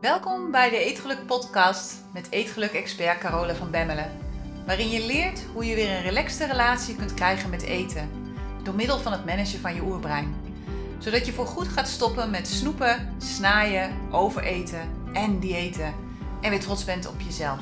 Welkom 0.00 0.50
bij 0.50 0.70
de 0.70 0.76
Eetgeluk 0.76 1.26
Podcast 1.26 1.94
met 2.12 2.30
Eetgeluk-expert 2.30 3.18
Carole 3.18 3.54
van 3.54 3.70
Bemmelen. 3.70 4.18
Waarin 4.66 4.88
je 4.88 5.06
leert 5.06 5.42
hoe 5.52 5.64
je 5.64 5.74
weer 5.74 5.90
een 5.90 6.02
relaxte 6.02 6.46
relatie 6.46 6.96
kunt 6.96 7.14
krijgen 7.14 7.50
met 7.50 7.62
eten. 7.62 8.10
Door 8.62 8.74
middel 8.74 8.98
van 8.98 9.12
het 9.12 9.24
managen 9.24 9.60
van 9.60 9.74
je 9.74 9.82
oerbrein. 9.82 10.34
Zodat 10.98 11.26
je 11.26 11.32
voorgoed 11.32 11.68
gaat 11.68 11.88
stoppen 11.88 12.30
met 12.30 12.48
snoepen, 12.48 13.14
snaaien, 13.18 14.12
overeten 14.12 15.10
en 15.12 15.40
diëten. 15.40 15.94
En 16.40 16.50
weer 16.50 16.60
trots 16.60 16.84
bent 16.84 17.06
op 17.06 17.20
jezelf. 17.20 17.60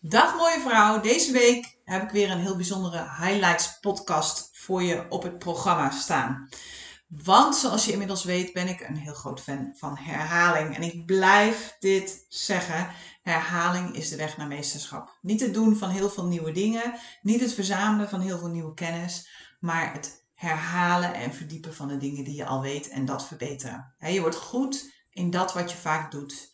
Dag 0.00 0.36
mooie 0.36 0.60
vrouw, 0.60 1.00
deze 1.00 1.32
week 1.32 1.76
heb 1.84 2.02
ik 2.02 2.10
weer 2.10 2.30
een 2.30 2.40
heel 2.40 2.56
bijzondere 2.56 2.98
highlights 3.20 3.78
podcast 3.80 4.50
voor 4.52 4.82
je 4.82 5.06
op 5.08 5.22
het 5.22 5.38
programma 5.38 5.90
staan. 5.90 6.48
Want 7.20 7.56
zoals 7.56 7.84
je 7.84 7.92
inmiddels 7.92 8.24
weet 8.24 8.52
ben 8.52 8.68
ik 8.68 8.80
een 8.80 8.96
heel 8.96 9.14
groot 9.14 9.40
fan 9.40 9.72
van 9.76 9.96
herhaling. 9.96 10.76
En 10.76 10.82
ik 10.82 11.06
blijf 11.06 11.76
dit 11.78 12.26
zeggen. 12.28 12.88
Herhaling 13.22 13.94
is 13.96 14.08
de 14.08 14.16
weg 14.16 14.36
naar 14.36 14.46
meesterschap. 14.46 15.18
Niet 15.20 15.40
het 15.40 15.54
doen 15.54 15.76
van 15.76 15.90
heel 15.90 16.10
veel 16.10 16.26
nieuwe 16.26 16.52
dingen, 16.52 16.94
niet 17.22 17.40
het 17.40 17.54
verzamelen 17.54 18.08
van 18.08 18.20
heel 18.20 18.38
veel 18.38 18.48
nieuwe 18.48 18.74
kennis, 18.74 19.28
maar 19.60 19.92
het 19.92 20.26
herhalen 20.34 21.14
en 21.14 21.34
verdiepen 21.34 21.74
van 21.74 21.88
de 21.88 21.96
dingen 21.96 22.24
die 22.24 22.34
je 22.34 22.46
al 22.46 22.60
weet 22.60 22.88
en 22.88 23.04
dat 23.04 23.26
verbeteren. 23.26 23.94
Je 23.98 24.20
wordt 24.20 24.36
goed 24.36 24.92
in 25.10 25.30
dat 25.30 25.52
wat 25.52 25.70
je 25.70 25.76
vaak 25.76 26.10
doet. 26.10 26.52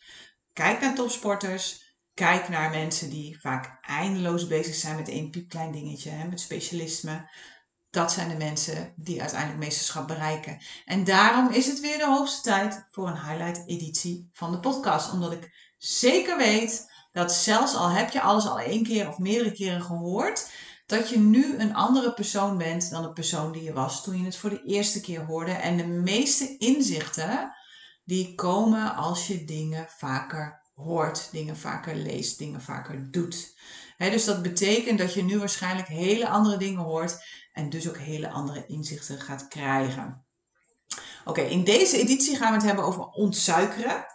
Kijk 0.53 0.81
naar 0.81 0.95
topsporters, 0.95 1.97
kijk 2.15 2.49
naar 2.49 2.71
mensen 2.71 3.11
die 3.11 3.41
vaak 3.41 3.79
eindeloos 3.81 4.47
bezig 4.47 4.75
zijn 4.75 4.97
met 4.97 5.09
één 5.09 5.31
piepklein 5.31 5.73
dingetje, 5.73 6.13
met 6.31 6.41
specialisme 6.41 7.29
dat 7.99 8.13
zijn 8.13 8.29
de 8.29 8.37
mensen 8.37 8.93
die 8.97 9.21
uiteindelijk 9.21 9.61
meesterschap 9.61 10.07
bereiken. 10.07 10.59
En 10.85 11.05
daarom 11.05 11.51
is 11.51 11.67
het 11.67 11.81
weer 11.81 11.99
de 11.99 12.07
hoogste 12.07 12.43
tijd 12.43 12.87
voor 12.91 13.09
een 13.09 13.27
highlight 13.27 13.63
editie 13.67 14.31
van 14.33 14.53
de 14.53 14.61
podcast. 14.61 15.13
Omdat 15.13 15.33
ik 15.33 15.73
zeker 15.79 16.37
weet 16.37 16.91
dat 17.13 17.33
zelfs 17.33 17.75
al 17.75 17.89
heb 17.89 18.11
je 18.11 18.21
alles 18.21 18.47
al 18.47 18.61
één 18.61 18.83
keer 18.83 19.09
of 19.09 19.19
meerdere 19.19 19.53
keren 19.53 19.83
gehoord, 19.83 20.51
dat 20.87 21.09
je 21.11 21.19
nu 21.19 21.59
een 21.59 21.75
andere 21.75 22.13
persoon 22.15 22.59
bent 22.59 22.91
dan 22.91 23.03
de 23.03 23.13
persoon 23.13 23.53
die 23.53 23.63
je 23.63 23.73
was 23.73 24.05
toen 24.05 24.19
je 24.19 24.25
het 24.25 24.37
voor 24.37 24.51
de 24.51 24.63
eerste 24.63 25.01
keer 25.01 25.25
hoorde. 25.25 25.53
En 25.53 25.77
de 25.77 25.87
meeste 25.87 26.57
inzichten 26.59 27.53
die 28.05 28.35
komen 28.35 28.95
als 28.95 29.27
je 29.27 29.45
dingen 29.45 29.87
vaker 29.89 30.63
hoort, 30.75 31.29
dingen 31.33 31.57
vaker 31.57 31.95
leest, 31.95 32.39
dingen 32.39 32.63
vaker 32.63 33.11
doet. 33.11 33.55
dus 33.99 34.25
dat 34.25 34.43
betekent 34.43 34.99
dat 34.99 35.15
je 35.15 35.23
nu 35.23 35.39
waarschijnlijk 35.39 35.89
hele 35.89 36.29
andere 36.29 36.57
dingen 36.57 36.83
hoort 36.83 37.19
en 37.59 37.71
dus 37.71 37.89
ook 37.89 37.99
hele 37.99 38.31
andere 38.31 38.67
inzichten 38.67 39.21
gaat 39.21 39.49
krijgen. 39.49 40.27
Oké, 41.25 41.41
in 41.41 41.65
deze 41.65 41.99
editie 41.99 42.37
gaan 42.37 42.49
we 42.49 42.57
het 42.57 42.67
hebben 42.67 42.85
over 42.85 43.05
ontsuikeren. 43.05 44.07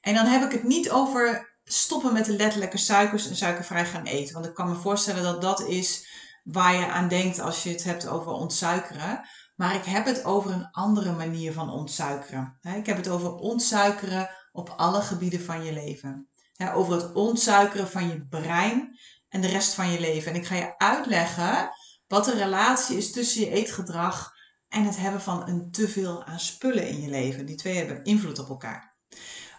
En 0.00 0.14
dan 0.14 0.26
heb 0.26 0.42
ik 0.42 0.52
het 0.52 0.62
niet 0.62 0.90
over 0.90 1.56
stoppen 1.64 2.12
met 2.12 2.24
de 2.24 2.36
letterlijke 2.36 2.78
suikers 2.78 3.28
en 3.28 3.36
suikervrij 3.36 3.86
gaan 3.86 4.04
eten. 4.04 4.34
Want 4.34 4.46
ik 4.46 4.54
kan 4.54 4.68
me 4.68 4.74
voorstellen 4.74 5.22
dat 5.22 5.42
dat 5.42 5.60
is 5.60 6.08
waar 6.44 6.74
je 6.74 6.86
aan 6.86 7.08
denkt 7.08 7.40
als 7.40 7.62
je 7.62 7.70
het 7.70 7.84
hebt 7.84 8.06
over 8.06 8.32
ontsuikeren. 8.32 9.28
Maar 9.56 9.74
ik 9.74 9.84
heb 9.84 10.04
het 10.04 10.24
over 10.24 10.50
een 10.50 10.70
andere 10.70 11.12
manier 11.12 11.52
van 11.52 11.70
ontsuikeren. 11.70 12.58
Ik 12.76 12.86
heb 12.86 12.96
het 12.96 13.08
over 13.08 13.34
ontsuikeren 13.34 14.30
op 14.52 14.74
alle 14.76 15.00
gebieden 15.00 15.40
van 15.40 15.64
je 15.64 15.72
leven. 15.72 16.28
Over 16.74 16.94
het 16.94 17.12
ontsuikeren 17.14 17.88
van 17.88 18.08
je 18.08 18.26
brein 18.26 18.98
en 19.28 19.40
de 19.40 19.48
rest 19.48 19.74
van 19.74 19.90
je 19.90 20.00
leven. 20.00 20.32
En 20.32 20.38
ik 20.38 20.46
ga 20.46 20.54
je 20.54 20.78
uitleggen 20.78 21.70
wat 22.12 22.24
de 22.24 22.34
relatie 22.34 22.96
is 22.96 23.12
tussen 23.12 23.40
je 23.40 23.50
eetgedrag 23.50 24.34
en 24.68 24.84
het 24.84 24.96
hebben 24.96 25.20
van 25.20 25.48
een 25.48 25.70
teveel 25.70 26.24
aan 26.24 26.40
spullen 26.40 26.88
in 26.88 27.00
je 27.00 27.08
leven. 27.08 27.46
Die 27.46 27.56
twee 27.56 27.76
hebben 27.76 28.04
invloed 28.04 28.38
op 28.38 28.48
elkaar. 28.48 28.94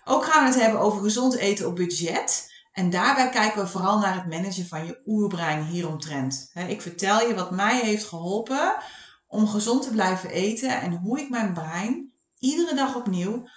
Ook 0.06 0.26
gaan 0.26 0.44
we 0.44 0.50
het 0.50 0.60
hebben 0.60 0.80
over 0.80 1.02
gezond 1.02 1.36
eten 1.36 1.68
op 1.68 1.76
budget. 1.76 2.52
En 2.72 2.90
daarbij 2.90 3.30
kijken 3.30 3.62
we 3.62 3.68
vooral 3.68 4.00
naar 4.00 4.16
het 4.16 4.30
managen 4.30 4.68
van 4.68 4.86
je 4.86 5.02
oerbrein 5.06 5.64
hieromtrent. 5.64 6.52
Ik 6.68 6.82
vertel 6.82 7.28
je 7.28 7.36
wat 7.36 7.52
mij 7.52 7.80
heeft 7.80 8.06
geholpen 8.06 8.76
om 9.28 9.48
gezond 9.48 9.84
te 9.84 9.92
blijven 9.92 10.30
eten 10.30 10.82
en 10.82 10.98
hoe 10.98 11.20
ik 11.20 11.30
mijn 11.30 11.54
brein 11.54 12.14
iedere 12.40 12.76
dag 12.76 12.96
opnieuw. 12.96 13.48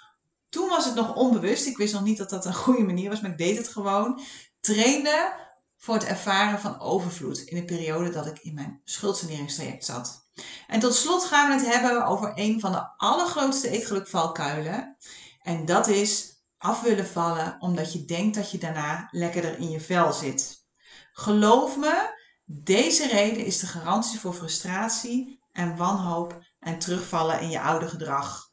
Toen 0.49 0.69
was 0.69 0.85
het 0.85 0.95
nog 0.95 1.15
onbewust. 1.15 1.67
Ik 1.67 1.77
wist 1.77 1.93
nog 1.93 2.03
niet 2.03 2.19
dat 2.19 2.31
dat 2.31 2.45
een 2.45 2.55
goede 2.55 2.83
manier 2.85 3.11
was, 3.11 3.21
maar 3.21 3.31
ik 3.31 3.39
deed 3.39 3.57
het 3.57 3.69
gewoon. 3.69 4.21
Trainde 4.61 5.46
voor 5.87 5.95
het 5.95 6.05
ervaren 6.05 6.61
van 6.61 6.81
overvloed 6.81 7.39
in 7.39 7.57
de 7.57 7.65
periode 7.65 8.11
dat 8.11 8.27
ik 8.27 8.39
in 8.39 8.55
mijn 8.55 8.81
schuldsaneringstraject 8.85 9.85
zat. 9.85 10.29
En 10.67 10.81
tot 10.81 10.95
slot 10.95 11.25
gaan 11.25 11.49
we 11.49 11.65
het 11.65 11.75
hebben 11.75 12.07
over 12.07 12.33
een 12.35 12.61
van 12.61 12.73
de 12.73 12.89
allergrootste 12.97 13.69
eetgelukvalkuilen. 13.69 14.97
En 15.43 15.65
dat 15.65 15.89
is 15.89 16.43
af 16.59 16.81
willen 16.81 17.07
vallen 17.07 17.57
omdat 17.59 17.93
je 17.93 18.05
denkt 18.05 18.35
dat 18.35 18.51
je 18.51 18.59
daarna 18.59 19.09
lekkerder 19.11 19.59
in 19.59 19.71
je 19.71 19.81
vel 19.81 20.13
zit. 20.13 20.65
Geloof 21.13 21.77
me, 21.77 22.19
deze 22.45 23.09
reden 23.09 23.45
is 23.45 23.59
de 23.59 23.67
garantie 23.67 24.21
voor 24.21 24.35
frustratie 24.35 25.41
en 25.53 25.77
wanhoop 25.77 26.39
en 26.61 26.79
terugvallen 26.79 27.41
in 27.41 27.51
je 27.51 27.61
oude 27.61 27.89
gedrag. 27.89 28.51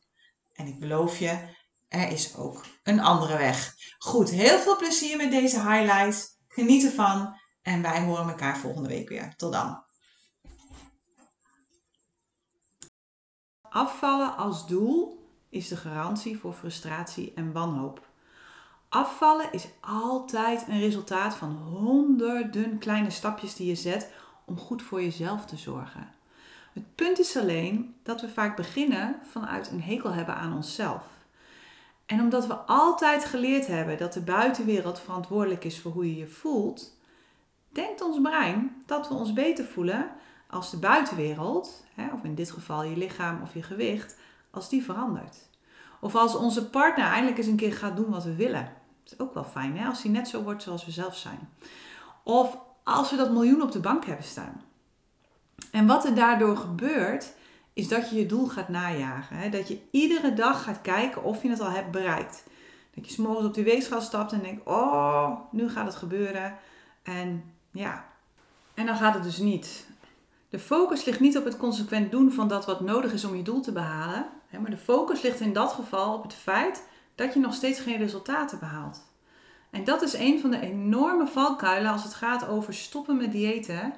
En 0.53 0.67
ik 0.67 0.79
beloof 0.79 1.19
je, 1.19 1.39
er 1.87 2.11
is 2.11 2.35
ook 2.35 2.65
een 2.83 2.99
andere 2.99 3.37
weg. 3.37 3.75
Goed, 3.97 4.29
heel 4.29 4.59
veel 4.59 4.77
plezier 4.77 5.17
met 5.17 5.31
deze 5.31 5.59
highlights. 5.59 6.32
Geniet 6.53 6.83
ervan 6.83 7.35
en 7.61 7.81
wij 7.81 8.03
horen 8.03 8.27
elkaar 8.27 8.57
volgende 8.57 8.89
week 8.89 9.09
weer. 9.09 9.35
Tot 9.35 9.53
dan. 9.53 9.83
Afvallen 13.61 14.37
als 14.37 14.67
doel 14.67 15.27
is 15.49 15.67
de 15.67 15.77
garantie 15.77 16.37
voor 16.37 16.53
frustratie 16.53 17.33
en 17.35 17.51
wanhoop. 17.51 18.07
Afvallen 18.89 19.51
is 19.51 19.67
altijd 19.81 20.67
een 20.67 20.79
resultaat 20.79 21.35
van 21.35 21.51
honderden 21.55 22.77
kleine 22.77 23.09
stapjes 23.09 23.55
die 23.55 23.67
je 23.67 23.75
zet 23.75 24.11
om 24.45 24.57
goed 24.57 24.81
voor 24.81 25.01
jezelf 25.01 25.45
te 25.45 25.57
zorgen. 25.57 26.13
Het 26.73 26.95
punt 26.95 27.19
is 27.19 27.37
alleen 27.37 27.95
dat 28.03 28.21
we 28.21 28.29
vaak 28.29 28.55
beginnen 28.55 29.19
vanuit 29.31 29.69
een 29.69 29.81
hekel 29.81 30.11
hebben 30.13 30.35
aan 30.35 30.55
onszelf. 30.55 31.03
En 32.05 32.19
omdat 32.19 32.47
we 32.47 32.53
altijd 32.53 33.25
geleerd 33.25 33.67
hebben 33.67 33.97
dat 33.97 34.13
de 34.13 34.21
buitenwereld 34.21 34.99
verantwoordelijk 34.99 35.63
is 35.63 35.79
voor 35.79 35.91
hoe 35.91 36.05
je 36.05 36.17
je 36.17 36.27
voelt, 36.27 36.97
denkt 37.69 38.01
ons 38.01 38.21
brein 38.21 38.83
dat 38.85 39.07
we 39.07 39.13
ons 39.13 39.33
beter 39.33 39.65
voelen 39.65 40.11
als 40.49 40.71
de 40.71 40.77
buitenwereld, 40.77 41.83
of 42.13 42.23
in 42.23 42.35
dit 42.35 42.51
geval 42.51 42.83
je 42.83 42.97
lichaam 42.97 43.41
of 43.41 43.53
je 43.53 43.63
gewicht, 43.63 44.17
als 44.51 44.69
die 44.69 44.83
verandert. 44.83 45.37
Of 45.99 46.15
als 46.15 46.35
onze 46.35 46.69
partner 46.69 47.05
eindelijk 47.05 47.37
eens 47.37 47.47
een 47.47 47.55
keer 47.55 47.73
gaat 47.73 47.95
doen 47.95 48.09
wat 48.09 48.23
we 48.23 48.35
willen. 48.35 48.71
Dat 49.03 49.13
is 49.13 49.19
ook 49.19 49.33
wel 49.33 49.43
fijn, 49.43 49.77
hè? 49.77 49.87
als 49.87 50.03
hij 50.03 50.11
net 50.11 50.27
zo 50.27 50.43
wordt 50.43 50.63
zoals 50.63 50.85
we 50.85 50.91
zelf 50.91 51.17
zijn. 51.17 51.49
Of 52.23 52.57
als 52.83 53.09
we 53.09 53.15
dat 53.15 53.31
miljoen 53.31 53.61
op 53.61 53.71
de 53.71 53.79
bank 53.79 54.05
hebben 54.05 54.25
staan. 54.25 54.61
En 55.71 55.87
wat 55.87 56.05
er 56.05 56.15
daardoor 56.15 56.57
gebeurt, 56.57 57.33
is 57.73 57.87
dat 57.87 58.09
je 58.09 58.15
je 58.15 58.25
doel 58.25 58.47
gaat 58.47 58.69
najagen. 58.69 59.37
Hè? 59.37 59.49
Dat 59.49 59.67
je 59.67 59.79
iedere 59.91 60.33
dag 60.33 60.63
gaat 60.63 60.81
kijken 60.81 61.23
of 61.23 61.41
je 61.41 61.49
het 61.49 61.59
al 61.59 61.69
hebt 61.69 61.91
bereikt. 61.91 62.43
Dat 62.93 63.05
je 63.05 63.13
s'morgens 63.13 63.47
op 63.47 63.53
die 63.53 63.63
weegschaal 63.63 64.01
stapt 64.01 64.31
en 64.31 64.41
denkt, 64.41 64.65
oh, 64.65 65.39
nu 65.51 65.69
gaat 65.69 65.85
het 65.85 65.95
gebeuren. 65.95 66.57
En 67.03 67.43
ja, 67.71 68.05
en 68.73 68.85
dan 68.85 68.95
gaat 68.97 69.13
het 69.13 69.23
dus 69.23 69.37
niet. 69.37 69.87
De 70.49 70.59
focus 70.59 71.05
ligt 71.05 71.19
niet 71.19 71.37
op 71.37 71.45
het 71.45 71.57
consequent 71.57 72.11
doen 72.11 72.31
van 72.31 72.47
dat 72.47 72.65
wat 72.65 72.81
nodig 72.81 73.13
is 73.13 73.25
om 73.25 73.35
je 73.35 73.43
doel 73.43 73.61
te 73.61 73.71
behalen. 73.71 74.25
Hè? 74.47 74.59
Maar 74.59 74.71
de 74.71 74.77
focus 74.77 75.21
ligt 75.21 75.39
in 75.39 75.53
dat 75.53 75.71
geval 75.71 76.13
op 76.13 76.23
het 76.23 76.33
feit 76.33 76.83
dat 77.15 77.33
je 77.33 77.39
nog 77.39 77.53
steeds 77.53 77.79
geen 77.79 77.97
resultaten 77.97 78.59
behaalt. 78.59 79.01
En 79.69 79.83
dat 79.83 80.01
is 80.01 80.13
een 80.13 80.39
van 80.39 80.51
de 80.51 80.59
enorme 80.59 81.27
valkuilen 81.27 81.91
als 81.91 82.03
het 82.03 82.13
gaat 82.13 82.47
over 82.47 82.73
stoppen 82.73 83.17
met 83.17 83.31
diëten 83.31 83.93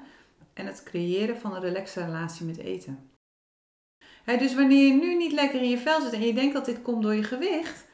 en 0.52 0.66
het 0.66 0.82
creëren 0.82 1.38
van 1.38 1.54
een 1.54 1.60
relaxe 1.60 2.04
relatie 2.04 2.46
met 2.46 2.56
eten 2.56 3.10
dus 4.34 4.54
wanneer 4.54 4.86
je 4.86 4.92
nu 4.92 5.14
niet 5.14 5.32
lekker 5.32 5.62
in 5.62 5.68
je 5.68 5.78
vel 5.78 6.00
zit 6.00 6.12
en 6.12 6.20
je 6.20 6.34
denkt 6.34 6.54
dat 6.54 6.64
dit 6.64 6.82
komt 6.82 7.02
door 7.02 7.14
je 7.14 7.22
gewicht, 7.22 7.84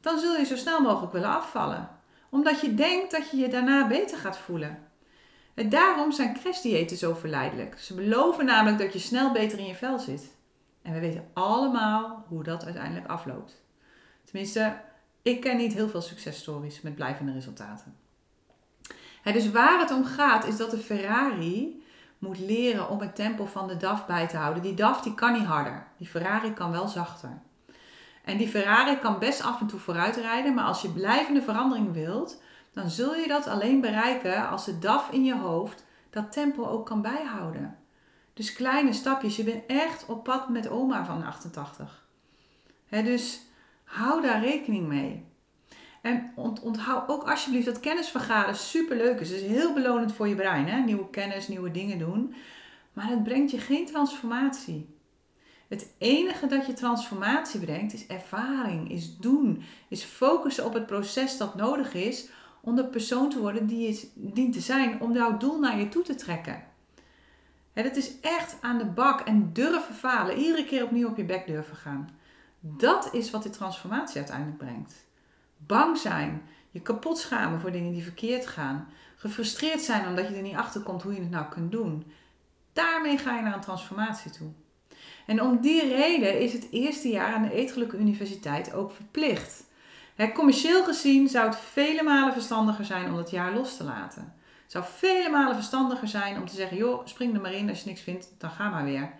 dan 0.00 0.18
zul 0.18 0.36
je 0.36 0.44
zo 0.44 0.56
snel 0.56 0.80
mogelijk 0.80 1.12
willen 1.12 1.36
afvallen. 1.36 1.88
Omdat 2.30 2.60
je 2.60 2.74
denkt 2.74 3.10
dat 3.10 3.30
je 3.30 3.36
je 3.36 3.48
daarna 3.48 3.86
beter 3.86 4.18
gaat 4.18 4.38
voelen. 4.38 4.88
En 5.54 5.68
daarom 5.68 6.12
zijn 6.12 6.34
crashdiëten 6.34 6.96
zo 6.96 7.14
verleidelijk. 7.14 7.78
Ze 7.78 7.94
beloven 7.94 8.44
namelijk 8.44 8.78
dat 8.78 8.92
je 8.92 8.98
snel 8.98 9.32
beter 9.32 9.58
in 9.58 9.66
je 9.66 9.74
vel 9.74 9.98
zit. 9.98 10.34
En 10.82 10.92
we 10.92 11.00
weten 11.00 11.28
allemaal 11.32 12.24
hoe 12.28 12.42
dat 12.42 12.64
uiteindelijk 12.64 13.06
afloopt. 13.06 13.62
Tenminste, 14.24 14.76
ik 15.22 15.40
ken 15.40 15.56
niet 15.56 15.72
heel 15.72 15.88
veel 15.88 16.00
successtories 16.02 16.80
met 16.80 16.94
blijvende 16.94 17.32
resultaten. 17.32 17.96
dus 19.24 19.50
waar 19.50 19.80
het 19.80 19.90
om 19.90 20.04
gaat 20.04 20.46
is 20.46 20.56
dat 20.56 20.70
de 20.70 20.78
Ferrari 20.78 21.82
moet 22.20 22.38
leren 22.38 22.88
om 22.88 23.00
het 23.00 23.14
tempo 23.14 23.46
van 23.46 23.68
de 23.68 23.76
DAF 23.76 24.06
bij 24.06 24.28
te 24.28 24.36
houden. 24.36 24.62
Die 24.62 24.74
DAF 24.74 25.00
die 25.00 25.14
kan 25.14 25.32
niet 25.32 25.44
harder. 25.44 25.86
Die 25.96 26.06
Ferrari 26.06 26.52
kan 26.52 26.70
wel 26.70 26.88
zachter. 26.88 27.42
En 28.24 28.36
die 28.36 28.48
Ferrari 28.48 28.98
kan 28.98 29.18
best 29.18 29.42
af 29.42 29.60
en 29.60 29.66
toe 29.66 29.78
vooruit 29.78 30.16
rijden, 30.16 30.54
maar 30.54 30.64
als 30.64 30.82
je 30.82 30.92
blijvende 30.92 31.42
verandering 31.42 31.92
wilt, 31.92 32.42
dan 32.72 32.90
zul 32.90 33.14
je 33.14 33.28
dat 33.28 33.46
alleen 33.46 33.80
bereiken 33.80 34.48
als 34.48 34.64
de 34.64 34.78
DAF 34.78 35.10
in 35.10 35.24
je 35.24 35.36
hoofd 35.36 35.84
dat 36.10 36.32
tempo 36.32 36.66
ook 36.66 36.86
kan 36.86 37.02
bijhouden. 37.02 37.78
Dus 38.34 38.52
kleine 38.52 38.92
stapjes. 38.92 39.36
Je 39.36 39.44
bent 39.44 39.66
echt 39.66 40.06
op 40.06 40.24
pad 40.24 40.48
met 40.48 40.68
oma 40.68 41.04
van 41.04 41.24
88. 41.24 42.06
dus 42.88 43.40
Hou 43.84 44.22
daar 44.22 44.40
rekening 44.40 44.86
mee. 44.86 45.29
En 46.00 46.32
onthoud 46.62 47.08
ook 47.08 47.30
alsjeblieft 47.30 47.66
dat 47.66 47.80
kennisvergaren 47.80 48.56
superleuk 48.56 49.20
is. 49.20 49.30
Het 49.30 49.40
is 49.40 49.46
heel 49.46 49.72
belonend 49.72 50.12
voor 50.12 50.28
je 50.28 50.34
brein. 50.34 50.68
Hè? 50.68 50.80
Nieuwe 50.80 51.10
kennis, 51.10 51.48
nieuwe 51.48 51.70
dingen 51.70 51.98
doen. 51.98 52.34
Maar 52.92 53.08
het 53.08 53.22
brengt 53.22 53.50
je 53.50 53.58
geen 53.58 53.86
transformatie. 53.86 54.88
Het 55.68 55.94
enige 55.98 56.46
dat 56.46 56.66
je 56.66 56.72
transformatie 56.72 57.60
brengt 57.60 57.92
is 57.92 58.06
ervaring, 58.06 58.90
is 58.90 59.16
doen, 59.16 59.62
is 59.88 60.02
focussen 60.02 60.64
op 60.64 60.74
het 60.74 60.86
proces 60.86 61.36
dat 61.36 61.54
nodig 61.54 61.94
is 61.94 62.28
om 62.60 62.76
de 62.76 62.86
persoon 62.86 63.30
te 63.30 63.38
worden 63.38 63.66
die 63.66 63.88
je 63.88 64.08
dient 64.14 64.52
te 64.52 64.60
zijn 64.60 65.00
om 65.00 65.12
jouw 65.12 65.36
doel 65.36 65.58
naar 65.58 65.78
je 65.78 65.88
toe 65.88 66.02
te 66.02 66.14
trekken. 66.14 66.62
Het 67.72 67.96
is 67.96 68.20
echt 68.20 68.56
aan 68.60 68.78
de 68.78 68.84
bak 68.84 69.20
en 69.20 69.52
durven 69.52 69.94
falen, 69.94 70.38
iedere 70.38 70.64
keer 70.64 70.84
opnieuw 70.84 71.08
op 71.08 71.16
je 71.16 71.24
bek 71.24 71.46
durven 71.46 71.76
gaan. 71.76 72.10
Dat 72.60 73.14
is 73.14 73.30
wat 73.30 73.42
die 73.42 73.52
transformatie 73.52 74.16
uiteindelijk 74.16 74.58
brengt. 74.58 75.08
Bang 75.66 75.98
zijn, 75.98 76.42
je 76.70 76.80
kapot 76.80 77.18
schamen 77.18 77.60
voor 77.60 77.72
dingen 77.72 77.92
die 77.92 78.02
verkeerd 78.02 78.46
gaan, 78.46 78.88
gefrustreerd 79.16 79.80
zijn 79.80 80.08
omdat 80.08 80.28
je 80.28 80.34
er 80.34 80.42
niet 80.42 80.56
achter 80.56 80.80
komt 80.80 81.02
hoe 81.02 81.14
je 81.14 81.20
het 81.20 81.30
nou 81.30 81.46
kunt 81.48 81.72
doen. 81.72 82.12
Daarmee 82.72 83.18
ga 83.18 83.36
je 83.36 83.42
naar 83.42 83.54
een 83.54 83.60
transformatie 83.60 84.30
toe. 84.30 84.48
En 85.26 85.42
om 85.42 85.60
die 85.60 85.88
reden 85.88 86.40
is 86.40 86.52
het 86.52 86.66
eerste 86.70 87.08
jaar 87.08 87.34
aan 87.34 87.42
de 87.42 87.52
Eetgelijke 87.52 87.96
Universiteit 87.96 88.72
ook 88.72 88.92
verplicht. 88.92 89.64
commercieel 90.34 90.84
gezien 90.84 91.28
zou 91.28 91.46
het 91.46 91.58
vele 91.58 92.02
malen 92.02 92.32
verstandiger 92.32 92.84
zijn 92.84 93.10
om 93.10 93.16
dat 93.16 93.30
jaar 93.30 93.54
los 93.54 93.76
te 93.76 93.84
laten. 93.84 94.34
Het 94.62 94.72
zou 94.72 94.84
vele 94.96 95.30
malen 95.30 95.54
verstandiger 95.54 96.08
zijn 96.08 96.36
om 96.36 96.46
te 96.46 96.54
zeggen: 96.54 96.76
joh, 96.76 97.06
spring 97.06 97.34
er 97.34 97.40
maar 97.40 97.52
in. 97.52 97.68
Als 97.68 97.82
je 97.82 97.88
niks 97.88 98.00
vindt, 98.00 98.34
dan 98.38 98.50
ga 98.50 98.68
maar 98.68 98.84
weer. 98.84 99.12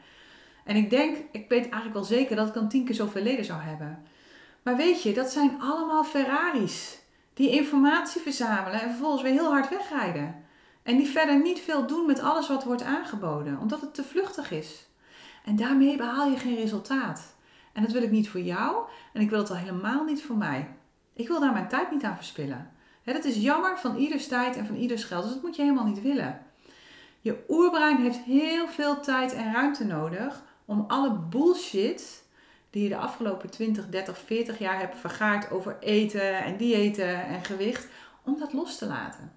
En 0.65 0.77
ik 0.77 0.91
denk, 0.91 1.17
ik 1.33 1.49
weet 1.49 1.63
eigenlijk 1.63 1.95
wel 1.95 2.05
zeker 2.05 2.37
dat 2.37 2.49
ik 2.49 2.55
dan 2.55 2.69
tien 2.69 2.85
keer 2.85 2.95
zoveel 2.95 3.23
leden 3.23 3.45
zou 3.45 3.61
hebben. 3.61 4.05
Maar 4.63 4.77
weet 4.77 5.03
je, 5.03 5.13
dat 5.13 5.31
zijn 5.31 5.61
allemaal 5.61 6.05
Ferraris. 6.05 6.99
Die 7.35 7.51
informatie 7.51 8.21
verzamelen 8.21 8.81
en 8.81 8.89
vervolgens 8.89 9.23
weer 9.23 9.33
heel 9.33 9.51
hard 9.51 9.69
wegrijden. 9.69 10.45
En 10.83 10.97
die 10.97 11.07
verder 11.07 11.43
niet 11.43 11.61
veel 11.61 11.87
doen 11.87 12.07
met 12.07 12.21
alles 12.21 12.49
wat 12.49 12.65
wordt 12.65 12.83
aangeboden, 12.83 13.59
omdat 13.59 13.81
het 13.81 13.95
te 13.95 14.05
vluchtig 14.05 14.51
is. 14.51 14.87
En 15.45 15.57
daarmee 15.57 15.97
behaal 15.97 16.31
je 16.31 16.39
geen 16.39 16.57
resultaat. 16.57 17.35
En 17.73 17.83
dat 17.83 17.93
wil 17.93 18.03
ik 18.03 18.11
niet 18.11 18.29
voor 18.29 18.41
jou 18.41 18.85
en 19.13 19.21
ik 19.21 19.31
wil 19.31 19.39
het 19.39 19.51
al 19.51 19.57
helemaal 19.57 20.05
niet 20.05 20.23
voor 20.23 20.37
mij. 20.37 20.69
Ik 21.13 21.29
wil 21.29 21.41
daar 21.41 21.53
mijn 21.53 21.69
tijd 21.69 21.91
niet 21.91 22.05
aan 22.05 22.17
verspillen. 22.17 22.71
dat 23.05 23.25
is 23.25 23.37
jammer 23.37 23.79
van 23.79 23.97
ieders 23.97 24.27
tijd 24.27 24.57
en 24.57 24.67
van 24.67 24.77
ieders 24.77 25.05
geld, 25.05 25.23
dus 25.23 25.33
dat 25.33 25.43
moet 25.43 25.57
je 25.57 25.63
helemaal 25.63 25.87
niet 25.87 26.03
willen. 26.03 26.43
Je 27.21 27.45
oerbrein 27.49 27.97
heeft 27.97 28.19
heel 28.19 28.69
veel 28.69 29.01
tijd 29.01 29.33
en 29.33 29.53
ruimte 29.53 29.85
nodig 29.85 30.43
om 30.65 30.85
alle 30.89 31.13
bullshit 31.13 32.20
die 32.71 32.83
je 32.83 32.89
de 32.89 32.97
afgelopen 32.97 33.51
20, 33.51 33.89
30, 33.89 34.19
40 34.19 34.59
jaar 34.59 34.79
hebt 34.79 34.99
vergaard 34.99 35.51
over 35.51 35.77
eten 35.81 36.39
en 36.39 36.57
diëten 36.57 37.27
en 37.27 37.45
gewicht, 37.45 37.89
om 38.25 38.39
dat 38.39 38.53
los 38.53 38.79
te 38.79 38.87
laten. 38.87 39.33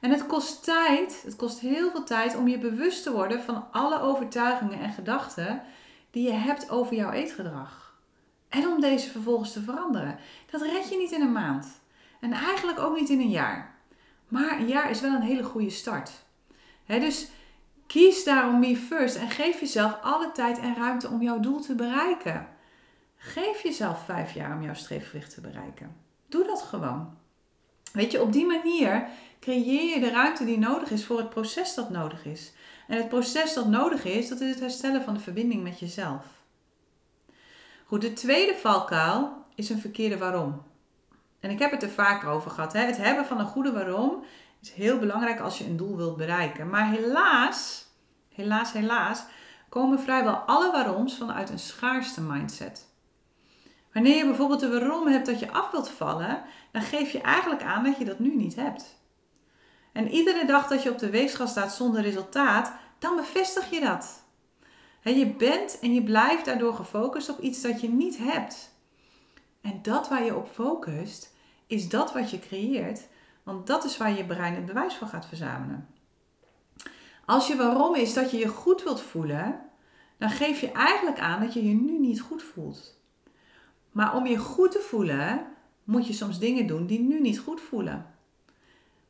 En 0.00 0.10
het 0.10 0.26
kost 0.26 0.64
tijd, 0.64 1.22
het 1.24 1.36
kost 1.36 1.60
heel 1.60 1.90
veel 1.90 2.04
tijd 2.04 2.36
om 2.36 2.48
je 2.48 2.58
bewust 2.58 3.02
te 3.02 3.12
worden 3.12 3.42
van 3.42 3.66
alle 3.72 4.00
overtuigingen 4.00 4.80
en 4.80 4.92
gedachten 4.92 5.62
die 6.10 6.26
je 6.26 6.34
hebt 6.34 6.70
over 6.70 6.96
jouw 6.96 7.10
eetgedrag. 7.10 7.96
En 8.48 8.66
om 8.66 8.80
deze 8.80 9.10
vervolgens 9.10 9.52
te 9.52 9.60
veranderen. 9.60 10.18
Dat 10.50 10.62
red 10.62 10.88
je 10.88 10.96
niet 10.96 11.12
in 11.12 11.20
een 11.20 11.32
maand. 11.32 11.66
En 12.20 12.32
eigenlijk 12.32 12.78
ook 12.78 12.98
niet 12.98 13.08
in 13.08 13.20
een 13.20 13.30
jaar. 13.30 13.74
Maar 14.28 14.58
een 14.58 14.68
jaar 14.68 14.90
is 14.90 15.00
wel 15.00 15.14
een 15.14 15.22
hele 15.22 15.42
goede 15.42 15.70
start. 15.70 16.10
dus 16.86 17.28
kies 17.88 18.24
daarom 18.24 18.58
me 18.60 18.76
first 18.76 19.16
en 19.16 19.30
geef 19.30 19.60
jezelf 19.60 19.98
alle 20.02 20.32
tijd 20.32 20.58
en 20.58 20.74
ruimte 20.74 21.08
om 21.08 21.22
jouw 21.22 21.40
doel 21.40 21.60
te 21.60 21.74
bereiken. 21.74 22.48
Geef 23.16 23.62
jezelf 23.62 24.04
vijf 24.04 24.34
jaar 24.34 24.56
om 24.56 24.62
jouw 24.62 24.74
streefgewicht 24.74 25.34
te 25.34 25.40
bereiken. 25.40 25.96
Doe 26.26 26.46
dat 26.46 26.62
gewoon. 26.62 27.16
Weet 27.92 28.12
je, 28.12 28.22
op 28.22 28.32
die 28.32 28.46
manier 28.46 29.08
creëer 29.40 29.94
je 29.94 30.00
de 30.00 30.10
ruimte 30.10 30.44
die 30.44 30.58
nodig 30.58 30.90
is 30.90 31.04
voor 31.04 31.18
het 31.18 31.30
proces 31.30 31.74
dat 31.74 31.90
nodig 31.90 32.24
is. 32.24 32.52
En 32.88 32.96
het 32.96 33.08
proces 33.08 33.54
dat 33.54 33.68
nodig 33.68 34.04
is, 34.04 34.28
dat 34.28 34.40
is 34.40 34.50
het 34.50 34.60
herstellen 34.60 35.02
van 35.02 35.14
de 35.14 35.20
verbinding 35.20 35.62
met 35.62 35.78
jezelf. 35.78 36.24
Goed, 37.84 38.00
de 38.00 38.12
tweede 38.12 38.54
valkuil 38.54 39.44
is 39.54 39.70
een 39.70 39.80
verkeerde 39.80 40.18
waarom. 40.18 40.62
En 41.40 41.50
ik 41.50 41.58
heb 41.58 41.70
het 41.70 41.82
er 41.82 41.90
vaker 41.90 42.28
over 42.28 42.50
gehad. 42.50 42.72
Hè? 42.72 42.80
Het 42.80 42.96
hebben 42.96 43.26
van 43.26 43.38
een 43.38 43.46
goede 43.46 43.72
waarom 43.72 44.24
heel 44.74 44.98
belangrijk 44.98 45.40
als 45.40 45.58
je 45.58 45.64
een 45.64 45.76
doel 45.76 45.96
wilt 45.96 46.16
bereiken. 46.16 46.70
Maar 46.70 46.90
helaas, 46.90 47.86
helaas, 48.34 48.72
helaas, 48.72 49.24
komen 49.68 50.00
vrijwel 50.00 50.34
alle 50.34 50.72
waaroms 50.72 51.16
vanuit 51.16 51.50
een 51.50 51.58
schaarste 51.58 52.20
mindset. 52.20 52.86
Wanneer 53.92 54.16
je 54.16 54.24
bijvoorbeeld 54.24 54.60
de 54.60 54.68
waarom 54.68 55.06
hebt 55.06 55.26
dat 55.26 55.40
je 55.40 55.52
af 55.52 55.70
wilt 55.70 55.90
vallen, 55.90 56.42
dan 56.72 56.82
geef 56.82 57.10
je 57.10 57.20
eigenlijk 57.20 57.62
aan 57.62 57.84
dat 57.84 57.98
je 57.98 58.04
dat 58.04 58.18
nu 58.18 58.36
niet 58.36 58.54
hebt. 58.54 58.96
En 59.92 60.08
iedere 60.08 60.46
dag 60.46 60.66
dat 60.66 60.82
je 60.82 60.90
op 60.90 60.98
de 60.98 61.10
weegschaal 61.10 61.46
staat 61.46 61.74
zonder 61.74 62.02
resultaat, 62.02 62.72
dan 62.98 63.16
bevestig 63.16 63.70
je 63.70 63.80
dat. 63.80 64.22
je 65.02 65.26
bent 65.26 65.78
en 65.78 65.94
je 65.94 66.02
blijft 66.02 66.44
daardoor 66.44 66.74
gefocust 66.74 67.28
op 67.28 67.38
iets 67.40 67.60
dat 67.60 67.80
je 67.80 67.88
niet 67.88 68.18
hebt. 68.18 68.76
En 69.60 69.78
dat 69.82 70.08
waar 70.08 70.24
je 70.24 70.36
op 70.36 70.48
focust, 70.52 71.34
is 71.66 71.88
dat 71.88 72.12
wat 72.12 72.30
je 72.30 72.38
creëert, 72.38 73.08
want 73.48 73.66
dat 73.66 73.84
is 73.84 73.96
waar 73.96 74.16
je 74.16 74.24
brein 74.24 74.54
het 74.54 74.66
bewijs 74.66 74.96
voor 74.96 75.06
gaat 75.06 75.26
verzamelen. 75.26 75.88
Als 77.24 77.46
je 77.46 77.56
waarom 77.56 77.94
is 77.94 78.14
dat 78.14 78.30
je 78.30 78.38
je 78.38 78.48
goed 78.48 78.82
wilt 78.82 79.00
voelen, 79.00 79.60
dan 80.18 80.30
geef 80.30 80.60
je 80.60 80.72
eigenlijk 80.72 81.18
aan 81.18 81.40
dat 81.40 81.52
je 81.52 81.68
je 81.68 81.74
nu 81.74 81.98
niet 81.98 82.20
goed 82.20 82.42
voelt. 82.42 83.00
Maar 83.92 84.14
om 84.16 84.26
je 84.26 84.38
goed 84.38 84.70
te 84.70 84.80
voelen, 84.80 85.46
moet 85.84 86.06
je 86.06 86.12
soms 86.12 86.38
dingen 86.38 86.66
doen 86.66 86.86
die 86.86 87.00
nu 87.00 87.20
niet 87.20 87.38
goed 87.38 87.60
voelen. 87.60 88.06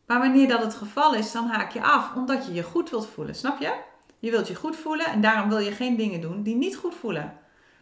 Maar 0.06 0.18
wanneer 0.18 0.48
dat 0.48 0.62
het 0.62 0.74
geval 0.74 1.14
is, 1.14 1.32
dan 1.32 1.46
haak 1.46 1.72
je 1.72 1.82
af 1.82 2.14
omdat 2.14 2.46
je 2.46 2.52
je 2.52 2.62
goed 2.62 2.90
wilt 2.90 3.06
voelen. 3.06 3.34
Snap 3.34 3.60
je? 3.60 3.80
Je 4.18 4.30
wilt 4.30 4.48
je 4.48 4.54
goed 4.54 4.76
voelen 4.76 5.06
en 5.06 5.20
daarom 5.20 5.48
wil 5.48 5.58
je 5.58 5.72
geen 5.72 5.96
dingen 5.96 6.20
doen 6.20 6.42
die 6.42 6.56
niet 6.56 6.76
goed 6.76 6.94
voelen. 6.94 7.38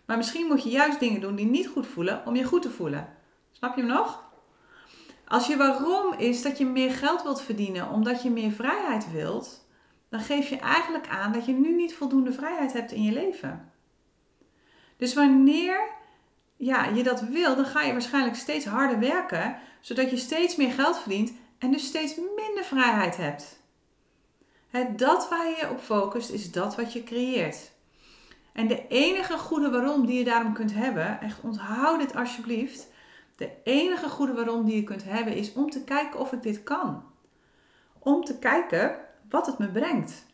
Maar 0.06 0.16
misschien 0.16 0.46
moet 0.46 0.62
je 0.62 0.70
juist 0.70 1.00
dingen 1.00 1.20
doen 1.20 1.34
die 1.34 1.46
niet 1.46 1.68
goed 1.68 1.86
voelen 1.86 2.26
om 2.26 2.36
je 2.36 2.44
goed 2.44 2.62
te 2.62 2.70
voelen. 2.70 3.08
Snap 3.52 3.76
je 3.76 3.82
hem 3.82 3.90
nog? 3.90 4.25
Als 5.28 5.46
je 5.46 5.56
waarom 5.56 6.12
is 6.12 6.42
dat 6.42 6.58
je 6.58 6.66
meer 6.66 6.90
geld 6.90 7.22
wilt 7.22 7.42
verdienen 7.42 7.90
omdat 7.90 8.22
je 8.22 8.30
meer 8.30 8.50
vrijheid 8.50 9.12
wilt, 9.12 9.66
dan 10.08 10.20
geef 10.20 10.48
je 10.48 10.58
eigenlijk 10.58 11.08
aan 11.08 11.32
dat 11.32 11.46
je 11.46 11.52
nu 11.52 11.74
niet 11.74 11.94
voldoende 11.94 12.32
vrijheid 12.32 12.72
hebt 12.72 12.92
in 12.92 13.02
je 13.02 13.12
leven. 13.12 13.72
Dus 14.96 15.14
wanneer 15.14 15.94
ja, 16.56 16.84
je 16.84 17.02
dat 17.02 17.20
wil, 17.20 17.56
dan 17.56 17.64
ga 17.64 17.82
je 17.82 17.92
waarschijnlijk 17.92 18.36
steeds 18.36 18.64
harder 18.64 18.98
werken, 18.98 19.58
zodat 19.80 20.10
je 20.10 20.16
steeds 20.16 20.56
meer 20.56 20.72
geld 20.72 20.98
verdient 20.98 21.32
en 21.58 21.70
dus 21.70 21.86
steeds 21.86 22.16
minder 22.36 22.64
vrijheid 22.64 23.16
hebt. 23.16 23.60
Het 24.68 24.98
dat 24.98 25.28
waar 25.28 25.48
je 25.48 25.70
op 25.70 25.80
focust 25.80 26.30
is 26.30 26.52
dat 26.52 26.76
wat 26.76 26.92
je 26.92 27.04
creëert. 27.04 27.70
En 28.52 28.68
de 28.68 28.86
enige 28.88 29.38
goede 29.38 29.70
waarom 29.70 30.06
die 30.06 30.18
je 30.18 30.24
daarom 30.24 30.52
kunt 30.52 30.74
hebben, 30.74 31.20
echt 31.20 31.40
onthoud 31.40 31.98
dit 31.98 32.14
alsjeblieft. 32.14 32.88
De 33.36 33.50
enige 33.64 34.08
goede 34.08 34.32
waarom 34.32 34.64
die 34.64 34.76
je 34.76 34.84
kunt 34.84 35.04
hebben 35.04 35.34
is 35.34 35.52
om 35.52 35.70
te 35.70 35.84
kijken 35.84 36.20
of 36.20 36.32
ik 36.32 36.42
dit 36.42 36.62
kan. 36.62 37.04
Om 37.98 38.24
te 38.24 38.38
kijken 38.38 38.96
wat 39.28 39.46
het 39.46 39.58
me 39.58 39.68
brengt. 39.68 40.26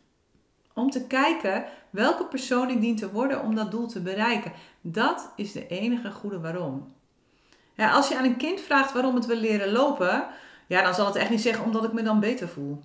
Om 0.73 0.89
te 0.89 1.07
kijken 1.07 1.65
welke 1.89 2.25
persoon 2.25 2.69
ik 2.69 2.81
dien 2.81 2.95
te 2.95 3.11
worden 3.11 3.41
om 3.41 3.55
dat 3.55 3.71
doel 3.71 3.87
te 3.87 4.01
bereiken. 4.01 4.51
Dat 4.81 5.31
is 5.35 5.51
de 5.51 5.67
enige 5.67 6.11
goede 6.11 6.39
waarom. 6.39 6.93
Als 7.77 8.07
je 8.07 8.17
aan 8.17 8.23
een 8.23 8.37
kind 8.37 8.61
vraagt 8.61 8.93
waarom 8.93 9.15
het 9.15 9.25
wil 9.25 9.37
leren 9.37 9.71
lopen, 9.71 10.27
ja, 10.67 10.81
dan 10.81 10.93
zal 10.93 11.05
het 11.05 11.15
echt 11.15 11.29
niet 11.29 11.41
zeggen 11.41 11.65
omdat 11.65 11.83
ik 11.83 11.93
me 11.93 12.01
dan 12.01 12.19
beter 12.19 12.47
voel. 12.47 12.81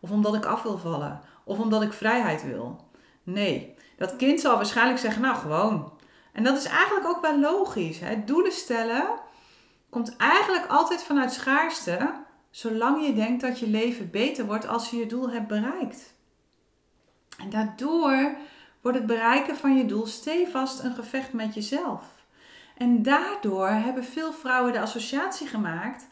Of 0.00 0.10
omdat 0.10 0.34
ik 0.34 0.44
af 0.44 0.62
wil 0.62 0.78
vallen. 0.78 1.20
Of 1.44 1.58
omdat 1.58 1.82
ik 1.82 1.92
vrijheid 1.92 2.44
wil. 2.44 2.80
Nee, 3.22 3.74
dat 3.96 4.16
kind 4.16 4.40
zal 4.40 4.56
waarschijnlijk 4.56 4.98
zeggen, 4.98 5.22
nou 5.22 5.36
gewoon. 5.36 5.92
En 6.32 6.44
dat 6.44 6.56
is 6.56 6.64
eigenlijk 6.64 7.06
ook 7.06 7.20
wel 7.20 7.40
logisch. 7.40 8.00
Hè? 8.00 8.24
Doelen 8.24 8.52
stellen 8.52 9.04
komt 9.92 10.16
eigenlijk 10.16 10.66
altijd 10.66 11.02
vanuit 11.02 11.32
schaarste, 11.32 12.12
zolang 12.50 13.06
je 13.06 13.14
denkt 13.14 13.40
dat 13.40 13.58
je 13.58 13.66
leven 13.66 14.10
beter 14.10 14.46
wordt 14.46 14.66
als 14.66 14.90
je 14.90 14.96
je 14.96 15.06
doel 15.06 15.30
hebt 15.30 15.46
bereikt. 15.46 16.14
En 17.38 17.50
daardoor 17.50 18.36
wordt 18.80 18.98
het 18.98 19.06
bereiken 19.06 19.56
van 19.56 19.76
je 19.76 19.86
doel 19.86 20.06
stevast 20.06 20.82
een 20.82 20.94
gevecht 20.94 21.32
met 21.32 21.54
jezelf. 21.54 22.04
En 22.76 23.02
daardoor 23.02 23.68
hebben 23.68 24.04
veel 24.04 24.32
vrouwen 24.32 24.72
de 24.72 24.80
associatie 24.80 25.46
gemaakt 25.46 26.08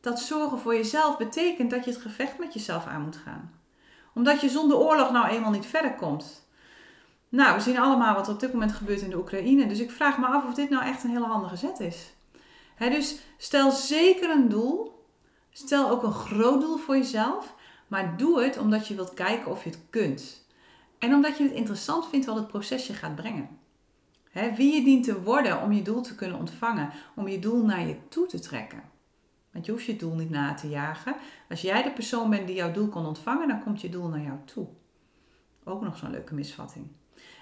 dat 0.00 0.20
zorgen 0.20 0.58
voor 0.58 0.74
jezelf 0.74 1.16
betekent 1.16 1.70
dat 1.70 1.84
je 1.84 1.90
het 1.90 2.00
gevecht 2.00 2.38
met 2.38 2.52
jezelf 2.52 2.86
aan 2.86 3.02
moet 3.02 3.20
gaan. 3.24 3.52
Omdat 4.14 4.40
je 4.40 4.48
zonder 4.48 4.76
oorlog 4.76 5.10
nou 5.10 5.26
eenmaal 5.26 5.50
niet 5.50 5.66
verder 5.66 5.94
komt. 5.94 6.48
Nou, 7.28 7.54
we 7.54 7.60
zien 7.60 7.78
allemaal 7.78 8.14
wat 8.14 8.26
er 8.26 8.32
op 8.32 8.40
dit 8.40 8.52
moment 8.52 8.72
gebeurt 8.72 9.00
in 9.00 9.10
de 9.10 9.18
Oekraïne. 9.18 9.66
Dus 9.66 9.80
ik 9.80 9.90
vraag 9.90 10.18
me 10.18 10.26
af 10.26 10.44
of 10.44 10.54
dit 10.54 10.70
nou 10.70 10.84
echt 10.84 11.04
een 11.04 11.10
hele 11.10 11.26
handige 11.26 11.56
zet 11.56 11.80
is. 11.80 12.16
Dus 12.78 13.18
stel 13.36 13.70
zeker 13.70 14.30
een 14.30 14.48
doel. 14.48 15.04
Stel 15.50 15.90
ook 15.90 16.02
een 16.02 16.12
groot 16.12 16.60
doel 16.60 16.76
voor 16.76 16.96
jezelf. 16.96 17.54
Maar 17.88 18.16
doe 18.16 18.42
het 18.42 18.58
omdat 18.58 18.88
je 18.88 18.94
wilt 18.94 19.14
kijken 19.14 19.50
of 19.50 19.64
je 19.64 19.70
het 19.70 19.80
kunt. 19.90 20.46
En 20.98 21.14
omdat 21.14 21.38
je 21.38 21.44
het 21.44 21.52
interessant 21.52 22.08
vindt 22.08 22.26
wat 22.26 22.36
het 22.36 22.48
proces 22.48 22.86
je 22.86 22.92
gaat 22.92 23.16
brengen. 23.16 23.48
wie 24.32 24.74
je 24.74 24.84
dient 24.84 25.04
te 25.04 25.22
worden 25.22 25.62
om 25.62 25.72
je 25.72 25.82
doel 25.82 26.00
te 26.00 26.14
kunnen 26.14 26.38
ontvangen, 26.38 26.90
om 27.14 27.28
je 27.28 27.38
doel 27.38 27.64
naar 27.64 27.86
je 27.86 27.96
toe 28.08 28.26
te 28.26 28.38
trekken. 28.38 28.82
Want 29.52 29.66
je 29.66 29.72
hoeft 29.72 29.84
je 29.84 29.96
doel 29.96 30.14
niet 30.14 30.30
na 30.30 30.54
te 30.54 30.68
jagen. 30.68 31.16
Als 31.48 31.60
jij 31.60 31.82
de 31.82 31.90
persoon 31.90 32.30
bent 32.30 32.46
die 32.46 32.56
jouw 32.56 32.72
doel 32.72 32.88
kan 32.88 33.06
ontvangen, 33.06 33.48
dan 33.48 33.62
komt 33.62 33.80
je 33.80 33.88
doel 33.88 34.08
naar 34.08 34.20
jou 34.20 34.36
toe. 34.44 34.66
Ook 35.64 35.82
nog 35.82 35.96
zo'n 35.96 36.10
leuke 36.10 36.34
misvatting. 36.34 36.86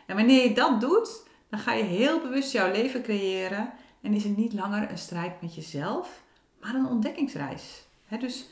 En 0.06 0.16
wanneer 0.16 0.48
je 0.48 0.54
dat 0.54 0.80
doet, 0.80 1.28
dan 1.48 1.58
ga 1.58 1.72
je 1.72 1.82
heel 1.82 2.20
bewust 2.20 2.52
jouw 2.52 2.72
leven 2.72 3.02
creëren 3.02 3.72
en 4.06 4.14
is 4.14 4.24
het 4.24 4.36
niet 4.36 4.52
langer 4.52 4.90
een 4.90 4.98
strijd 4.98 5.42
met 5.42 5.54
jezelf, 5.54 6.22
maar 6.60 6.74
een 6.74 6.86
ontdekkingsreis. 6.86 7.86
dus 8.20 8.48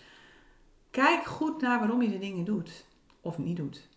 kijk 0.91 1.25
goed 1.25 1.61
naar 1.61 1.79
waarom 1.79 2.03
je 2.03 2.11
de 2.11 2.19
dingen 2.19 2.45
doet 2.45 2.85
of 3.21 3.39
niet 3.39 3.57
doet. 3.57 3.89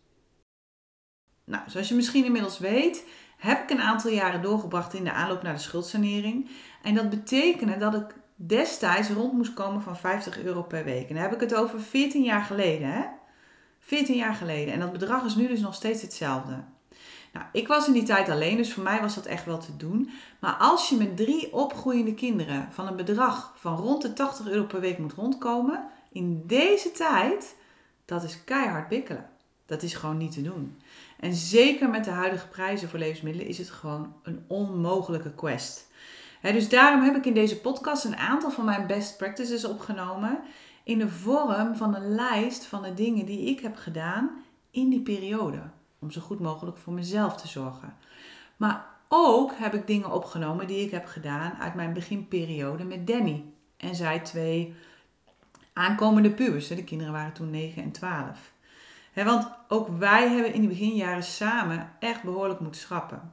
Nou, 1.43 1.69
zoals 1.69 1.89
je 1.89 1.95
misschien 1.95 2.25
inmiddels 2.25 2.59
weet, 2.59 3.05
heb 3.37 3.63
ik 3.63 3.69
een 3.69 3.81
aantal 3.81 4.11
jaren 4.11 4.41
doorgebracht 4.41 4.93
in 4.93 5.03
de 5.03 5.11
aanloop 5.11 5.41
naar 5.41 5.53
de 5.53 5.59
schuldsanering. 5.59 6.49
En 6.83 6.95
dat 6.95 7.09
betekende 7.09 7.77
dat 7.77 7.93
ik 7.93 8.15
destijds 8.35 9.09
rond 9.09 9.33
moest 9.33 9.53
komen 9.53 9.81
van 9.81 9.97
50 9.97 10.39
euro 10.39 10.63
per 10.63 10.83
week. 10.83 11.09
En 11.09 11.13
dan 11.13 11.23
heb 11.23 11.33
ik 11.33 11.39
het 11.39 11.55
over 11.55 11.81
14 11.81 12.23
jaar 12.23 12.43
geleden. 12.43 12.91
Hè? 12.91 13.05
14 13.79 14.15
jaar 14.15 14.35
geleden. 14.35 14.73
En 14.73 14.79
dat 14.79 14.91
bedrag 14.91 15.25
is 15.25 15.35
nu 15.35 15.47
dus 15.47 15.59
nog 15.59 15.73
steeds 15.73 16.01
hetzelfde. 16.01 16.63
Nou, 17.37 17.49
ik 17.51 17.67
was 17.67 17.87
in 17.87 17.93
die 17.93 18.03
tijd 18.03 18.29
alleen, 18.29 18.57
dus 18.57 18.73
voor 18.73 18.83
mij 18.83 19.01
was 19.01 19.15
dat 19.15 19.25
echt 19.25 19.45
wel 19.45 19.57
te 19.57 19.77
doen. 19.77 20.09
Maar 20.39 20.53
als 20.53 20.89
je 20.89 20.97
met 20.97 21.17
drie 21.17 21.53
opgroeiende 21.53 22.13
kinderen 22.13 22.67
van 22.71 22.87
een 22.87 22.95
bedrag 22.95 23.53
van 23.55 23.77
rond 23.77 24.01
de 24.01 24.13
80 24.13 24.47
euro 24.47 24.63
per 24.63 24.79
week 24.79 24.97
moet 24.97 25.13
rondkomen, 25.13 25.87
in 26.11 26.43
deze 26.45 26.91
tijd, 26.91 27.55
dat 28.05 28.23
is 28.23 28.43
keihard 28.43 28.87
bikkelen. 28.87 29.29
Dat 29.65 29.83
is 29.83 29.93
gewoon 29.93 30.17
niet 30.17 30.31
te 30.31 30.41
doen. 30.41 30.77
En 31.19 31.33
zeker 31.33 31.89
met 31.89 32.03
de 32.03 32.09
huidige 32.11 32.47
prijzen 32.47 32.89
voor 32.89 32.99
levensmiddelen 32.99 33.47
is 33.47 33.57
het 33.57 33.69
gewoon 33.69 34.13
een 34.23 34.43
onmogelijke 34.47 35.33
quest. 35.33 35.87
dus 36.41 36.69
daarom 36.69 37.01
heb 37.01 37.15
ik 37.15 37.25
in 37.25 37.33
deze 37.33 37.59
podcast 37.59 38.03
een 38.03 38.17
aantal 38.17 38.51
van 38.51 38.65
mijn 38.65 38.87
best 38.87 39.17
practices 39.17 39.65
opgenomen 39.65 40.39
in 40.83 40.99
de 40.99 41.09
vorm 41.09 41.75
van 41.75 41.95
een 41.95 42.15
lijst 42.15 42.65
van 42.65 42.81
de 42.81 42.93
dingen 42.93 43.25
die 43.25 43.39
ik 43.39 43.59
heb 43.59 43.75
gedaan 43.75 44.31
in 44.71 44.89
die 44.89 45.01
periode. 45.01 45.59
Om 45.99 46.11
zo 46.11 46.21
goed 46.21 46.39
mogelijk 46.39 46.77
voor 46.77 46.93
mezelf 46.93 47.35
te 47.41 47.47
zorgen. 47.47 47.95
Maar 48.57 48.85
ook 49.07 49.51
heb 49.55 49.73
ik 49.73 49.87
dingen 49.87 50.11
opgenomen 50.11 50.67
die 50.67 50.85
ik 50.85 50.91
heb 50.91 51.05
gedaan 51.05 51.53
uit 51.59 51.73
mijn 51.73 51.93
beginperiode 51.93 52.83
met 52.83 53.07
Danny. 53.07 53.43
En 53.77 53.95
zij 53.95 54.19
twee 54.19 54.75
aankomende 55.73 56.31
pubers. 56.31 56.67
De 56.67 56.83
kinderen 56.83 57.13
waren 57.13 57.33
toen 57.33 57.49
9 57.49 57.83
en 57.83 57.91
12 57.91 58.55
want 59.25 59.49
ook 59.67 59.87
wij 59.99 60.29
hebben 60.29 60.53
in 60.53 60.61
de 60.61 60.67
beginjaren 60.67 61.23
samen 61.23 61.91
echt 61.99 62.23
behoorlijk 62.23 62.59
moeten 62.59 62.81
schrappen. 62.81 63.31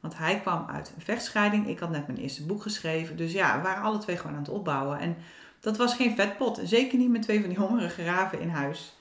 Want 0.00 0.18
hij 0.18 0.40
kwam 0.40 0.66
uit 0.68 0.92
een 0.96 1.02
vechtscheiding. 1.02 1.68
Ik 1.68 1.78
had 1.78 1.90
net 1.90 2.06
mijn 2.06 2.18
eerste 2.18 2.46
boek 2.46 2.62
geschreven. 2.62 3.16
Dus 3.16 3.32
ja, 3.32 3.56
we 3.56 3.62
waren 3.62 3.82
alle 3.82 3.98
twee 3.98 4.16
gewoon 4.16 4.32
aan 4.32 4.42
het 4.42 4.48
opbouwen. 4.48 4.98
En 4.98 5.16
dat 5.60 5.76
was 5.76 5.94
geen 5.94 6.16
vetpot. 6.16 6.60
Zeker 6.64 6.98
niet 6.98 7.10
met 7.10 7.22
twee 7.22 7.40
van 7.40 7.48
die 7.48 7.58
hongerige 7.58 8.04
raven 8.04 8.40
in 8.40 8.48
huis. 8.48 8.97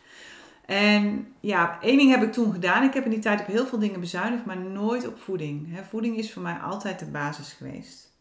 En 0.67 1.33
ja, 1.39 1.81
één 1.81 1.97
ding 1.97 2.11
heb 2.11 2.23
ik 2.23 2.31
toen 2.31 2.51
gedaan. 2.51 2.83
Ik 2.83 2.93
heb 2.93 3.03
in 3.03 3.09
die 3.09 3.19
tijd 3.19 3.39
op 3.39 3.45
heel 3.45 3.65
veel 3.65 3.79
dingen 3.79 3.99
bezuinigd, 3.99 4.45
maar 4.45 4.57
nooit 4.57 5.07
op 5.07 5.19
voeding. 5.19 5.79
voeding 5.89 6.17
is 6.17 6.33
voor 6.33 6.41
mij 6.41 6.55
altijd 6.55 6.99
de 6.99 7.05
basis 7.05 7.53
geweest. 7.53 8.11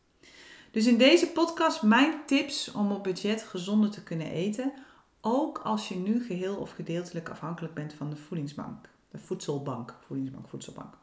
Dus 0.70 0.86
in 0.86 0.98
deze 0.98 1.26
podcast 1.26 1.82
mijn 1.82 2.12
tips 2.26 2.72
om 2.72 2.92
op 2.92 3.04
budget 3.04 3.42
gezonder 3.42 3.90
te 3.90 4.02
kunnen 4.02 4.30
eten 4.30 4.72
ook 5.20 5.58
als 5.58 5.88
je 5.88 5.94
nu 5.94 6.24
geheel 6.24 6.56
of 6.56 6.70
gedeeltelijk 6.70 7.28
afhankelijk 7.28 7.74
bent 7.74 7.92
van 7.92 8.10
de 8.10 8.16
voedingsbank. 8.16 8.88
De 9.10 9.18
voedselbank. 9.18 9.94
Voedingsbank, 10.06 10.48
voedselbank. 10.48 10.94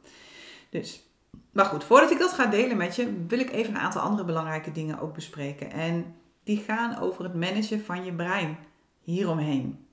Dus, 0.69 1.03
maar 1.51 1.65
goed, 1.65 1.83
voordat 1.83 2.12
ik 2.12 2.19
dat 2.19 2.33
ga 2.33 2.45
delen 2.45 2.77
met 2.77 2.95
je, 2.95 3.25
wil 3.27 3.39
ik 3.39 3.51
even 3.51 3.75
een 3.75 3.81
aantal 3.81 4.01
andere 4.01 4.25
belangrijke 4.25 4.71
dingen 4.71 5.00
ook 5.00 5.13
bespreken. 5.13 5.71
En 5.71 6.15
die 6.43 6.57
gaan 6.57 7.00
over 7.00 7.23
het 7.23 7.33
managen 7.33 7.85
van 7.85 8.05
je 8.05 8.13
brein 8.13 8.57
hieromheen. 9.01 9.85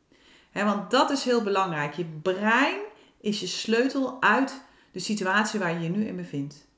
He, 0.51 0.65
want 0.65 0.91
dat 0.91 1.11
is 1.11 1.25
heel 1.25 1.43
belangrijk. 1.43 1.95
Je 1.95 2.05
brein 2.23 2.79
is 3.21 3.41
je 3.41 3.47
sleutel 3.47 4.23
uit 4.23 4.63
de 4.93 5.01
situatie 5.01 5.59
waar 5.59 5.73
je 5.73 5.81
je 5.81 5.89
nu 5.89 6.07
in 6.07 6.17
bevindt. 6.17 6.69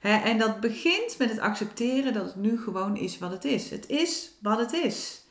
en 0.00 0.38
dat 0.38 0.60
begint 0.60 1.18
met 1.18 1.30
het 1.30 1.38
accepteren 1.38 2.12
dat 2.12 2.24
het 2.24 2.36
nu 2.36 2.60
gewoon 2.60 2.96
is 2.96 3.18
wat 3.18 3.30
het 3.30 3.44
is. 3.44 3.70
Het 3.70 3.88
is 3.88 4.32
wat 4.40 4.58
het 4.58 4.72
is. 4.72 5.22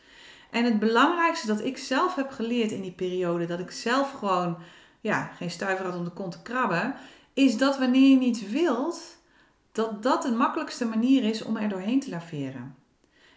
En 0.52 0.66
het 0.66 0.80
belangrijkste 0.80 1.48
dat 1.48 1.64
ik 1.64 1.78
zelf 1.78 2.16
heb 2.16 2.30
geleerd 2.30 2.72
in 2.72 2.82
die 2.82 2.92
periode, 2.92 3.46
dat 3.46 3.60
ik 3.60 3.72
zelf 3.72 4.12
gewoon 4.12 4.58
ja, 5.02 5.32
geen 5.38 5.52
stuiver 5.52 5.86
had 5.86 5.96
om 5.96 6.04
de 6.04 6.10
kont 6.10 6.32
te 6.32 6.42
krabben, 6.42 6.96
is 7.34 7.58
dat 7.58 7.78
wanneer 7.78 8.10
je 8.10 8.18
niet 8.18 8.50
wilt, 8.50 9.18
dat 9.72 10.04
dat 10.04 10.22
de 10.22 10.32
makkelijkste 10.32 10.86
manier 10.86 11.24
is 11.24 11.44
om 11.44 11.58
er 11.58 11.70
doorheen 11.70 12.00
te 12.00 12.10
laveren. 12.10 12.76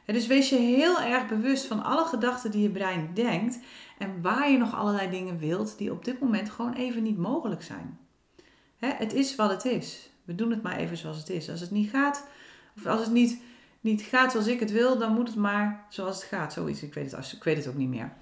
dus 0.07 0.27
wees 0.27 0.49
je 0.49 0.57
heel 0.57 1.01
erg 1.01 1.27
bewust 1.27 1.67
van 1.67 1.85
alle 1.85 2.05
gedachten 2.05 2.51
die 2.51 2.63
je 2.63 2.71
brein 2.71 3.11
denkt 3.15 3.59
en 3.99 4.23
waar 4.23 4.51
je 4.51 4.59
nog 4.59 4.75
allerlei 4.75 5.11
dingen 5.11 5.39
wilt 5.39 5.79
die 5.79 5.93
op 5.93 6.05
dit 6.05 6.21
moment 6.21 6.51
gewoon 6.51 6.73
even 6.73 7.03
niet 7.03 7.19
mogelijk 7.19 7.63
zijn. 7.63 7.99
het 8.79 9.13
is 9.13 9.37
wat 9.37 9.51
het 9.51 9.65
is. 9.65 10.11
We 10.25 10.35
doen 10.35 10.51
het 10.51 10.63
maar 10.63 10.77
even 10.77 10.97
zoals 10.97 11.19
het 11.19 11.29
is. 11.29 11.51
Als 11.51 11.61
het 11.61 11.71
niet 11.71 11.91
gaat, 11.91 12.27
of 12.77 12.87
als 12.87 13.01
het 13.01 13.13
niet 13.13 13.43
niet 13.85 14.03
gaat 14.03 14.31
zoals 14.31 14.47
ik 14.47 14.61
het 14.61 14.73
wil, 14.73 14.99
dan 14.99 15.15
moet 15.15 15.27
het 15.27 15.37
maar 15.37 15.87
zoals 15.89 16.17
het 16.17 16.25
gaat. 16.25 16.53
Zoiets, 16.53 16.83
ik 16.83 16.95
weet 16.95 17.13
het, 17.13 17.33
ik 17.33 17.45
weet 17.45 17.57
het 17.57 17.69
ook 17.69 17.75
niet 17.75 17.89
meer. 17.89 18.13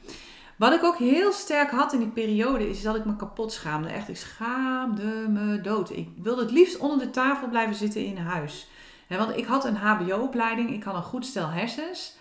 Wat 0.57 0.73
ik 0.73 0.85
ook 0.85 0.99
heel 0.99 1.33
sterk 1.33 1.71
had 1.71 1.93
in 1.93 1.99
die 1.99 2.09
periode, 2.09 2.69
is 2.69 2.83
dat 2.83 2.97
ik 2.97 3.05
me 3.05 3.17
kapot 3.17 3.53
schaamde. 3.53 3.89
Echt, 3.89 4.09
ik 4.09 4.17
schaamde 4.17 5.29
me 5.29 5.61
dood. 5.61 5.91
Ik 5.91 6.09
wilde 6.23 6.43
het 6.43 6.51
liefst 6.51 6.79
onder 6.79 6.99
de 6.99 7.11
tafel 7.11 7.49
blijven 7.49 7.75
zitten 7.75 8.05
in 8.05 8.17
huis. 8.17 8.69
want 9.09 9.37
ik 9.37 9.45
had 9.45 9.65
een 9.65 9.77
HBO-opleiding, 9.77 10.71
ik 10.71 10.83
had 10.83 10.95
een 10.95 11.03
goed 11.03 11.27
stel 11.27 11.49
hersens. 11.49 12.17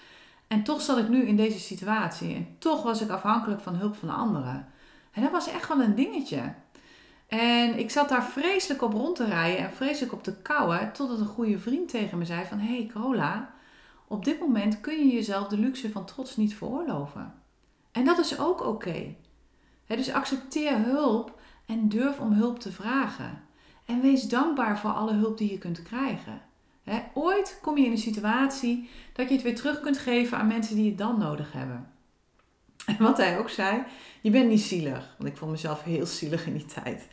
En 0.52 0.64
toch 0.64 0.82
zat 0.82 0.98
ik 0.98 1.10
nu 1.10 1.26
in 1.26 1.36
deze 1.36 1.60
situatie. 1.60 2.36
En 2.36 2.56
toch 2.58 2.84
was 2.84 3.02
ik 3.02 3.10
afhankelijk 3.10 3.62
van 3.62 3.76
hulp 3.76 3.96
van 3.96 4.10
anderen. 4.10 4.68
En 5.12 5.22
dat 5.22 5.32
was 5.32 5.48
echt 5.48 5.68
wel 5.68 5.82
een 5.82 5.96
dingetje. 5.96 6.54
En 7.28 7.80
ik 7.80 7.92
zat 7.92 8.10
daar 8.10 8.24
vreselijk 8.24 8.82
op 8.82 8.94
rond 8.94 9.16
te 9.16 9.26
rijden 9.26 9.66
en 9.66 9.74
vreselijk 9.74 10.14
op 10.14 10.24
te 10.24 10.42
kauwen. 10.42 10.94
Totdat 10.94 11.20
een 11.20 11.26
goede 11.26 11.60
vriend 11.60 11.90
tegen 11.90 12.18
me 12.18 12.26
zei 12.26 12.46
van... 12.46 12.60
Hey 12.60 12.90
Carola, 12.94 13.54
op 14.08 14.26
dit 14.26 14.40
moment 14.40 14.82
kun 14.82 14.98
je 14.98 15.14
jezelf 15.14 15.48
de 15.48 15.58
luxe 15.58 15.92
van 15.92 16.06
trots 16.06 16.38
niet 16.38 16.56
veroorloven. 16.56 17.34
En 17.92 18.06
dat 18.06 18.20
is 18.20 18.40
ook 18.40 18.66
oké. 18.66 19.16
Dus 19.88 20.12
accepteer 20.12 20.84
hulp 20.84 21.40
en 21.66 21.90
durf 21.90 22.20
om 22.20 22.32
hulp 22.32 22.60
te 22.60 22.72
vragen. 22.72 23.44
En 23.86 24.02
wees 24.02 24.30
dankbaar 24.30 24.80
voor 24.80 24.92
alle 24.92 25.14
hulp 25.14 25.38
die 25.38 25.52
je 25.52 25.58
kunt 25.58 25.84
krijgen. 25.84 26.42
Ooit 27.14 27.60
kom 27.62 27.78
je 27.78 27.86
in 27.86 27.92
een 27.92 27.98
situatie 27.98 28.90
dat 29.14 29.28
je 29.28 29.34
het 29.34 29.44
weer 29.44 29.56
terug 29.56 29.80
kunt 29.80 29.98
geven 29.98 30.38
aan 30.38 30.48
mensen 30.48 30.76
die 30.76 30.90
het 30.90 30.98
dan 30.98 31.20
nodig 31.20 31.52
hebben. 31.52 31.90
En 32.86 32.98
wat 33.00 33.18
hij 33.18 33.38
ook 33.38 33.50
zei, 33.50 33.84
je 34.22 34.30
bent 34.30 34.50
niet 34.50 34.62
zielig. 34.62 35.16
Want 35.18 35.30
ik 35.30 35.38
vond 35.38 35.52
mezelf 35.52 35.84
heel 35.84 36.06
zielig 36.06 36.46
in 36.46 36.54
die 36.54 36.66
tijd. 36.66 37.08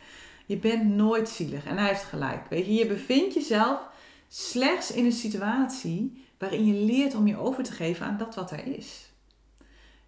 Je 0.45 0.57
bent 0.57 0.83
nooit 0.83 1.29
zielig. 1.29 1.65
En 1.65 1.77
hij 1.77 1.87
heeft 1.87 2.03
gelijk. 2.03 2.49
Weet 2.49 2.65
je, 2.65 2.73
je 2.73 2.87
bevindt 2.87 3.33
jezelf 3.33 3.79
slechts 4.27 4.91
in 4.91 5.05
een 5.05 5.11
situatie 5.11 6.25
waarin 6.37 6.65
je 6.65 6.85
leert 6.85 7.15
om 7.15 7.27
je 7.27 7.37
over 7.37 7.63
te 7.63 7.71
geven 7.71 8.05
aan 8.05 8.17
dat 8.17 8.35
wat 8.35 8.51
er 8.51 8.67
is. 8.77 9.09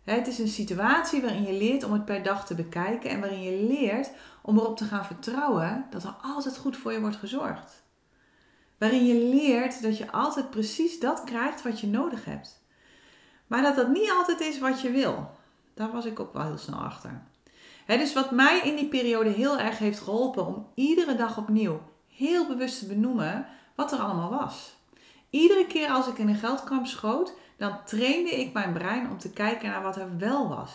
Het 0.03 0.27
is 0.27 0.39
een 0.39 0.47
situatie 0.47 1.21
waarin 1.21 1.43
je 1.43 1.53
leert 1.53 1.83
om 1.83 1.93
het 1.93 2.05
per 2.05 2.23
dag 2.23 2.45
te 2.45 2.55
bekijken 2.55 3.09
en 3.09 3.19
waarin 3.19 3.41
je 3.41 3.67
leert 3.67 4.11
om 4.41 4.57
erop 4.57 4.77
te 4.77 4.85
gaan 4.85 5.05
vertrouwen 5.05 5.85
dat 5.89 6.03
er 6.03 6.15
altijd 6.21 6.57
goed 6.57 6.77
voor 6.77 6.91
je 6.91 6.99
wordt 6.99 7.15
gezorgd. 7.15 7.80
Waarin 8.81 9.05
je 9.05 9.13
leert 9.13 9.81
dat 9.81 9.97
je 9.97 10.11
altijd 10.11 10.49
precies 10.49 10.99
dat 10.99 11.23
krijgt 11.23 11.61
wat 11.61 11.79
je 11.79 11.87
nodig 11.87 12.25
hebt. 12.25 12.63
Maar 13.47 13.61
dat 13.61 13.75
dat 13.75 13.89
niet 13.89 14.11
altijd 14.11 14.39
is 14.39 14.59
wat 14.59 14.81
je 14.81 14.91
wil. 14.91 15.31
Daar 15.73 15.91
was 15.91 16.05
ik 16.05 16.19
ook 16.19 16.33
wel 16.33 16.43
heel 16.43 16.57
snel 16.57 16.79
achter. 16.79 17.21
dus 17.85 18.13
wat 18.13 18.31
mij 18.31 18.61
in 18.63 18.75
die 18.75 18.87
periode 18.87 19.29
heel 19.29 19.59
erg 19.59 19.77
heeft 19.77 19.99
geholpen 19.99 20.45
om 20.45 20.67
iedere 20.73 21.15
dag 21.15 21.37
opnieuw 21.37 21.81
heel 22.07 22.47
bewust 22.47 22.79
te 22.79 22.85
benoemen 22.85 23.47
wat 23.75 23.91
er 23.91 23.99
allemaal 23.99 24.29
was. 24.29 24.75
Iedere 25.29 25.67
keer 25.67 25.89
als 25.89 26.07
ik 26.07 26.17
in 26.17 26.27
een 26.27 26.35
geldkamp 26.35 26.85
schoot, 26.85 27.33
dan 27.57 27.83
trainde 27.85 28.29
ik 28.29 28.53
mijn 28.53 28.73
brein 28.73 29.09
om 29.09 29.17
te 29.17 29.31
kijken 29.31 29.69
naar 29.69 29.83
wat 29.83 29.97
er 29.97 30.17
wel 30.17 30.49
was. 30.49 30.71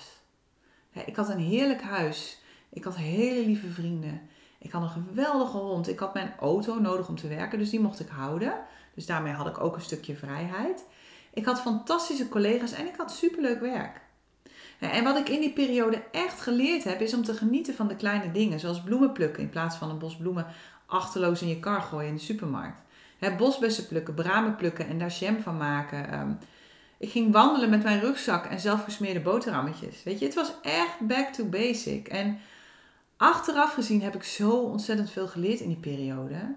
ik 1.06 1.16
had 1.16 1.28
een 1.28 1.38
heerlijk 1.38 1.82
huis. 1.82 2.38
Ik 2.68 2.84
had 2.84 2.96
hele 2.96 3.46
lieve 3.46 3.68
vrienden. 3.68 4.28
Ik 4.66 4.72
had 4.72 4.82
een 4.82 5.04
geweldige 5.08 5.56
hond. 5.56 5.88
Ik 5.88 5.98
had 5.98 6.14
mijn 6.14 6.34
auto 6.40 6.80
nodig 6.80 7.08
om 7.08 7.16
te 7.16 7.28
werken, 7.28 7.58
dus 7.58 7.70
die 7.70 7.80
mocht 7.80 8.00
ik 8.00 8.08
houden. 8.08 8.54
Dus 8.94 9.06
daarmee 9.06 9.32
had 9.32 9.46
ik 9.46 9.60
ook 9.60 9.74
een 9.74 9.80
stukje 9.80 10.16
vrijheid. 10.16 10.84
Ik 11.32 11.44
had 11.44 11.60
fantastische 11.60 12.28
collega's 12.28 12.72
en 12.72 12.86
ik 12.86 12.96
had 12.96 13.12
superleuk 13.12 13.60
werk. 13.60 14.00
En 14.78 15.04
wat 15.04 15.18
ik 15.18 15.28
in 15.28 15.40
die 15.40 15.52
periode 15.52 16.02
echt 16.12 16.40
geleerd 16.40 16.84
heb, 16.84 17.00
is 17.00 17.14
om 17.14 17.22
te 17.22 17.34
genieten 17.34 17.74
van 17.74 17.88
de 17.88 17.96
kleine 17.96 18.32
dingen. 18.32 18.60
Zoals 18.60 18.82
bloemen 18.82 19.12
plukken 19.12 19.42
in 19.42 19.48
plaats 19.48 19.76
van 19.76 19.90
een 19.90 19.98
bos 19.98 20.16
bloemen 20.16 20.46
achterloos 20.86 21.42
in 21.42 21.48
je 21.48 21.60
kar 21.60 21.80
gooien 21.80 22.08
in 22.08 22.14
de 22.14 22.20
supermarkt. 22.20 22.80
bosbessen 23.38 23.88
plukken, 23.88 24.14
bramen 24.14 24.56
plukken 24.56 24.88
en 24.88 24.98
daar 24.98 25.16
jam 25.20 25.40
van 25.40 25.56
maken. 25.56 26.10
Ehm, 26.10 26.30
ik 26.98 27.10
ging 27.10 27.32
wandelen 27.32 27.70
met 27.70 27.82
mijn 27.82 28.00
rugzak 28.00 28.46
en 28.46 28.60
zelfgesmeerde 28.60 29.20
boterhammetjes. 29.20 30.02
Weet 30.02 30.18
je, 30.18 30.24
het 30.24 30.34
was 30.34 30.52
echt 30.62 31.00
back 31.00 31.26
to 31.26 31.44
basic. 31.44 32.08
En 32.08 32.38
achteraf 33.16 33.74
gezien 33.74 34.02
heb 34.02 34.14
ik 34.14 34.22
zo 34.22 34.50
ontzettend 34.50 35.10
veel 35.10 35.28
geleerd 35.28 35.60
in 35.60 35.68
die 35.68 35.76
periode. 35.76 36.56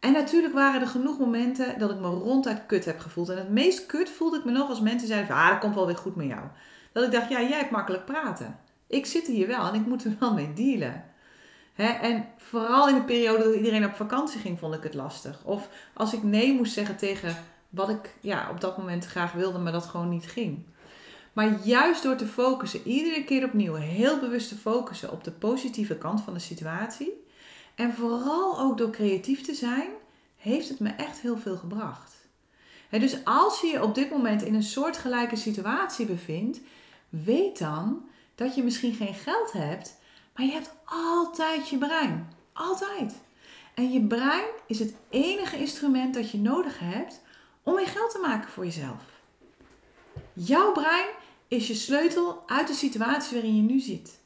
En 0.00 0.12
natuurlijk 0.12 0.54
waren 0.54 0.80
er 0.80 0.86
genoeg 0.86 1.18
momenten 1.18 1.78
dat 1.78 1.90
ik 1.90 1.98
me 1.98 2.08
ronduit 2.08 2.66
kut 2.66 2.84
heb 2.84 2.98
gevoeld. 2.98 3.28
En 3.28 3.36
het 3.36 3.50
meest 3.50 3.86
kut 3.86 4.10
voelde 4.10 4.38
ik 4.38 4.44
me 4.44 4.50
nog 4.50 4.68
als 4.68 4.80
mensen 4.80 5.08
zeiden 5.08 5.28
van, 5.28 5.36
ah, 5.36 5.48
dat 5.48 5.58
komt 5.58 5.74
wel 5.74 5.86
weer 5.86 5.96
goed 5.96 6.16
met 6.16 6.26
jou. 6.26 6.42
Dat 6.92 7.04
ik 7.04 7.10
dacht, 7.10 7.28
ja, 7.28 7.40
jij 7.40 7.58
hebt 7.58 7.70
makkelijk 7.70 8.04
praten. 8.04 8.58
Ik 8.86 9.06
zit 9.06 9.26
hier 9.26 9.46
wel 9.46 9.66
en 9.66 9.74
ik 9.74 9.86
moet 9.86 10.04
er 10.04 10.16
wel 10.20 10.34
mee 10.34 10.52
dealen. 10.52 11.04
en 11.76 12.28
vooral 12.36 12.88
in 12.88 12.94
de 12.94 13.02
periode 13.04 13.44
dat 13.44 13.54
iedereen 13.54 13.84
op 13.84 13.94
vakantie 13.94 14.40
ging, 14.40 14.58
vond 14.58 14.74
ik 14.74 14.82
het 14.82 14.94
lastig. 14.94 15.44
Of 15.44 15.68
als 15.94 16.12
ik 16.12 16.22
nee 16.22 16.54
moest 16.54 16.72
zeggen 16.72 16.96
tegen 16.96 17.36
wat 17.68 17.88
ik 17.88 18.14
ja, 18.20 18.50
op 18.50 18.60
dat 18.60 18.78
moment 18.78 19.06
graag 19.06 19.32
wilde, 19.32 19.58
maar 19.58 19.72
dat 19.72 19.84
gewoon 19.84 20.08
niet 20.08 20.26
ging. 20.26 20.66
Maar 21.36 21.58
juist 21.62 22.02
door 22.02 22.16
te 22.16 22.26
focussen, 22.26 22.82
iedere 22.84 23.24
keer 23.24 23.44
opnieuw, 23.44 23.74
heel 23.74 24.18
bewust 24.18 24.48
te 24.48 24.56
focussen 24.56 25.12
op 25.12 25.24
de 25.24 25.30
positieve 25.30 25.96
kant 25.96 26.20
van 26.20 26.34
de 26.34 26.40
situatie. 26.40 27.24
En 27.74 27.94
vooral 27.94 28.60
ook 28.60 28.78
door 28.78 28.90
creatief 28.90 29.42
te 29.42 29.54
zijn, 29.54 29.88
heeft 30.36 30.68
het 30.68 30.80
me 30.80 30.88
echt 30.88 31.18
heel 31.18 31.36
veel 31.38 31.56
gebracht. 31.56 32.14
dus 32.90 33.24
als 33.24 33.60
je 33.60 33.66
je 33.66 33.82
op 33.82 33.94
dit 33.94 34.10
moment 34.10 34.42
in 34.42 34.54
een 34.54 34.62
soortgelijke 34.62 35.36
situatie 35.36 36.06
bevindt, 36.06 36.60
weet 37.08 37.58
dan 37.58 38.08
dat 38.34 38.54
je 38.54 38.62
misschien 38.62 38.94
geen 38.94 39.14
geld 39.14 39.52
hebt, 39.52 39.96
maar 40.34 40.46
je 40.46 40.52
hebt 40.52 40.74
altijd 40.84 41.68
je 41.68 41.78
brein. 41.78 42.32
Altijd. 42.52 43.14
En 43.74 43.92
je 43.92 44.06
brein 44.06 44.48
is 44.66 44.78
het 44.78 44.94
enige 45.08 45.58
instrument 45.58 46.14
dat 46.14 46.30
je 46.30 46.38
nodig 46.38 46.78
hebt 46.78 47.20
om 47.62 47.74
meer 47.74 47.86
geld 47.86 48.10
te 48.10 48.18
maken 48.18 48.50
voor 48.50 48.64
jezelf. 48.64 49.02
Jouw 50.32 50.72
brein 50.72 51.06
is 51.48 51.66
je 51.66 51.74
sleutel 51.74 52.42
uit 52.46 52.68
de 52.68 52.74
situatie 52.74 53.34
waarin 53.34 53.56
je 53.56 53.62
nu 53.62 53.78
zit. 53.78 54.18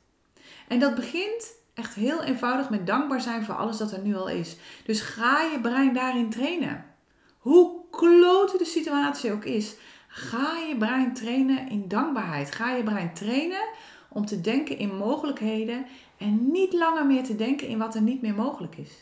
En 0.68 0.78
dat 0.78 0.94
begint 0.94 1.54
echt 1.74 1.94
heel 1.94 2.22
eenvoudig 2.22 2.70
met 2.70 2.86
dankbaar 2.86 3.20
zijn 3.20 3.44
voor 3.44 3.54
alles 3.54 3.76
dat 3.76 3.92
er 3.92 4.00
nu 4.00 4.16
al 4.16 4.28
is. 4.28 4.56
Dus 4.84 5.00
ga 5.00 5.42
je 5.42 5.60
brein 5.60 5.94
daarin 5.94 6.30
trainen. 6.30 6.84
Hoe 7.38 7.80
klote 7.90 8.58
de 8.58 8.64
situatie 8.64 9.32
ook 9.32 9.44
is, 9.44 9.74
ga 10.08 10.56
je 10.68 10.76
brein 10.76 11.14
trainen 11.14 11.68
in 11.68 11.88
dankbaarheid. 11.88 12.54
Ga 12.54 12.74
je 12.74 12.82
brein 12.82 13.14
trainen 13.14 13.68
om 14.08 14.26
te 14.26 14.40
denken 14.40 14.78
in 14.78 14.96
mogelijkheden 14.96 15.86
en 16.16 16.50
niet 16.50 16.72
langer 16.72 17.06
meer 17.06 17.24
te 17.24 17.36
denken 17.36 17.68
in 17.68 17.78
wat 17.78 17.94
er 17.94 18.02
niet 18.02 18.22
meer 18.22 18.34
mogelijk 18.34 18.76
is. 18.76 18.92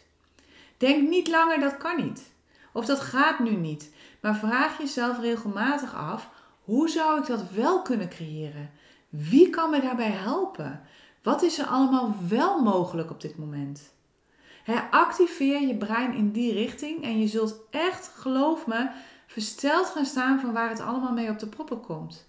Denk 0.77 1.09
niet 1.09 1.29
langer 1.29 1.61
dat 1.61 1.77
kan 1.77 1.97
niet. 1.97 2.31
Of 2.73 2.87
dat 2.87 3.01
gaat 3.01 3.39
nu 3.39 3.51
niet. 3.51 3.93
Maar 4.21 4.37
vraag 4.37 4.79
jezelf 4.79 5.21
regelmatig 5.21 5.95
af: 5.95 6.29
hoe 6.69 6.89
zou 6.89 7.21
ik 7.21 7.27
dat 7.27 7.51
wel 7.51 7.83
kunnen 7.83 8.09
creëren? 8.09 8.71
Wie 9.09 9.51
kan 9.51 9.71
me 9.71 9.81
daarbij 9.81 10.11
helpen? 10.11 10.81
Wat 11.23 11.43
is 11.43 11.59
er 11.59 11.67
allemaal 11.67 12.15
wel 12.29 12.63
mogelijk 12.63 13.11
op 13.11 13.21
dit 13.21 13.39
moment? 13.39 13.97
activeer 14.91 15.61
je 15.61 15.77
brein 15.77 16.15
in 16.15 16.33
die 16.33 16.53
richting 16.53 17.03
en 17.03 17.21
je 17.21 17.27
zult 17.27 17.61
echt, 17.71 18.09
geloof 18.09 18.67
me, 18.67 18.91
versteld 19.27 19.87
gaan 19.87 20.05
staan 20.05 20.41
van 20.41 20.53
waar 20.53 20.69
het 20.69 20.81
allemaal 20.81 21.13
mee 21.13 21.31
op 21.31 21.39
de 21.39 21.47
proppen 21.47 21.81
komt. 21.81 22.29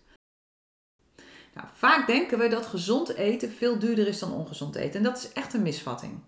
Nou, 1.53 1.67
vaak 1.74 2.08
denken 2.08 2.39
we 2.39 2.48
dat 2.48 2.65
gezond 2.65 3.10
eten 3.10 3.51
veel 3.51 3.79
duurder 3.79 4.08
is 4.08 4.19
dan 4.19 4.34
ongezond 4.34 4.75
eten. 4.75 4.98
En 4.98 5.03
dat 5.03 5.17
is 5.17 5.34
echt 5.34 5.53
een 5.53 5.62
misvatting. 5.62 6.19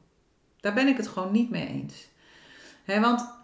Daar 0.59 0.73
ben 0.73 0.87
ik 0.87 0.97
het 0.97 1.07
gewoon 1.07 1.31
niet 1.31 1.49
mee 1.49 1.67
eens. 1.67 2.07
want 2.85 3.40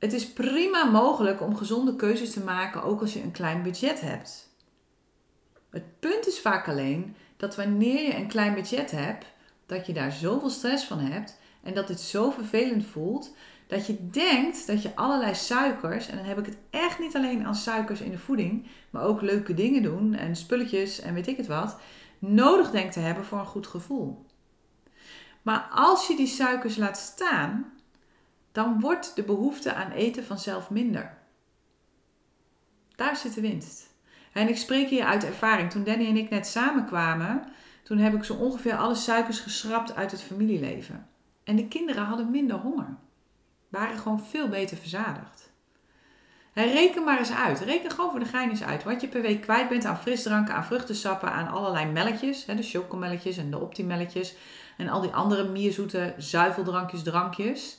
het 0.00 0.12
is 0.12 0.32
prima 0.32 0.84
mogelijk 0.84 1.40
om 1.40 1.56
gezonde 1.56 1.96
keuzes 1.96 2.32
te 2.32 2.40
maken, 2.40 2.82
ook 2.82 3.00
als 3.00 3.12
je 3.12 3.22
een 3.22 3.30
klein 3.30 3.62
budget 3.62 4.00
hebt. 4.00 4.48
Het 5.70 6.00
punt 6.00 6.26
is 6.26 6.40
vaak 6.40 6.68
alleen 6.68 7.16
dat 7.36 7.56
wanneer 7.56 8.02
je 8.02 8.14
een 8.14 8.28
klein 8.28 8.54
budget 8.54 8.90
hebt, 8.90 9.26
dat 9.66 9.86
je 9.86 9.92
daar 9.92 10.12
zoveel 10.12 10.50
stress 10.50 10.84
van 10.84 10.98
hebt 10.98 11.38
en 11.62 11.74
dat 11.74 11.88
het 11.88 12.00
zo 12.00 12.30
vervelend 12.30 12.86
voelt, 12.86 13.34
dat 13.66 13.86
je 13.86 14.10
denkt 14.10 14.66
dat 14.66 14.82
je 14.82 14.94
allerlei 14.96 15.34
suikers, 15.34 16.08
en 16.08 16.16
dan 16.16 16.26
heb 16.26 16.38
ik 16.38 16.46
het 16.46 16.56
echt 16.70 16.98
niet 16.98 17.16
alleen 17.16 17.46
aan 17.46 17.54
suikers 17.54 18.00
in 18.00 18.10
de 18.10 18.18
voeding, 18.18 18.66
maar 18.90 19.02
ook 19.02 19.20
leuke 19.20 19.54
dingen 19.54 19.82
doen 19.82 20.14
en 20.14 20.36
spulletjes 20.36 21.00
en 21.00 21.14
weet 21.14 21.26
ik 21.26 21.36
het 21.36 21.46
wat, 21.46 21.80
nodig 22.18 22.70
denkt 22.70 22.92
te 22.92 23.00
hebben 23.00 23.24
voor 23.24 23.38
een 23.38 23.46
goed 23.46 23.66
gevoel. 23.66 24.26
Maar 25.42 25.68
als 25.74 26.06
je 26.06 26.16
die 26.16 26.26
suikers 26.26 26.76
laat 26.76 26.98
staan, 26.98 27.72
dan 28.52 28.80
wordt 28.80 29.16
de 29.16 29.22
behoefte 29.22 29.74
aan 29.74 29.90
eten 29.90 30.24
vanzelf 30.24 30.70
minder. 30.70 31.18
Daar 32.96 33.16
zit 33.16 33.34
de 33.34 33.40
winst. 33.40 33.88
En 34.32 34.48
ik 34.48 34.56
spreek 34.56 34.88
hier 34.88 35.04
uit 35.04 35.24
ervaring. 35.24 35.70
Toen 35.70 35.84
Danny 35.84 36.06
en 36.06 36.16
ik 36.16 36.30
net 36.30 36.46
samenkwamen, 36.46 37.44
toen 37.82 37.98
heb 37.98 38.14
ik 38.14 38.24
zo 38.24 38.34
ongeveer 38.34 38.76
alle 38.76 38.94
suikers 38.94 39.40
geschrapt 39.40 39.94
uit 39.94 40.10
het 40.10 40.22
familieleven. 40.22 41.08
En 41.44 41.56
de 41.56 41.68
kinderen 41.68 42.04
hadden 42.04 42.30
minder 42.30 42.56
honger. 42.56 42.96
Waren 43.68 43.98
gewoon 43.98 44.20
veel 44.20 44.48
beter 44.48 44.76
verzadigd. 44.76 45.52
En 46.52 46.72
reken 46.72 47.04
maar 47.04 47.18
eens 47.18 47.32
uit. 47.32 47.60
Reken 47.60 47.90
gewoon 47.90 48.10
voor 48.10 48.20
de 48.20 48.26
gein 48.26 48.50
eens 48.50 48.62
uit. 48.62 48.84
Wat 48.84 49.00
je 49.00 49.08
per 49.08 49.22
week 49.22 49.40
kwijt 49.40 49.68
bent 49.68 49.84
aan 49.84 49.98
frisdranken, 49.98 50.54
aan 50.54 50.64
vruchtensappen, 50.64 51.32
aan 51.32 51.48
allerlei 51.48 51.86
melletjes. 51.86 52.44
De 52.44 52.62
chocomelletjes 52.62 53.36
en 53.36 53.50
de 53.50 53.58
optimelletjes. 53.58 54.34
En 54.76 54.88
al 54.88 55.00
die 55.00 55.10
andere 55.10 55.48
mierzoete 55.48 56.14
zuiveldrankjes, 56.16 57.02
drankjes. 57.02 57.78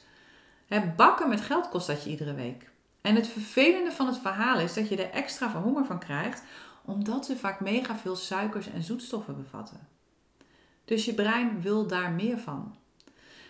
Bakken 0.95 1.29
met 1.29 1.41
geld 1.41 1.69
kost 1.69 1.87
dat 1.87 2.03
je 2.03 2.09
iedere 2.09 2.33
week. 2.33 2.69
En 3.01 3.15
het 3.15 3.27
vervelende 3.27 3.91
van 3.91 4.07
het 4.07 4.17
verhaal 4.17 4.59
is 4.59 4.73
dat 4.73 4.89
je 4.89 5.03
er 5.03 5.11
extra 5.11 5.49
van 5.49 5.61
honger 5.61 5.85
van 5.85 5.99
krijgt, 5.99 6.43
omdat 6.85 7.25
ze 7.25 7.37
vaak 7.37 7.59
mega 7.59 7.95
veel 7.95 8.15
suikers 8.15 8.67
en 8.67 8.83
zoetstoffen 8.83 9.37
bevatten. 9.37 9.87
Dus 10.85 11.05
je 11.05 11.13
brein 11.13 11.61
wil 11.61 11.87
daar 11.87 12.11
meer 12.11 12.37
van. 12.37 12.75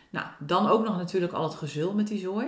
Nou, 0.09 0.25
dan 0.39 0.67
ook 0.67 0.83
nog 0.83 0.97
natuurlijk 0.97 1.33
al 1.33 1.43
het 1.43 1.53
gezul 1.53 1.93
met 1.93 2.07
die 2.07 2.19
zooi. 2.19 2.47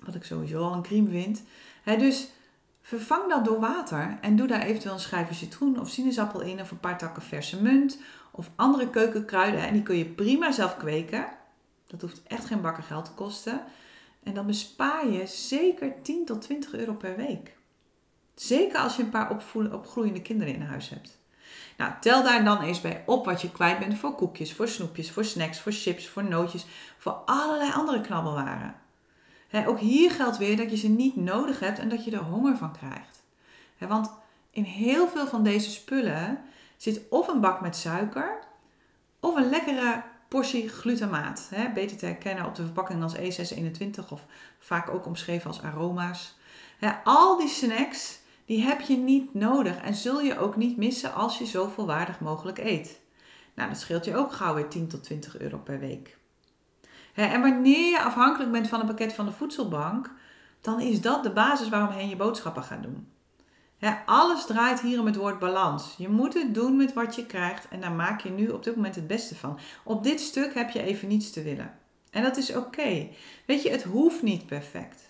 Wat 0.00 0.14
ik 0.14 0.24
sowieso 0.24 0.62
al 0.62 0.72
een 0.72 0.82
crime 0.82 1.10
vind. 1.10 1.42
dus 1.84 2.28
vervang 2.80 3.28
dat 3.28 3.44
door 3.44 3.60
water 3.60 4.18
en 4.20 4.36
doe 4.36 4.46
daar 4.46 4.62
eventueel 4.62 4.94
een 4.94 5.00
schijfje 5.00 5.34
citroen 5.34 5.80
of 5.80 5.88
sinaasappel 5.88 6.40
in 6.40 6.60
of 6.60 6.70
een 6.70 6.80
paar 6.80 6.98
takken 6.98 7.22
verse 7.22 7.62
munt 7.62 7.98
of 8.30 8.50
andere 8.56 8.90
keukenkruiden. 8.90 9.60
En 9.60 9.72
die 9.72 9.82
kun 9.82 9.96
je 9.96 10.04
prima 10.04 10.52
zelf 10.52 10.76
kweken. 10.76 11.26
Dat 11.88 12.00
hoeft 12.00 12.22
echt 12.22 12.44
geen 12.44 12.60
bakken 12.60 12.84
geld 12.84 13.04
te 13.04 13.12
kosten. 13.12 13.64
En 14.22 14.34
dan 14.34 14.46
bespaar 14.46 15.08
je 15.08 15.26
zeker 15.26 16.02
10 16.02 16.24
tot 16.24 16.42
20 16.42 16.74
euro 16.74 16.94
per 16.94 17.16
week. 17.16 17.56
Zeker 18.34 18.78
als 18.78 18.96
je 18.96 19.02
een 19.02 19.10
paar 19.10 19.30
opgroeiende 19.72 20.22
kinderen 20.22 20.54
in 20.54 20.62
huis 20.62 20.88
hebt. 20.88 21.18
Nou, 21.76 21.92
tel 22.00 22.22
daar 22.22 22.44
dan 22.44 22.62
eens 22.62 22.80
bij 22.80 23.02
op 23.06 23.24
wat 23.24 23.40
je 23.40 23.50
kwijt 23.50 23.78
bent 23.78 23.98
voor 23.98 24.14
koekjes, 24.14 24.52
voor 24.52 24.68
snoepjes, 24.68 25.10
voor 25.10 25.24
snacks, 25.24 25.60
voor 25.60 25.72
chips, 25.72 26.08
voor 26.08 26.24
nootjes, 26.24 26.66
voor 26.98 27.12
allerlei 27.12 27.72
andere 27.72 28.00
knabbelwaren. 28.00 28.74
ook 29.66 29.78
hier 29.78 30.10
geldt 30.10 30.36
weer 30.36 30.56
dat 30.56 30.70
je 30.70 30.76
ze 30.76 30.88
niet 30.88 31.16
nodig 31.16 31.60
hebt 31.60 31.78
en 31.78 31.88
dat 31.88 32.04
je 32.04 32.10
er 32.10 32.22
honger 32.22 32.56
van 32.56 32.72
krijgt. 32.72 33.24
want 33.78 34.10
in 34.50 34.62
heel 34.64 35.08
veel 35.08 35.26
van 35.26 35.42
deze 35.42 35.70
spullen 35.70 36.40
zit 36.76 37.00
of 37.10 37.28
een 37.28 37.40
bak 37.40 37.60
met 37.60 37.76
suiker, 37.76 38.38
of 39.20 39.36
een 39.36 39.50
lekkere 39.50 40.02
portie 40.28 40.68
glutamaat. 40.68 41.48
Hè, 41.54 41.72
beter 41.72 41.96
te 41.96 42.06
herkennen 42.06 42.46
op 42.46 42.54
de 42.54 42.64
verpakking 42.64 43.02
als 43.02 43.16
E621 43.16 44.08
of 44.08 44.24
vaak 44.58 44.88
ook 44.88 45.06
omschreven 45.06 45.46
als 45.46 45.62
aroma's. 45.62 46.36
al 47.04 47.38
die 47.38 47.48
snacks 47.48 48.20
die 48.44 48.62
heb 48.62 48.80
je 48.80 48.96
niet 48.96 49.34
nodig 49.34 49.76
en 49.76 49.94
zul 49.94 50.20
je 50.20 50.38
ook 50.38 50.56
niet 50.56 50.76
missen 50.76 51.14
als 51.14 51.38
je 51.38 51.46
zo 51.46 51.68
volwaardig 51.68 52.20
mogelijk 52.20 52.58
eet. 52.58 53.00
Nou, 53.54 53.68
dat 53.68 53.78
scheelt 53.80 54.04
je 54.04 54.16
ook 54.16 54.32
gauw 54.32 54.54
weer 54.54 54.68
10 54.68 54.88
tot 54.88 55.04
20 55.04 55.38
euro 55.38 55.58
per 55.58 55.78
week. 55.78 56.16
en 57.14 57.40
wanneer 57.40 57.90
je 57.90 58.02
afhankelijk 58.02 58.52
bent 58.52 58.68
van 58.68 58.80
een 58.80 58.86
pakket 58.86 59.12
van 59.12 59.26
de 59.26 59.32
voedselbank, 59.32 60.10
dan 60.60 60.80
is 60.80 61.00
dat 61.00 61.22
de 61.22 61.30
basis 61.30 61.68
waarom 61.68 61.98
je 61.98 62.08
je 62.08 62.16
boodschappen 62.16 62.62
gaat 62.62 62.82
doen 62.82 63.08
alles 64.06 64.46
draait 64.46 64.80
hier 64.80 65.00
om 65.00 65.06
het 65.06 65.16
woord 65.16 65.38
balans. 65.38 65.94
Je 65.98 66.08
moet 66.08 66.34
het 66.34 66.54
doen 66.54 66.76
met 66.76 66.92
wat 66.92 67.14
je 67.14 67.26
krijgt 67.26 67.68
en 67.68 67.80
daar 67.80 67.92
maak 67.92 68.20
je 68.20 68.30
nu 68.30 68.48
op 68.48 68.64
dit 68.64 68.76
moment 68.76 68.94
het 68.94 69.06
beste 69.06 69.34
van. 69.34 69.58
Op 69.84 70.02
dit 70.02 70.20
stuk 70.20 70.54
heb 70.54 70.70
je 70.70 70.82
even 70.82 71.08
niets 71.08 71.30
te 71.30 71.42
willen. 71.42 71.78
En 72.10 72.22
dat 72.22 72.36
is 72.36 72.54
oké. 72.54 73.08
Weet 73.46 73.62
je, 73.62 73.70
het 73.70 73.82
hoeft 73.82 74.22
niet 74.22 74.46
perfect. 74.46 75.08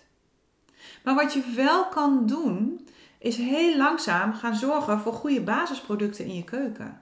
Maar 1.03 1.15
wat 1.15 1.33
je 1.33 1.51
wel 1.55 1.87
kan 1.87 2.25
doen, 2.25 2.87
is 3.17 3.37
heel 3.37 3.77
langzaam 3.77 4.33
gaan 4.33 4.55
zorgen 4.55 4.99
voor 4.99 5.13
goede 5.13 5.41
basisproducten 5.41 6.25
in 6.25 6.35
je 6.35 6.43
keuken. 6.43 7.01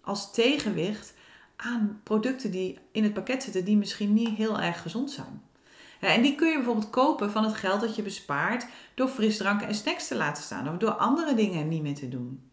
Als 0.00 0.32
tegenwicht 0.32 1.14
aan 1.56 2.00
producten 2.02 2.50
die 2.50 2.78
in 2.92 3.02
het 3.02 3.14
pakket 3.14 3.42
zitten 3.42 3.64
die 3.64 3.76
misschien 3.76 4.12
niet 4.12 4.36
heel 4.36 4.60
erg 4.60 4.82
gezond 4.82 5.10
zijn 5.10 5.42
en 6.00 6.22
die 6.22 6.34
kun 6.34 6.48
je 6.48 6.54
bijvoorbeeld 6.54 6.90
kopen 6.90 7.30
van 7.30 7.44
het 7.44 7.54
geld 7.54 7.80
dat 7.80 7.96
je 7.96 8.02
bespaart 8.02 8.66
door 8.94 9.08
frisdranken 9.08 9.66
en 9.66 9.74
snacks 9.74 10.08
te 10.08 10.16
laten 10.16 10.42
staan 10.42 10.68
of 10.68 10.76
door 10.76 10.90
andere 10.90 11.34
dingen 11.34 11.68
niet 11.68 11.82
meer 11.82 11.94
te 11.94 12.08
doen. 12.08 12.50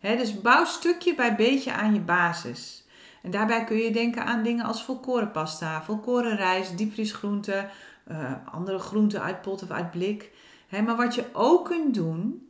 dus 0.00 0.40
bouw 0.40 0.64
stukje 0.64 1.14
bij 1.14 1.36
beetje 1.36 1.72
aan 1.72 1.94
je 1.94 2.00
basis. 2.00 2.86
En 3.22 3.30
daarbij 3.30 3.64
kun 3.64 3.76
je 3.76 3.90
denken 3.90 4.24
aan 4.24 4.42
dingen 4.42 4.64
als 4.64 4.84
volkoren 4.84 5.30
pasta, 5.30 5.82
volkoren 5.82 6.36
rijst, 6.36 6.78
diepvriesgroenten, 6.78 7.70
uh, 8.10 8.32
andere 8.52 8.78
groenten 8.78 9.22
uit 9.22 9.42
pot 9.42 9.62
of 9.62 9.70
uit 9.70 9.90
blik. 9.90 10.30
maar 10.70 10.96
wat 10.96 11.14
je 11.14 11.24
ook 11.32 11.64
kunt 11.64 11.94
doen, 11.94 12.48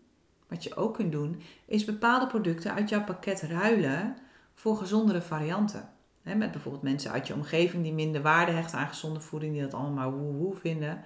wat 0.49 0.63
je 0.63 0.77
ook 0.77 0.95
kunt 0.95 1.13
doen, 1.13 1.43
is 1.67 1.85
bepaalde 1.85 2.27
producten 2.27 2.75
uit 2.75 2.89
jouw 2.89 3.05
pakket 3.05 3.43
ruilen 3.43 4.17
voor 4.55 4.77
gezondere 4.77 5.23
varianten. 5.23 5.89
Met 6.37 6.53
bijvoorbeeld 6.53 6.83
mensen 6.83 7.11
uit 7.11 7.27
je 7.27 7.35
omgeving 7.35 7.83
die 7.83 7.93
minder 7.93 8.23
waarde 8.23 8.53
hechten 8.53 8.79
aan 8.79 8.89
gezonde 8.89 9.21
voeding, 9.21 9.53
die 9.53 9.63
dat 9.63 9.75
allemaal 9.75 10.11
maar 10.11 10.19
woe 10.19 10.55
vinden. 10.57 11.05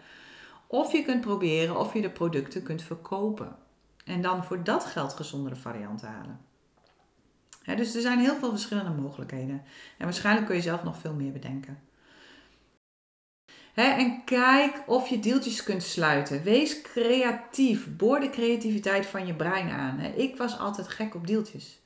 Of 0.66 0.92
je 0.92 1.02
kunt 1.02 1.20
proberen 1.20 1.78
of 1.78 1.94
je 1.94 2.00
de 2.00 2.10
producten 2.10 2.62
kunt 2.62 2.82
verkopen. 2.82 3.56
En 4.04 4.22
dan 4.22 4.44
voor 4.44 4.64
dat 4.64 4.84
geld 4.84 5.12
gezondere 5.12 5.56
varianten 5.56 6.08
halen. 6.08 6.40
dus 7.76 7.94
er 7.94 8.00
zijn 8.00 8.18
heel 8.18 8.36
veel 8.36 8.50
verschillende 8.50 9.02
mogelijkheden. 9.02 9.62
En 9.98 10.04
waarschijnlijk 10.04 10.46
kun 10.46 10.56
je 10.56 10.62
zelf 10.62 10.82
nog 10.82 10.98
veel 10.98 11.14
meer 11.14 11.32
bedenken. 11.32 11.78
en 13.74 14.24
kijk 14.24 14.82
of 14.86 15.08
je 15.08 15.18
deeltjes 15.18 15.62
kunt 15.62 15.82
sluiten. 15.82 16.42
Wees 16.42 16.82
creatief. 16.82 17.96
Boor 17.96 18.20
de 18.20 18.30
creativiteit 18.30 19.06
van 19.06 19.26
je 19.26 19.34
brein 19.34 19.70
aan. 19.70 20.00
ik 20.00 20.36
was 20.36 20.58
altijd 20.58 20.88
gek 20.88 21.14
op 21.14 21.26
deeltjes. 21.26 21.80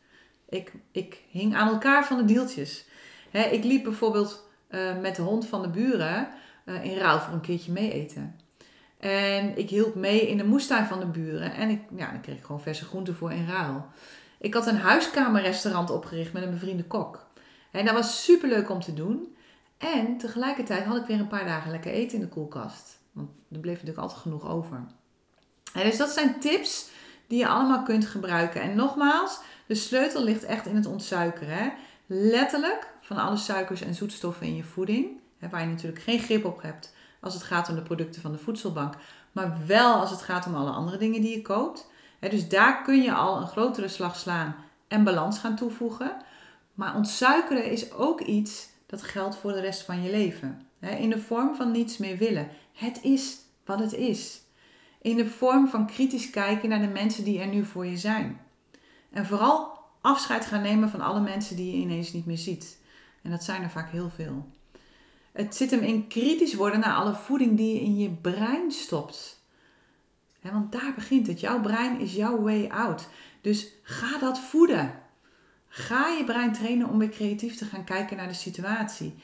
Ik, 0.49 0.72
ik 0.90 1.22
hing 1.31 1.55
aan 1.55 1.68
elkaar 1.68 2.07
van 2.07 2.16
de 2.16 2.25
deeltjes. 2.25 2.85
Ik 3.31 3.65
liep 3.65 3.85
bijvoorbeeld 3.85 4.49
uh, 4.71 4.99
met 5.01 5.17
de 5.17 5.23
hond 5.23 5.47
van 5.47 5.62
de 5.62 5.69
buren 5.69 6.29
uh, 6.65 6.85
in 6.85 6.99
ruil 6.99 7.21
voor 7.21 7.35
een 7.35 7.41
keertje 7.41 7.73
mee 7.73 7.93
eten. 7.93 8.37
En 8.99 9.59
ik 9.59 9.71
hielp 9.71 9.95
mee 9.95 10.29
in 10.29 10.37
de 10.37 10.45
moestuin 10.45 10.87
van 10.87 11.01
de 11.01 11.07
buren. 11.07 11.55
En 11.55 11.71
ik, 11.71 11.81
ja, 11.97 12.11
dan 12.11 12.21
kreeg 12.21 12.37
ik 12.37 12.45
gewoon 12.45 12.61
verse 12.61 12.85
groenten 12.85 13.15
voor 13.15 13.33
in 13.33 13.49
ruil. 13.49 13.87
Ik 14.39 14.55
had 14.55 14.67
een 14.67 14.79
huiskamerrestaurant 14.79 15.91
opgericht 15.91 16.33
met 16.33 16.43
een 16.43 16.51
bevriende 16.51 16.85
kok. 16.85 17.27
En 17.71 17.85
dat 17.85 17.95
was 17.95 18.25
super 18.25 18.49
leuk 18.49 18.71
om 18.71 18.81
te 18.81 18.95
doen. 18.95 19.37
En 19.79 20.19
tegelijkertijd 20.19 20.85
had 20.85 20.97
ik 20.97 21.07
weer 21.07 21.21
een 21.21 21.29
paar 21.29 21.45
dagen 21.45 21.71
lekker 21.71 21.93
eten 21.93 22.19
in 22.19 22.25
de 22.25 22.29
koelkast. 22.29 22.99
Want 23.12 23.31
er 23.53 23.59
bleef 23.59 23.75
natuurlijk 23.75 24.03
altijd 24.03 24.21
genoeg 24.21 24.49
over. 24.49 24.87
En 25.73 25.85
dus 25.85 25.97
dat 25.97 26.11
zijn 26.11 26.41
tips 26.41 26.89
die 27.27 27.39
je 27.39 27.49
allemaal 27.49 27.83
kunt 27.83 28.07
gebruiken. 28.07 28.61
En 28.61 28.77
nogmaals, 28.77 29.41
de 29.67 29.75
sleutel 29.75 30.23
ligt 30.23 30.45
echt 30.45 30.67
in 30.67 30.77
het 30.77 30.87
ontsuikeren. 30.87 31.57
Hè? 31.57 31.69
Letterlijk 32.07 32.95
van 33.07 33.16
alle 33.16 33.37
suikers 33.37 33.81
en 33.81 33.95
zoetstoffen 33.95 34.47
in 34.47 34.57
je 34.57 34.64
voeding. 34.64 35.07
Hè, 35.38 35.49
waar 35.49 35.61
je 35.61 35.66
natuurlijk 35.66 36.03
geen 36.03 36.19
grip 36.19 36.45
op 36.45 36.62
hebt 36.62 36.95
als 37.21 37.35
het 37.35 37.42
gaat 37.42 37.69
om 37.69 37.75
de 37.75 37.83
producten 37.83 38.23
van 38.23 38.33
de 38.33 38.38
voedselbank, 38.38 38.95
maar 39.33 39.59
wel 39.66 39.95
als 39.95 40.11
het 40.11 40.23
gaat 40.23 40.47
om 40.47 40.55
alle 40.55 40.71
andere 40.71 40.97
dingen 40.97 41.21
die 41.21 41.37
je 41.37 41.42
koopt. 41.42 41.90
dus 42.21 42.49
daar 42.49 42.83
kun 42.83 43.03
je 43.03 43.12
al 43.12 43.40
een 43.40 43.47
grotere 43.47 43.88
slag 43.88 44.16
slaan 44.16 44.57
en 44.88 45.05
balans 45.05 45.38
gaan 45.38 45.57
toevoegen. 45.57 46.16
Maar 46.75 46.95
ontsuikeren 46.95 47.71
is 47.71 47.92
ook 47.92 48.21
iets 48.21 48.69
dat 48.87 49.03
geldt 49.03 49.37
voor 49.37 49.53
de 49.53 49.61
rest 49.61 49.83
van 49.83 50.03
je 50.03 50.11
leven. 50.11 50.66
in 50.81 51.11
de 51.11 51.19
vorm 51.19 51.55
van 51.55 51.71
niets 51.71 51.99
meer 51.99 52.16
willen. 52.16 52.49
Het 52.73 53.03
is 53.03 53.37
wat 53.64 53.79
het 53.79 53.92
is. 53.92 54.40
In 55.03 55.16
de 55.16 55.27
vorm 55.27 55.69
van 55.69 55.87
kritisch 55.87 56.31
kijken 56.31 56.69
naar 56.69 56.81
de 56.81 56.87
mensen 56.87 57.25
die 57.25 57.40
er 57.40 57.47
nu 57.47 57.64
voor 57.64 57.87
je 57.87 57.97
zijn. 57.97 58.40
En 59.11 59.27
vooral 59.27 59.79
afscheid 60.01 60.47
gaan 60.47 60.62
nemen 60.62 60.90
van 60.90 61.01
alle 61.01 61.21
mensen 61.21 61.57
die 61.57 61.77
je 61.77 61.83
ineens 61.83 62.12
niet 62.12 62.27
meer 62.27 62.38
ziet. 62.38 62.79
En 63.27 63.33
dat 63.33 63.45
zijn 63.45 63.62
er 63.62 63.71
vaak 63.71 63.91
heel 63.91 64.11
veel. 64.11 64.47
Het 65.33 65.57
zit 65.57 65.71
hem 65.71 65.81
in 65.81 66.09
kritisch 66.09 66.55
worden 66.55 66.81
naar 66.81 66.95
alle 66.95 67.15
voeding 67.15 67.57
die 67.57 67.75
je 67.75 67.81
in 67.81 67.97
je 67.97 68.11
brein 68.11 68.73
stopt. 68.73 69.41
want 70.43 70.73
daar 70.73 70.93
begint 70.95 71.27
het. 71.27 71.41
Jouw 71.41 71.61
brein 71.61 72.01
is 72.01 72.15
jouw 72.15 72.41
way 72.41 72.69
out. 72.69 73.09
Dus 73.41 73.69
ga 73.83 74.19
dat 74.19 74.39
voeden. 74.39 74.93
Ga 75.69 76.09
je 76.09 76.25
brein 76.25 76.53
trainen 76.53 76.89
om 76.89 76.99
weer 76.99 77.09
creatief 77.09 77.57
te 77.57 77.65
gaan 77.65 77.85
kijken 77.85 78.17
naar 78.17 78.29
de 78.29 78.35
situatie. 78.35 79.15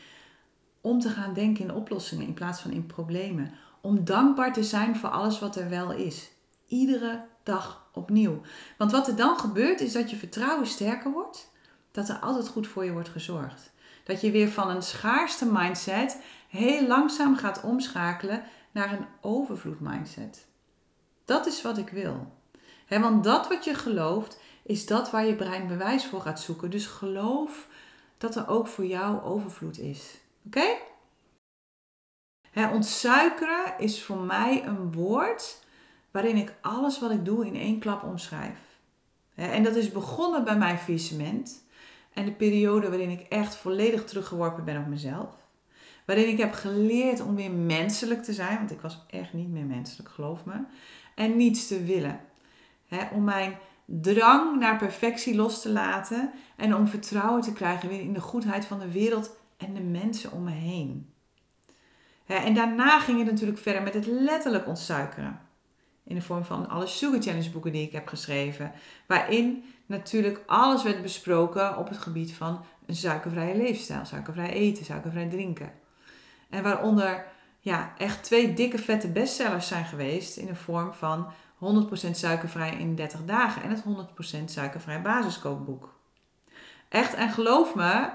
Om 0.81 1.01
te 1.01 1.09
gaan 1.09 1.35
denken 1.35 1.65
in 1.65 1.75
oplossingen 1.75 2.27
in 2.27 2.35
plaats 2.35 2.61
van 2.61 2.71
in 2.71 2.87
problemen. 2.87 3.53
Om 3.81 4.05
dankbaar 4.05 4.53
te 4.53 4.65
zijn 4.65 4.97
voor 4.97 5.09
alles 5.09 5.38
wat 5.38 5.57
er 5.57 5.69
wel 5.69 5.93
is. 5.93 6.31
Iedere 6.67 7.25
dag 7.43 7.91
opnieuw. 7.93 8.41
Want 8.79 8.93
wat 8.93 9.09
er 9.09 9.17
dan 9.17 9.38
gebeurt 9.38 9.81
is 9.81 9.93
dat 9.93 10.11
je 10.11 10.17
vertrouwen 10.17 10.67
sterker 10.67 11.12
wordt. 11.12 11.51
Dat 11.91 12.09
er 12.09 12.19
altijd 12.19 12.49
goed 12.49 12.67
voor 12.67 12.85
je 12.85 12.93
wordt 12.93 13.09
gezorgd. 13.09 13.72
Dat 14.05 14.21
je 14.21 14.31
weer 14.31 14.49
van 14.49 14.71
een 14.71 14.83
schaarste 14.83 15.47
mindset 15.53 16.23
heel 16.49 16.87
langzaam 16.87 17.37
gaat 17.37 17.62
omschakelen 17.62 18.43
naar 18.71 18.93
een 18.93 19.07
overvloed 19.21 19.81
mindset. 19.81 20.47
Dat 21.25 21.47
is 21.47 21.62
wat 21.62 21.79
ik 21.79 21.88
wil. 21.88 22.33
want 22.88 23.25
dat 23.25 23.49
wat 23.49 23.65
je 23.65 23.75
gelooft, 23.75 24.41
is 24.62 24.87
dat 24.87 25.11
waar 25.11 25.27
je 25.27 25.35
brein 25.35 25.67
bewijs 25.67 26.07
voor 26.07 26.21
gaat 26.21 26.41
zoeken. 26.41 26.71
Dus 26.71 26.87
geloof 26.87 27.69
dat 28.19 28.37
er 28.37 28.49
ook 28.49 28.67
voor 28.67 28.87
jou 28.87 29.23
overvloed 29.23 29.79
is. 29.79 30.21
Oké? 30.47 30.77
ontsuikeren 32.55 33.75
is 33.79 34.03
voor 34.03 34.19
mij 34.19 34.65
een 34.65 34.93
woord 34.93 35.65
waarin 36.11 36.37
ik 36.37 36.55
alles 36.61 36.99
wat 37.01 37.11
ik 37.11 37.25
doe 37.25 37.47
in 37.47 37.57
één 37.57 37.79
klap 37.79 38.03
omschrijf. 38.03 38.59
en 39.35 39.62
dat 39.62 39.77
is 39.77 39.93
begonnen 39.93 40.45
bij 40.45 40.57
mijn 40.57 40.79
visement. 40.79 41.62
En 42.14 42.25
de 42.25 42.33
periode 42.33 42.88
waarin 42.88 43.11
ik 43.11 43.20
echt 43.20 43.57
volledig 43.57 44.05
teruggeworpen 44.05 44.64
ben 44.64 44.79
op 44.79 44.87
mezelf. 44.87 45.35
Waarin 46.07 46.29
ik 46.29 46.38
heb 46.38 46.53
geleerd 46.53 47.20
om 47.20 47.35
weer 47.35 47.51
menselijk 47.51 48.22
te 48.22 48.33
zijn, 48.33 48.57
want 48.59 48.70
ik 48.70 48.81
was 48.81 49.05
echt 49.11 49.33
niet 49.33 49.48
meer 49.48 49.64
menselijk, 49.64 50.09
geloof 50.09 50.44
me. 50.44 50.55
En 51.14 51.37
niets 51.37 51.66
te 51.66 51.85
willen. 51.85 52.20
om 53.12 53.25
mijn 53.25 53.59
drang 53.85 54.59
naar 54.59 54.79
perfectie 54.79 55.35
los 55.35 55.62
te 55.62 55.70
laten 55.70 56.31
en 56.57 56.75
om 56.75 56.87
vertrouwen 56.87 57.42
te 57.42 57.53
krijgen 57.53 57.88
weer 57.88 58.01
in 58.01 58.12
de 58.12 58.20
goedheid 58.20 58.64
van 58.64 58.79
de 58.79 58.92
wereld 58.92 59.37
en 59.57 59.75
de 59.75 59.81
mensen 59.81 60.33
om 60.33 60.44
me 60.44 60.51
heen. 60.51 61.11
en 62.27 62.55
daarna 62.55 63.01
ging 63.01 63.18
het 63.18 63.31
natuurlijk 63.31 63.59
verder 63.59 63.83
met 63.83 63.94
het 63.94 64.07
letterlijk 64.07 64.66
ontsuikeren. 64.66 65.40
In 66.05 66.15
de 66.15 66.23
vorm 66.23 66.45
van 66.45 66.69
alle 66.69 66.87
Sugar 66.87 67.23
Challenge 67.23 67.51
boeken 67.51 67.73
die 67.73 67.87
ik 67.87 67.93
heb 67.93 68.09
geschreven. 68.09 68.73
Waarin 69.07 69.65
natuurlijk 69.87 70.43
alles 70.47 70.83
werd 70.83 71.03
besproken 71.03 71.77
op 71.77 71.88
het 71.88 71.99
gebied 71.99 72.33
van 72.33 72.65
een 72.87 72.97
suikervrije 72.97 73.57
leefstijl. 73.57 74.05
Suikervrij 74.05 74.51
eten, 74.51 74.85
suikervrij 74.85 75.29
drinken. 75.29 75.73
En 76.51 76.62
waaronder 76.62 77.27
ja, 77.61 77.93
echt 77.99 78.23
twee 78.23 78.55
dikke 78.55 78.79
vette 78.79 79.09
bestsellers 79.09 79.69
zijn 79.69 79.85
geweest 79.85 80.37
in 80.37 80.47
de 80.47 80.55
vorm 80.55 80.93
van 80.93 81.33
100% 82.07 82.11
suikervrij 82.11 82.77
in 82.77 82.95
30 82.95 83.25
dagen 83.25 83.62
en 83.62 83.71
het 83.71 83.83
100% 84.41 84.45
suikervrij 84.45 85.03
basiskookboek. 85.03 85.95
Echt, 86.88 87.15
en 87.15 87.31
geloof 87.31 87.75
me, 87.75 88.11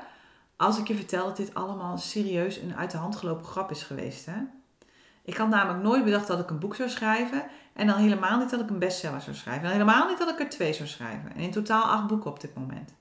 als 0.55 0.79
ik 0.79 0.87
je 0.87 0.95
vertel 0.95 1.25
dat 1.25 1.37
dit 1.37 1.53
allemaal 1.53 1.97
serieus 1.97 2.57
een 2.57 2.75
uit 2.75 2.91
de 2.91 2.97
hand 2.97 3.15
gelopen 3.15 3.45
grap 3.45 3.71
is 3.71 3.83
geweest. 3.83 4.25
Hè? 4.25 4.37
Ik 5.27 5.37
had 5.37 5.49
namelijk 5.49 5.83
nooit 5.83 6.03
bedacht 6.03 6.27
dat 6.27 6.39
ik 6.39 6.49
een 6.49 6.59
boek 6.59 6.75
zou 6.75 6.89
schrijven. 6.89 7.43
En 7.73 7.87
dan 7.87 7.97
helemaal 7.97 8.39
niet 8.39 8.49
dat 8.49 8.59
ik 8.59 8.69
een 8.69 8.79
bestseller 8.79 9.21
zou 9.21 9.35
schrijven. 9.35 9.63
En 9.63 9.71
helemaal 9.71 10.07
niet 10.07 10.17
dat 10.17 10.29
ik 10.29 10.39
er 10.39 10.49
twee 10.49 10.73
zou 10.73 10.87
schrijven. 10.87 11.35
En 11.35 11.39
in 11.39 11.51
totaal 11.51 11.83
acht 11.83 12.07
boeken 12.07 12.31
op 12.31 12.39
dit 12.39 12.55
moment. 12.55 12.93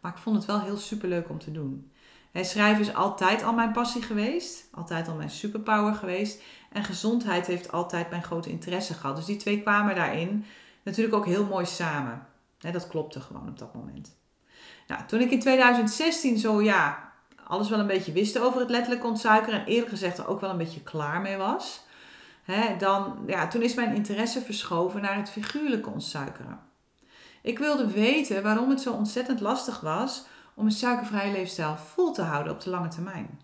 Maar 0.00 0.12
ik 0.12 0.18
vond 0.18 0.36
het 0.36 0.44
wel 0.44 0.60
heel 0.60 0.76
superleuk 0.76 1.28
om 1.28 1.38
te 1.38 1.52
doen. 1.52 1.92
En 2.32 2.44
schrijven 2.44 2.80
is 2.80 2.94
altijd 2.94 3.42
al 3.42 3.52
mijn 3.52 3.72
passie 3.72 4.02
geweest. 4.02 4.68
Altijd 4.70 5.08
al 5.08 5.14
mijn 5.14 5.30
superpower 5.30 5.94
geweest. 5.94 6.42
En 6.72 6.84
gezondheid 6.84 7.46
heeft 7.46 7.72
altijd 7.72 8.10
mijn 8.10 8.22
grote 8.22 8.50
interesse 8.50 8.94
gehad. 8.94 9.16
Dus 9.16 9.24
die 9.24 9.36
twee 9.36 9.62
kwamen 9.62 9.94
daarin 9.94 10.44
natuurlijk 10.82 11.16
ook 11.16 11.26
heel 11.26 11.44
mooi 11.44 11.66
samen. 11.66 12.26
dat 12.58 12.88
klopte 12.88 13.20
gewoon 13.20 13.48
op 13.48 13.58
dat 13.58 13.74
moment. 13.74 14.16
Nou, 14.86 15.04
toen 15.06 15.20
ik 15.20 15.30
in 15.30 15.40
2016 15.40 16.38
zo 16.38 16.62
ja, 16.62 17.12
alles 17.54 17.68
wel 17.68 17.78
een 17.78 17.86
beetje 17.86 18.12
wist 18.12 18.38
over 18.38 18.60
het 18.60 18.70
letterlijk 18.70 19.04
ontsuikeren. 19.04 19.60
En 19.60 19.66
eerlijk 19.66 19.90
gezegd 19.90 20.18
er 20.18 20.26
ook 20.26 20.40
wel 20.40 20.50
een 20.50 20.56
beetje 20.56 20.82
klaar 20.82 21.20
mee 21.20 21.36
was 21.36 21.82
hè, 22.44 22.76
dan, 22.76 23.18
ja, 23.26 23.48
toen 23.48 23.62
is 23.62 23.74
mijn 23.74 23.94
interesse 23.94 24.40
verschoven 24.40 25.02
naar 25.02 25.16
het 25.16 25.30
figuurlijke 25.30 25.90
ontsuikeren. 25.90 26.60
Ik 27.42 27.58
wilde 27.58 27.90
weten 27.90 28.42
waarom 28.42 28.70
het 28.70 28.80
zo 28.80 28.92
ontzettend 28.92 29.40
lastig 29.40 29.80
was 29.80 30.24
om 30.54 30.66
een 30.66 30.72
suikervrije 30.72 31.32
leefstijl 31.32 31.76
vol 31.76 32.12
te 32.12 32.22
houden 32.22 32.52
op 32.52 32.60
de 32.60 32.70
lange 32.70 32.88
termijn. 32.88 33.40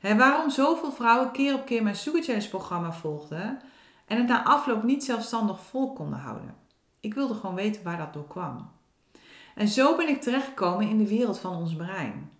Hè, 0.00 0.16
waarom 0.16 0.50
zoveel 0.50 0.92
vrouwen 0.92 1.30
keer 1.30 1.54
op 1.54 1.66
keer 1.66 1.82
mijn 1.82 1.96
Sugar 1.96 2.22
Challenge 2.22 2.48
programma 2.48 2.92
volgden 2.92 3.60
en 4.06 4.18
het 4.18 4.26
na 4.26 4.44
afloop 4.44 4.82
niet 4.82 5.04
zelfstandig 5.04 5.60
vol 5.60 5.92
konden 5.92 6.18
houden. 6.18 6.54
Ik 7.00 7.14
wilde 7.14 7.34
gewoon 7.34 7.54
weten 7.54 7.82
waar 7.82 7.98
dat 7.98 8.12
door 8.12 8.26
kwam. 8.26 8.70
En 9.54 9.68
zo 9.68 9.96
ben 9.96 10.08
ik 10.08 10.22
terechtgekomen 10.22 10.88
in 10.88 10.98
de 10.98 11.08
wereld 11.08 11.38
van 11.38 11.56
ons 11.56 11.76
brein. 11.76 12.30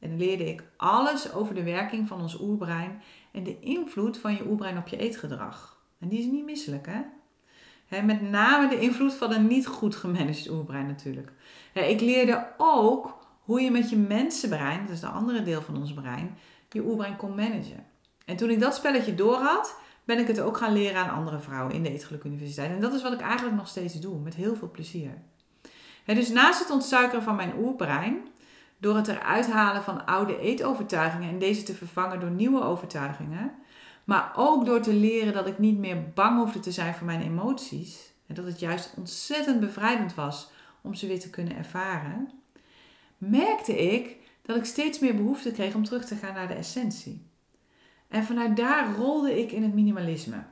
En 0.00 0.16
leerde 0.16 0.48
ik 0.48 0.62
alles 0.76 1.32
over 1.32 1.54
de 1.54 1.62
werking 1.62 2.08
van 2.08 2.20
ons 2.20 2.40
oerbrein 2.40 3.02
en 3.32 3.42
de 3.42 3.60
invloed 3.60 4.18
van 4.18 4.34
je 4.34 4.46
oerbrein 4.46 4.78
op 4.78 4.88
je 4.88 4.96
eetgedrag. 4.96 5.82
En 5.98 6.08
die 6.08 6.18
is 6.18 6.24
niet 6.24 6.44
misselijk, 6.44 6.86
hè? 6.86 7.00
met 8.02 8.30
name 8.30 8.68
de 8.68 8.80
invloed 8.80 9.14
van 9.14 9.32
een 9.32 9.46
niet 9.46 9.66
goed 9.66 9.96
gemanaged 9.96 10.50
oerbrein 10.50 10.86
natuurlijk. 10.86 11.32
ik 11.72 12.00
leerde 12.00 12.46
ook 12.56 13.18
hoe 13.40 13.60
je 13.60 13.70
met 13.70 13.90
je 13.90 13.96
mensenbrein, 13.96 14.80
dat 14.80 14.94
is 14.94 15.00
de 15.00 15.06
andere 15.06 15.42
deel 15.42 15.62
van 15.62 15.76
ons 15.76 15.94
brein, 15.94 16.36
je 16.68 16.84
oerbrein 16.84 17.16
kon 17.16 17.34
managen. 17.34 17.86
En 18.24 18.36
toen 18.36 18.50
ik 18.50 18.60
dat 18.60 18.74
spelletje 18.74 19.14
door 19.14 19.36
had, 19.36 19.76
ben 20.04 20.18
ik 20.18 20.26
het 20.26 20.40
ook 20.40 20.56
gaan 20.56 20.72
leren 20.72 21.00
aan 21.00 21.16
andere 21.16 21.40
vrouwen 21.40 21.74
in 21.74 21.82
de 21.82 21.90
Eetgeluk 21.90 22.24
Universiteit. 22.24 22.70
En 22.70 22.80
dat 22.80 22.94
is 22.94 23.02
wat 23.02 23.12
ik 23.12 23.20
eigenlijk 23.20 23.56
nog 23.56 23.68
steeds 23.68 23.94
doe, 23.94 24.18
met 24.18 24.34
heel 24.34 24.56
veel 24.56 24.70
plezier. 24.70 25.22
dus 26.04 26.28
naast 26.28 26.58
het 26.58 26.70
ontsuikeren 26.70 27.22
van 27.22 27.36
mijn 27.36 27.52
oerbrein 27.58 28.28
door 28.80 28.96
het 28.96 29.08
eruit 29.08 29.50
halen 29.50 29.82
van 29.82 30.06
oude 30.06 30.38
eetovertuigingen 30.38 31.28
en 31.28 31.38
deze 31.38 31.62
te 31.62 31.74
vervangen 31.74 32.20
door 32.20 32.30
nieuwe 32.30 32.62
overtuigingen. 32.62 33.52
Maar 34.04 34.32
ook 34.36 34.64
door 34.64 34.80
te 34.80 34.94
leren 34.94 35.32
dat 35.32 35.46
ik 35.46 35.58
niet 35.58 35.78
meer 35.78 36.10
bang 36.14 36.38
hoefde 36.38 36.60
te 36.60 36.72
zijn 36.72 36.94
voor 36.94 37.06
mijn 37.06 37.22
emoties. 37.22 38.12
En 38.26 38.34
dat 38.34 38.44
het 38.44 38.60
juist 38.60 38.94
ontzettend 38.96 39.60
bevrijdend 39.60 40.14
was 40.14 40.50
om 40.80 40.94
ze 40.94 41.06
weer 41.06 41.20
te 41.20 41.30
kunnen 41.30 41.56
ervaren. 41.56 42.30
Merkte 43.18 43.92
ik 43.92 44.16
dat 44.42 44.56
ik 44.56 44.64
steeds 44.64 44.98
meer 44.98 45.16
behoefte 45.16 45.52
kreeg 45.52 45.74
om 45.74 45.84
terug 45.84 46.04
te 46.04 46.14
gaan 46.14 46.34
naar 46.34 46.48
de 46.48 46.54
essentie. 46.54 47.26
En 48.08 48.24
vanuit 48.24 48.56
daar 48.56 48.94
rolde 48.94 49.40
ik 49.40 49.52
in 49.52 49.62
het 49.62 49.74
minimalisme. 49.74 50.42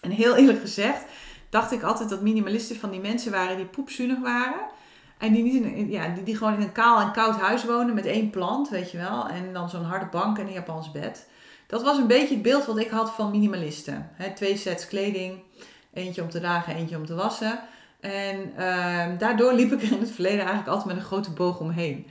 En 0.00 0.10
heel 0.10 0.36
eerlijk 0.36 0.60
gezegd 0.60 1.04
dacht 1.50 1.72
ik 1.72 1.82
altijd 1.82 2.08
dat 2.08 2.22
minimalisten 2.22 2.76
van 2.76 2.90
die 2.90 3.00
mensen 3.00 3.32
waren 3.32 3.56
die 3.56 3.66
poepzuinig 3.66 4.18
waren. 4.18 4.68
En 5.20 5.32
die, 5.32 5.42
niet 5.42 5.64
in, 5.64 5.90
ja, 5.90 6.08
die, 6.08 6.22
die 6.22 6.36
gewoon 6.36 6.54
in 6.54 6.60
een 6.60 6.72
kaal 6.72 7.00
en 7.00 7.12
koud 7.12 7.40
huis 7.40 7.64
wonen 7.64 7.94
met 7.94 8.06
één 8.06 8.30
plant, 8.30 8.68
weet 8.68 8.90
je 8.90 8.98
wel. 8.98 9.28
En 9.28 9.52
dan 9.52 9.70
zo'n 9.70 9.84
harde 9.84 10.06
bank 10.10 10.38
en 10.38 10.46
een 10.46 10.52
Japans 10.52 10.90
bed. 10.90 11.28
Dat 11.66 11.82
was 11.82 11.98
een 11.98 12.06
beetje 12.06 12.34
het 12.34 12.42
beeld 12.42 12.64
wat 12.64 12.78
ik 12.78 12.90
had 12.90 13.10
van 13.10 13.30
minimalisten. 13.30 14.10
twee 14.34 14.56
sets 14.56 14.86
kleding, 14.86 15.42
eentje 15.92 16.22
om 16.22 16.28
te 16.28 16.40
dragen, 16.40 16.74
eentje 16.74 16.96
om 16.96 17.06
te 17.06 17.14
wassen. 17.14 17.60
En 18.00 18.52
uh, 18.58 19.06
daardoor 19.18 19.52
liep 19.52 19.72
ik 19.72 19.82
er 19.82 19.92
in 19.92 20.00
het 20.00 20.10
verleden 20.10 20.38
eigenlijk 20.38 20.68
altijd 20.68 20.86
met 20.86 20.96
een 20.96 21.08
grote 21.08 21.30
boog 21.30 21.60
omheen. 21.60 22.06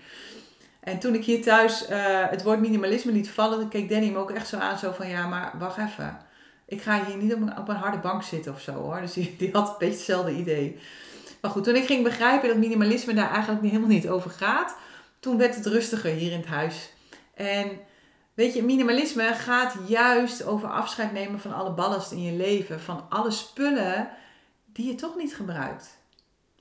En 0.80 1.00
toen 1.00 1.13
ik 1.13 1.26
hier 1.26 1.41
thuis 1.41 1.89
uh, 1.89 1.98
het 2.30 2.43
woord 2.43 2.60
minimalisme 2.60 3.12
liet 3.12 3.30
vallen, 3.30 3.67
keek 3.67 3.89
Danny 3.89 4.10
me 4.10 4.17
ook 4.17 4.32
echt 4.32 4.48
zo 4.48 4.58
aan, 4.58 4.78
zo 4.78 4.91
van 4.91 5.10
ja, 5.10 5.28
maar 5.28 5.54
wacht 5.60 5.78
even. 5.78 6.17
Ik 6.65 6.82
ga 6.82 7.06
hier 7.06 7.17
niet 7.17 7.34
op 7.34 7.41
een, 7.41 7.58
op 7.58 7.67
een 7.67 7.76
harde 7.76 7.98
bank 7.98 8.24
zitten 8.24 8.54
of 8.54 8.62
zo 8.62 8.74
hoor. 8.74 9.02
Dus 9.02 9.13
die, 9.13 9.36
die 9.38 9.50
had 9.52 9.67
een 9.67 9.76
beetje 9.80 9.95
hetzelfde 9.95 10.32
idee. 10.32 10.80
Maar 11.41 11.52
goed, 11.52 11.63
toen 11.63 11.75
ik 11.75 11.86
ging 11.86 12.04
begrijpen 12.04 12.47
dat 12.47 12.58
minimalisme 12.58 13.13
daar 13.13 13.32
eigenlijk 13.32 13.63
helemaal 13.63 13.89
niet 13.89 14.10
over 14.10 14.32
gaat, 14.32 14.75
toen 15.19 15.38
werd 15.38 15.56
het 15.56 15.65
rustiger 15.65 16.12
hier 16.12 16.32
in 16.32 16.39
het 16.39 16.47
huis. 16.47 16.93
En 17.34 17.80
weet 18.34 18.54
je, 18.54 18.63
minimalisme 18.63 19.34
gaat 19.34 19.75
juist 19.88 20.45
over 20.45 20.69
afscheid 20.69 21.13
nemen 21.13 21.39
van 21.39 21.54
alle 21.54 21.71
ballast 21.71 22.12
in 22.12 22.21
je 22.21 22.32
leven, 22.32 22.82
van 22.82 23.06
alle 23.10 23.32
spullen 23.32 24.10
die 24.65 24.88
je 24.88 24.95
toch 24.95 25.15
niet 25.15 25.36
gebruikt. 25.36 25.97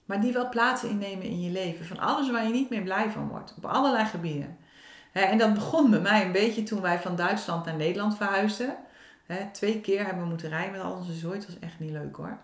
Maar 0.05 0.21
die 0.21 0.33
wel 0.33 0.49
plaats 0.49 0.85
innemen 0.85 1.25
in 1.25 1.41
je 1.41 1.51
leven. 1.51 1.87
Van 1.87 1.99
alles 1.99 2.31
waar 2.31 2.45
je 2.45 2.53
niet 2.53 2.71
meer 2.71 2.83
blij 2.83 3.11
van 3.11 3.29
wordt. 3.29 3.55
Op 3.57 3.67
allerlei 3.67 4.05
gebieden. 4.05 4.59
En 5.13 5.39
dat 5.39 5.55
begon 5.55 5.91
bij 5.91 6.01
mij 6.01 6.25
een 6.25 6.33
beetje 6.33 6.63
toen 6.63 6.81
wij 6.81 6.99
van 6.99 7.17
Duitsland 7.17 7.65
naar 7.65 7.77
Nederland 7.77 8.17
verhuisden. 8.17 8.77
Twee 9.53 9.81
keer 9.81 10.05
hebben 10.05 10.23
we 10.23 10.29
moeten 10.29 10.49
rijden 10.49 10.73
met 10.73 10.81
al 10.81 10.93
onze 10.93 11.13
zooi. 11.13 11.39
Het 11.39 11.47
was 11.47 11.59
echt 11.59 11.79
niet 11.79 11.91
leuk 11.91 12.17
hoor. 12.17 12.39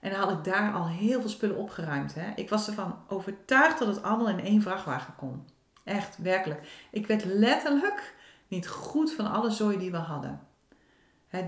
En 0.00 0.10
dan 0.10 0.20
had 0.20 0.30
ik 0.30 0.44
daar 0.44 0.72
al 0.72 0.88
heel 0.88 1.20
veel 1.20 1.30
spullen 1.30 1.56
opgeruimd. 1.56 2.14
Ik 2.36 2.48
was 2.48 2.68
ervan 2.68 2.98
overtuigd 3.08 3.78
dat 3.78 3.88
het 3.88 4.02
allemaal 4.02 4.28
in 4.28 4.44
één 4.44 4.62
vrachtwagen 4.62 5.14
kon. 5.16 5.46
Echt, 5.84 6.18
werkelijk. 6.18 6.86
Ik 6.90 7.06
werd 7.06 7.24
letterlijk 7.24 8.14
niet 8.48 8.68
goed 8.68 9.12
van 9.12 9.30
alle 9.30 9.50
zooi 9.50 9.78
die 9.78 9.90
we 9.90 9.96
hadden. 9.96 10.40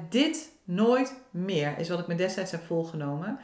dit 0.08 0.52
nooit 0.64 1.20
meer 1.30 1.78
is 1.78 1.88
wat 1.88 1.98
ik 1.98 2.06
me 2.06 2.14
destijds 2.14 2.50
heb 2.50 2.66
volgenomen. 2.66 3.38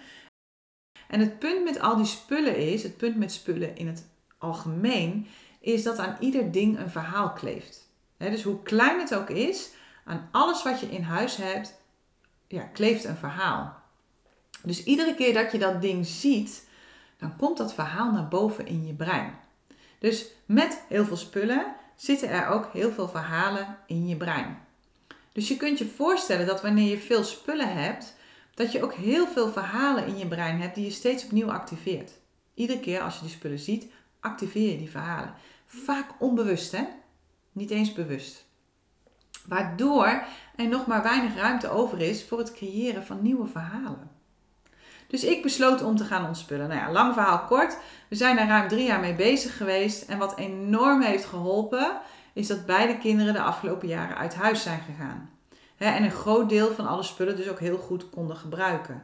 En 1.09 1.21
het 1.21 1.39
punt 1.39 1.65
met 1.65 1.81
al 1.81 1.97
die 1.97 2.07
spullen 2.07 2.57
is, 2.57 2.83
het 2.83 2.97
punt 2.97 3.17
met 3.17 3.33
spullen 3.33 3.77
in 3.77 3.87
het 3.87 4.09
algemeen, 4.39 5.27
is 5.61 5.83
dat 5.83 5.99
aan 5.99 6.17
ieder 6.21 6.53
ding 6.53 6.79
een 6.79 6.91
verhaal 6.91 7.33
kleeft. 7.33 7.91
dus 8.17 8.43
hoe 8.43 8.63
klein 8.63 9.01
het 9.01 9.15
ook 9.15 9.31
is, 9.31 9.71
aan 10.05 10.29
alles 10.33 10.63
wat 10.63 10.81
je 10.81 10.87
in 10.87 11.03
huis 11.03 11.37
hebt, 11.37 11.81
ja, 12.47 12.63
kleeft 12.63 13.05
een 13.05 13.17
verhaal. 13.17 13.85
Dus 14.67 14.85
iedere 14.85 15.15
keer 15.15 15.35
dat 15.35 15.53
je 15.53 15.59
dat 15.59 15.83
ding 15.83 16.07
ziet, 16.07 16.69
dan 17.19 17.37
komt 17.37 17.57
dat 17.57 17.75
verhaal 17.75 18.13
naar 18.13 18.29
boven 18.29 18.67
in 18.67 18.87
je 18.87 18.95
brein. 18.95 19.35
Dus 19.99 20.27
met 20.47 20.85
heel 20.89 21.05
veel 21.05 21.17
spullen 21.17 21.75
zitten 21.97 22.29
er 22.29 22.47
ook 22.49 22.73
heel 22.73 22.93
veel 22.93 23.09
verhalen 23.09 23.79
in 23.87 24.09
je 24.09 24.17
brein. 24.17 24.59
Dus 25.33 25.49
je 25.49 25.57
kunt 25.57 25.79
je 25.79 25.87
voorstellen 25.87 26.47
dat 26.47 26.63
wanneer 26.63 26.91
je 26.91 26.99
veel 26.99 27.25
spullen 27.25 27.73
hebt, 27.73 28.17
dat 28.55 28.73
je 28.73 28.83
ook 28.83 28.95
heel 28.95 29.27
veel 29.27 29.53
verhalen 29.53 30.07
in 30.07 30.19
je 30.19 30.27
brein 30.27 30.61
hebt 30.61 30.75
die 30.75 30.85
je 30.85 30.91
steeds 30.91 31.25
opnieuw 31.25 31.51
activeert. 31.51 32.13
Iedere 32.55 32.81
keer 32.81 33.01
als 33.01 33.15
je 33.15 33.21
die 33.21 33.31
spullen 33.31 33.59
ziet, 33.59 33.87
activeer 34.21 34.71
je 34.71 34.79
die 34.79 34.91
verhalen. 34.91 35.35
Vaak 35.67 36.11
onbewust, 36.19 36.73
hè? 36.73 36.85
Niet 37.53 37.71
eens 37.71 37.93
bewust. 37.93 38.45
Waardoor 39.47 40.25
er 40.57 40.69
nog 40.69 40.87
maar 40.87 41.03
weinig 41.03 41.35
ruimte 41.35 41.69
over 41.69 42.01
is 42.01 42.25
voor 42.25 42.39
het 42.39 42.53
creëren 42.53 43.07
van 43.07 43.23
nieuwe 43.23 43.47
verhalen. 43.47 44.16
Dus 45.07 45.25
ik 45.25 45.43
besloot 45.43 45.83
om 45.83 45.97
te 45.97 46.05
gaan 46.05 46.27
ontspullen. 46.27 46.69
Nou 46.69 46.81
ja, 46.81 46.93
lang 46.93 47.15
verhaal 47.15 47.39
kort. 47.39 47.79
We 48.09 48.17
zijn 48.17 48.39
er 48.39 48.47
ruim 48.47 48.69
drie 48.69 48.87
jaar 48.87 49.01
mee 49.01 49.15
bezig 49.15 49.57
geweest. 49.57 50.09
En 50.09 50.19
wat 50.19 50.39
enorm 50.39 51.03
heeft 51.03 51.25
geholpen, 51.25 52.01
is 52.33 52.47
dat 52.47 52.67
beide 52.67 52.99
kinderen 52.99 53.33
de 53.33 53.41
afgelopen 53.41 53.89
jaren 53.89 54.17
uit 54.17 54.35
huis 54.35 54.63
zijn 54.63 54.81
gegaan. 54.81 55.31
en 55.79 56.05
een 56.05 56.11
groot 56.11 56.49
deel 56.49 56.73
van 56.75 56.87
alle 56.87 57.03
spullen 57.03 57.37
dus 57.37 57.49
ook 57.49 57.61
heel 57.61 57.79
goed 57.79 58.11
konden 58.11 58.37
gebruiken. 58.37 59.03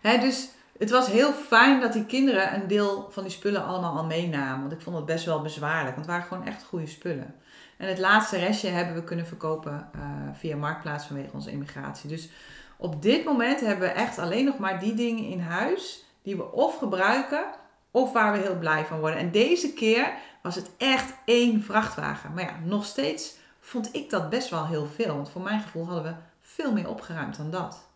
dus 0.00 0.48
het 0.78 0.90
was 0.90 1.06
heel 1.06 1.32
fijn 1.32 1.80
dat 1.80 1.92
die 1.92 2.06
kinderen 2.06 2.54
een 2.54 2.66
deel 2.66 3.08
van 3.10 3.22
die 3.22 3.32
spullen 3.32 3.64
allemaal 3.64 3.96
al 3.96 4.04
meenamen. 4.04 4.60
Want 4.60 4.72
ik 4.72 4.80
vond 4.80 4.96
het 4.96 5.04
best 5.04 5.24
wel 5.24 5.42
bezwaarlijk. 5.42 5.94
Want 5.94 6.06
het 6.06 6.06
waren 6.06 6.26
gewoon 6.26 6.46
echt 6.46 6.64
goede 6.64 6.86
spullen. 6.86 7.34
En 7.76 7.88
het 7.88 7.98
laatste 7.98 8.38
restje 8.38 8.68
hebben 8.68 8.94
we 8.94 9.04
kunnen 9.04 9.26
verkopen 9.26 9.90
uh, 9.96 10.02
via 10.32 10.56
Marktplaats 10.56 11.06
vanwege 11.06 11.32
onze 11.32 11.50
immigratie. 11.50 12.08
Dus 12.08 12.28
op 12.76 13.02
dit 13.02 13.24
moment 13.24 13.60
hebben 13.60 13.88
we 13.88 13.94
echt 13.94 14.18
alleen 14.18 14.44
nog 14.44 14.58
maar 14.58 14.80
die 14.80 14.94
dingen 14.94 15.24
in 15.24 15.40
huis 15.40 16.04
die 16.22 16.36
we 16.36 16.52
of 16.52 16.78
gebruiken 16.78 17.44
of 17.90 18.12
waar 18.12 18.32
we 18.32 18.38
heel 18.38 18.58
blij 18.58 18.84
van 18.84 19.00
worden. 19.00 19.18
En 19.18 19.30
deze 19.30 19.72
keer 19.72 20.12
was 20.42 20.54
het 20.54 20.70
echt 20.76 21.14
één 21.24 21.62
vrachtwagen. 21.62 22.34
Maar 22.34 22.44
ja, 22.44 22.58
nog 22.64 22.84
steeds 22.84 23.36
vond 23.60 23.94
ik 23.94 24.10
dat 24.10 24.30
best 24.30 24.50
wel 24.50 24.66
heel 24.66 24.86
veel. 24.86 25.14
Want 25.14 25.30
voor 25.30 25.42
mijn 25.42 25.60
gevoel 25.60 25.86
hadden 25.86 26.04
we 26.04 26.14
veel 26.40 26.72
meer 26.72 26.88
opgeruimd 26.88 27.36
dan 27.36 27.50
dat. 27.50 27.88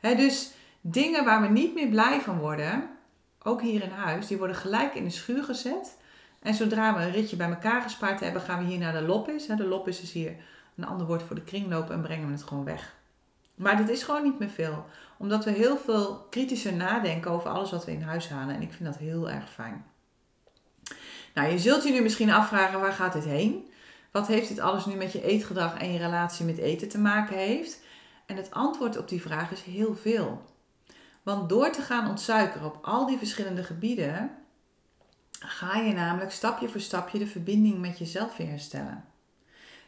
dus 0.00 0.50
dingen 0.80 1.24
waar 1.24 1.42
we 1.42 1.48
niet 1.48 1.74
meer 1.74 1.88
blij 1.88 2.20
van 2.20 2.38
worden, 2.38 2.90
ook 3.42 3.62
hier 3.62 3.82
in 3.82 3.90
huis, 3.90 4.26
die 4.26 4.38
worden 4.38 4.56
gelijk 4.56 4.94
in 4.94 5.04
de 5.04 5.10
schuur 5.10 5.44
gezet. 5.44 5.96
En 6.42 6.54
zodra 6.54 6.96
we 6.96 7.02
een 7.02 7.12
ritje 7.12 7.36
bij 7.36 7.48
elkaar 7.48 7.82
gespaard 7.82 8.20
hebben, 8.20 8.42
gaan 8.42 8.58
we 8.58 8.70
hier 8.70 8.78
naar 8.78 8.92
de 8.92 9.02
loppis. 9.02 9.46
De 9.46 9.66
loppis 9.66 10.00
is 10.00 10.12
hier 10.12 10.34
een 10.76 10.86
ander 10.86 11.06
woord 11.06 11.22
voor 11.22 11.36
de 11.36 11.42
kringloop 11.42 11.90
en 11.90 12.02
brengen 12.02 12.26
we 12.26 12.32
het 12.32 12.42
gewoon 12.42 12.64
weg. 12.64 12.96
Maar 13.58 13.76
dit 13.76 13.88
is 13.88 14.02
gewoon 14.02 14.22
niet 14.22 14.38
meer 14.38 14.50
veel. 14.50 14.86
Omdat 15.18 15.44
we 15.44 15.50
heel 15.50 15.76
veel 15.76 16.26
kritischer 16.30 16.72
nadenken 16.72 17.30
over 17.30 17.50
alles 17.50 17.70
wat 17.70 17.84
we 17.84 17.92
in 17.92 18.02
huis 18.02 18.28
halen. 18.28 18.54
En 18.54 18.62
ik 18.62 18.72
vind 18.72 18.84
dat 18.84 18.98
heel 18.98 19.30
erg 19.30 19.52
fijn. 19.52 19.84
Nou, 21.34 21.50
je 21.50 21.58
zult 21.58 21.84
je 21.84 21.92
nu 21.92 22.02
misschien 22.02 22.30
afvragen, 22.30 22.80
waar 22.80 22.92
gaat 22.92 23.12
dit 23.12 23.24
heen? 23.24 23.70
Wat 24.10 24.26
heeft 24.26 24.48
dit 24.48 24.58
alles 24.58 24.86
nu 24.86 24.94
met 24.94 25.12
je 25.12 25.22
eetgedrag 25.22 25.78
en 25.78 25.92
je 25.92 25.98
relatie 25.98 26.44
met 26.44 26.58
eten 26.58 26.88
te 26.88 26.98
maken 26.98 27.36
heeft? 27.36 27.80
En 28.26 28.36
het 28.36 28.50
antwoord 28.50 28.98
op 28.98 29.08
die 29.08 29.22
vraag 29.22 29.50
is 29.50 29.62
heel 29.62 29.96
veel. 29.96 30.42
Want 31.22 31.48
door 31.48 31.70
te 31.70 31.82
gaan 31.82 32.08
ontsuikeren 32.08 32.66
op 32.66 32.78
al 32.82 33.06
die 33.06 33.18
verschillende 33.18 33.62
gebieden, 33.64 34.30
ga 35.38 35.76
je 35.76 35.92
namelijk 35.92 36.32
stapje 36.32 36.68
voor 36.68 36.80
stapje 36.80 37.18
de 37.18 37.26
verbinding 37.26 37.78
met 37.78 37.98
jezelf 37.98 38.36
weer 38.36 38.48
herstellen. 38.48 39.04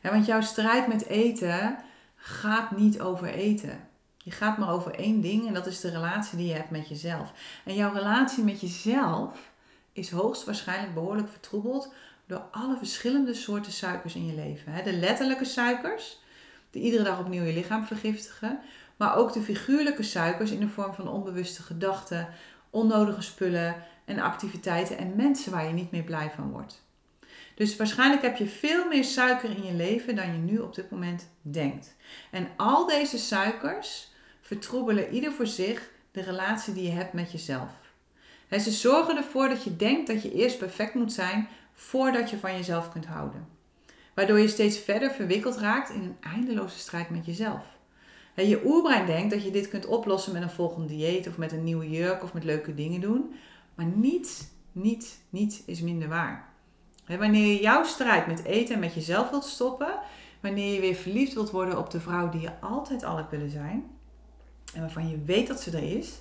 want 0.02 0.26
jouw 0.26 0.40
strijd 0.40 0.86
met 0.86 1.06
eten 1.06 1.78
gaat 2.20 2.76
niet 2.76 3.00
over 3.00 3.28
eten. 3.28 3.88
Je 4.16 4.30
gaat 4.30 4.58
maar 4.58 4.70
over 4.70 4.94
één 4.94 5.20
ding 5.20 5.46
en 5.46 5.54
dat 5.54 5.66
is 5.66 5.80
de 5.80 5.90
relatie 5.90 6.38
die 6.38 6.46
je 6.46 6.54
hebt 6.54 6.70
met 6.70 6.88
jezelf. 6.88 7.32
En 7.64 7.74
jouw 7.74 7.92
relatie 7.92 8.44
met 8.44 8.60
jezelf 8.60 9.50
is 9.92 10.10
hoogstwaarschijnlijk 10.10 10.94
behoorlijk 10.94 11.28
vertroebeld 11.28 11.92
door 12.26 12.42
alle 12.50 12.76
verschillende 12.76 13.34
soorten 13.34 13.72
suikers 13.72 14.14
in 14.14 14.26
je 14.26 14.34
leven. 14.34 14.84
De 14.84 14.92
letterlijke 14.92 15.44
suikers, 15.44 16.18
die 16.70 16.82
iedere 16.82 17.02
dag 17.02 17.18
opnieuw 17.18 17.42
je 17.42 17.52
lichaam 17.52 17.84
vergiftigen, 17.84 18.60
maar 18.96 19.16
ook 19.16 19.32
de 19.32 19.42
figuurlijke 19.42 20.02
suikers 20.02 20.50
in 20.50 20.60
de 20.60 20.68
vorm 20.68 20.94
van 20.94 21.08
onbewuste 21.08 21.62
gedachten, 21.62 22.28
onnodige 22.70 23.22
spullen 23.22 23.76
en 24.04 24.18
activiteiten 24.18 24.98
en 24.98 25.16
mensen 25.16 25.52
waar 25.52 25.66
je 25.66 25.72
niet 25.72 25.90
meer 25.90 26.02
blij 26.02 26.30
van 26.36 26.50
wordt. 26.50 26.82
Dus 27.60 27.76
waarschijnlijk 27.76 28.22
heb 28.22 28.36
je 28.36 28.46
veel 28.46 28.88
meer 28.88 29.04
suiker 29.04 29.50
in 29.50 29.64
je 29.64 29.72
leven 29.72 30.16
dan 30.16 30.32
je 30.32 30.38
nu 30.38 30.58
op 30.58 30.74
dit 30.74 30.90
moment 30.90 31.28
denkt. 31.42 31.96
En 32.30 32.48
al 32.56 32.86
deze 32.86 33.18
suikers 33.18 34.10
vertroebelen 34.40 35.12
ieder 35.12 35.32
voor 35.32 35.46
zich 35.46 35.90
de 36.10 36.22
relatie 36.22 36.74
die 36.74 36.82
je 36.82 36.90
hebt 36.90 37.12
met 37.12 37.32
jezelf. 37.32 37.70
ze 38.50 38.70
zorgen 38.70 39.16
ervoor 39.16 39.48
dat 39.48 39.64
je 39.64 39.76
denkt 39.76 40.06
dat 40.06 40.22
je 40.22 40.32
eerst 40.32 40.58
perfect 40.58 40.94
moet 40.94 41.12
zijn 41.12 41.48
voordat 41.74 42.30
je 42.30 42.38
van 42.38 42.56
jezelf 42.56 42.92
kunt 42.92 43.06
houden. 43.06 43.48
Waardoor 44.14 44.38
je 44.38 44.48
steeds 44.48 44.78
verder 44.78 45.10
verwikkeld 45.10 45.56
raakt 45.56 45.90
in 45.90 46.02
een 46.02 46.16
eindeloze 46.20 46.78
strijd 46.78 47.10
met 47.10 47.26
jezelf. 47.26 47.64
je 48.34 48.64
oerbrein 48.64 49.06
denkt 49.06 49.30
dat 49.30 49.44
je 49.44 49.50
dit 49.50 49.68
kunt 49.68 49.86
oplossen 49.86 50.32
met 50.32 50.42
een 50.42 50.50
volgend 50.50 50.88
dieet 50.88 51.28
of 51.28 51.36
met 51.36 51.52
een 51.52 51.64
nieuwe 51.64 51.90
jurk 51.90 52.22
of 52.22 52.32
met 52.32 52.44
leuke 52.44 52.74
dingen 52.74 53.00
doen. 53.00 53.34
Maar 53.74 53.86
niets, 53.86 54.44
niets, 54.72 55.16
niets 55.30 55.64
is 55.64 55.80
minder 55.80 56.08
waar 56.08 56.49
wanneer 57.18 57.46
je 57.46 57.60
jouw 57.60 57.84
strijd 57.84 58.26
met 58.26 58.44
eten 58.44 58.74
en 58.74 58.80
met 58.80 58.94
jezelf 58.94 59.30
wilt 59.30 59.44
stoppen, 59.44 59.98
wanneer 60.40 60.74
je 60.74 60.80
weer 60.80 60.94
verliefd 60.94 61.34
wilt 61.34 61.50
worden 61.50 61.78
op 61.78 61.90
de 61.90 62.00
vrouw 62.00 62.28
die 62.28 62.40
je 62.40 62.60
altijd 62.60 63.04
al 63.04 63.16
hebt 63.16 63.30
willen 63.30 63.50
zijn, 63.50 63.90
en 64.74 64.80
waarvan 64.80 65.08
je 65.08 65.24
weet 65.24 65.46
dat 65.46 65.60
ze 65.60 65.76
er 65.76 65.96
is, 65.96 66.20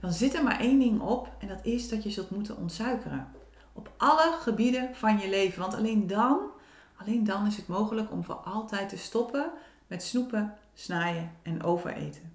dan 0.00 0.12
zit 0.12 0.34
er 0.34 0.42
maar 0.42 0.60
één 0.60 0.78
ding 0.78 1.00
op 1.00 1.28
en 1.38 1.48
dat 1.48 1.58
is 1.62 1.88
dat 1.88 2.02
je 2.02 2.10
zult 2.10 2.30
moeten 2.30 2.56
ontsuikeren. 2.56 3.28
Op 3.72 3.92
alle 3.96 4.36
gebieden 4.40 4.94
van 4.94 5.18
je 5.18 5.28
leven. 5.28 5.60
Want 5.60 5.74
alleen 5.74 6.06
dan, 6.06 6.40
alleen 6.96 7.24
dan 7.24 7.46
is 7.46 7.56
het 7.56 7.66
mogelijk 7.66 8.12
om 8.12 8.24
voor 8.24 8.34
altijd 8.34 8.88
te 8.88 8.96
stoppen 8.96 9.50
met 9.86 10.02
snoepen, 10.02 10.54
snijden 10.74 11.32
en 11.42 11.62
overeten. 11.62 12.32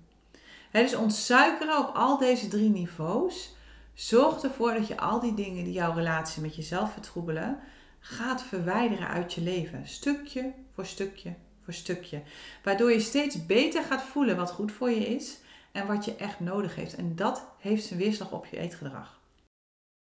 dus 0.71 0.95
ontsuikeren 0.95 1.77
op 1.77 1.95
al 1.95 2.17
deze 2.17 2.47
drie 2.47 2.69
niveaus 2.69 3.55
zorgt 3.93 4.43
ervoor 4.43 4.73
dat 4.73 4.87
je 4.87 4.97
al 4.97 5.19
die 5.19 5.33
dingen 5.33 5.63
die 5.63 5.73
jouw 5.73 5.93
relatie 5.93 6.41
met 6.41 6.55
jezelf 6.55 6.93
vertroebelen, 6.93 7.59
gaat 7.99 8.43
verwijderen 8.43 9.07
uit 9.07 9.33
je 9.33 9.41
leven. 9.41 9.87
Stukje 9.87 10.53
voor 10.73 10.85
stukje 10.85 11.35
voor 11.69 11.77
stukje. 11.77 12.21
Waardoor 12.63 12.91
je 12.91 12.99
steeds 12.99 13.45
beter 13.45 13.83
gaat 13.83 14.01
voelen 14.01 14.35
wat 14.35 14.51
goed 14.51 14.71
voor 14.71 14.89
je 14.89 15.05
is 15.15 15.39
en 15.71 15.87
wat 15.87 16.05
je 16.05 16.15
echt 16.15 16.39
nodig 16.39 16.75
heeft. 16.75 16.95
En 16.95 17.15
dat 17.15 17.47
heeft 17.59 17.85
zijn 17.85 17.99
weerslag 17.99 18.31
op 18.31 18.45
je 18.45 18.57
eetgedrag. 18.57 19.19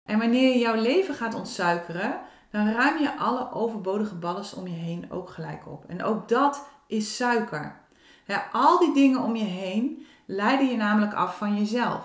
En 0.09 0.19
wanneer 0.19 0.53
je 0.53 0.59
jouw 0.59 0.81
leven 0.81 1.14
gaat 1.14 1.35
ontsuikeren, 1.35 2.21
dan 2.51 2.73
ruim 2.73 3.03
je 3.03 3.16
alle 3.16 3.53
overbodige 3.53 4.14
ballast 4.14 4.55
om 4.55 4.66
je 4.66 4.75
heen 4.75 5.11
ook 5.11 5.31
gelijk 5.31 5.66
op. 5.66 5.85
En 5.88 6.03
ook 6.03 6.29
dat 6.29 6.66
is 6.87 7.16
suiker. 7.16 7.81
Al 8.53 8.79
die 8.79 8.95
dingen 8.95 9.23
om 9.23 9.37
je 9.37 9.45
heen 9.45 10.07
leiden 10.27 10.66
je 10.66 10.77
namelijk 10.77 11.14
af 11.14 11.37
van 11.37 11.57
jezelf. 11.57 12.05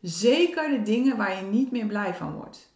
Zeker 0.00 0.70
de 0.70 0.82
dingen 0.82 1.16
waar 1.16 1.36
je 1.36 1.42
niet 1.42 1.70
meer 1.70 1.86
blij 1.86 2.14
van 2.14 2.32
wordt. 2.32 2.67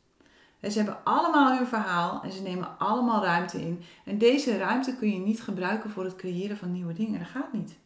Ze 0.70 0.78
hebben 0.78 1.04
allemaal 1.04 1.56
hun 1.56 1.66
verhaal 1.66 2.20
en 2.22 2.32
ze 2.32 2.42
nemen 2.42 2.78
allemaal 2.78 3.24
ruimte 3.24 3.60
in. 3.60 3.82
En 4.04 4.18
deze 4.18 4.56
ruimte 4.56 4.96
kun 4.96 5.12
je 5.12 5.18
niet 5.18 5.42
gebruiken 5.42 5.90
voor 5.90 6.04
het 6.04 6.16
creëren 6.16 6.56
van 6.56 6.72
nieuwe 6.72 6.92
dingen. 6.92 7.18
Dat 7.18 7.28
gaat 7.28 7.52
niet. 7.52 7.78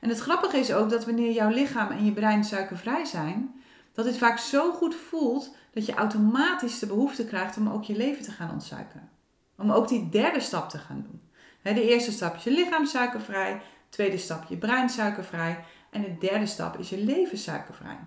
En 0.00 0.08
het 0.08 0.20
grappige 0.20 0.56
is 0.56 0.72
ook 0.72 0.90
dat 0.90 1.04
wanneer 1.04 1.32
jouw 1.32 1.48
lichaam 1.48 1.90
en 1.90 2.04
je 2.04 2.12
brein 2.12 2.44
suikervrij 2.44 3.04
zijn, 3.04 3.54
dat 3.92 4.04
dit 4.04 4.18
vaak 4.18 4.38
zo 4.38 4.72
goed 4.72 4.94
voelt 4.94 5.56
dat 5.72 5.86
je 5.86 5.94
automatisch 5.94 6.78
de 6.78 6.86
behoefte 6.86 7.26
krijgt 7.26 7.56
om 7.56 7.68
ook 7.68 7.84
je 7.84 7.96
leven 7.96 8.22
te 8.22 8.30
gaan 8.30 8.50
ontsuikeren. 8.50 9.08
Om 9.56 9.70
ook 9.70 9.88
die 9.88 10.08
derde 10.08 10.40
stap 10.40 10.68
te 10.68 10.78
gaan 10.78 11.06
doen. 11.10 11.20
De 11.74 11.88
eerste 11.88 12.12
stap 12.12 12.36
is 12.36 12.44
je 12.44 12.50
lichaam 12.50 12.86
suikervrij, 12.86 13.62
tweede 13.88 14.18
stap 14.18 14.44
je 14.48 14.56
brein 14.56 14.88
suikervrij 14.88 15.64
en 15.90 16.02
de 16.02 16.16
derde 16.18 16.46
stap 16.46 16.78
is 16.78 16.88
je 16.88 16.98
leven 16.98 17.38
suikervrij. 17.38 17.98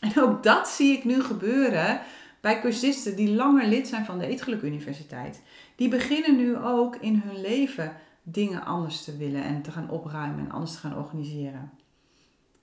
En 0.00 0.20
ook 0.22 0.42
dat 0.42 0.68
zie 0.68 0.96
ik 0.96 1.04
nu 1.04 1.22
gebeuren 1.22 2.00
bij 2.40 2.60
cursisten 2.60 3.16
die 3.16 3.34
langer 3.34 3.66
lid 3.66 3.88
zijn 3.88 4.04
van 4.04 4.18
de 4.18 4.26
Eetgeluk 4.26 4.62
Universiteit. 4.62 5.42
Die 5.76 5.88
beginnen 5.88 6.36
nu 6.36 6.56
ook 6.56 6.96
in 6.96 7.22
hun 7.24 7.40
leven 7.40 7.96
dingen 8.22 8.64
anders 8.64 9.04
te 9.04 9.16
willen 9.16 9.42
en 9.42 9.62
te 9.62 9.70
gaan 9.70 9.90
opruimen 9.90 10.44
en 10.44 10.50
anders 10.50 10.72
te 10.72 10.78
gaan 10.78 10.96
organiseren. 10.96 11.70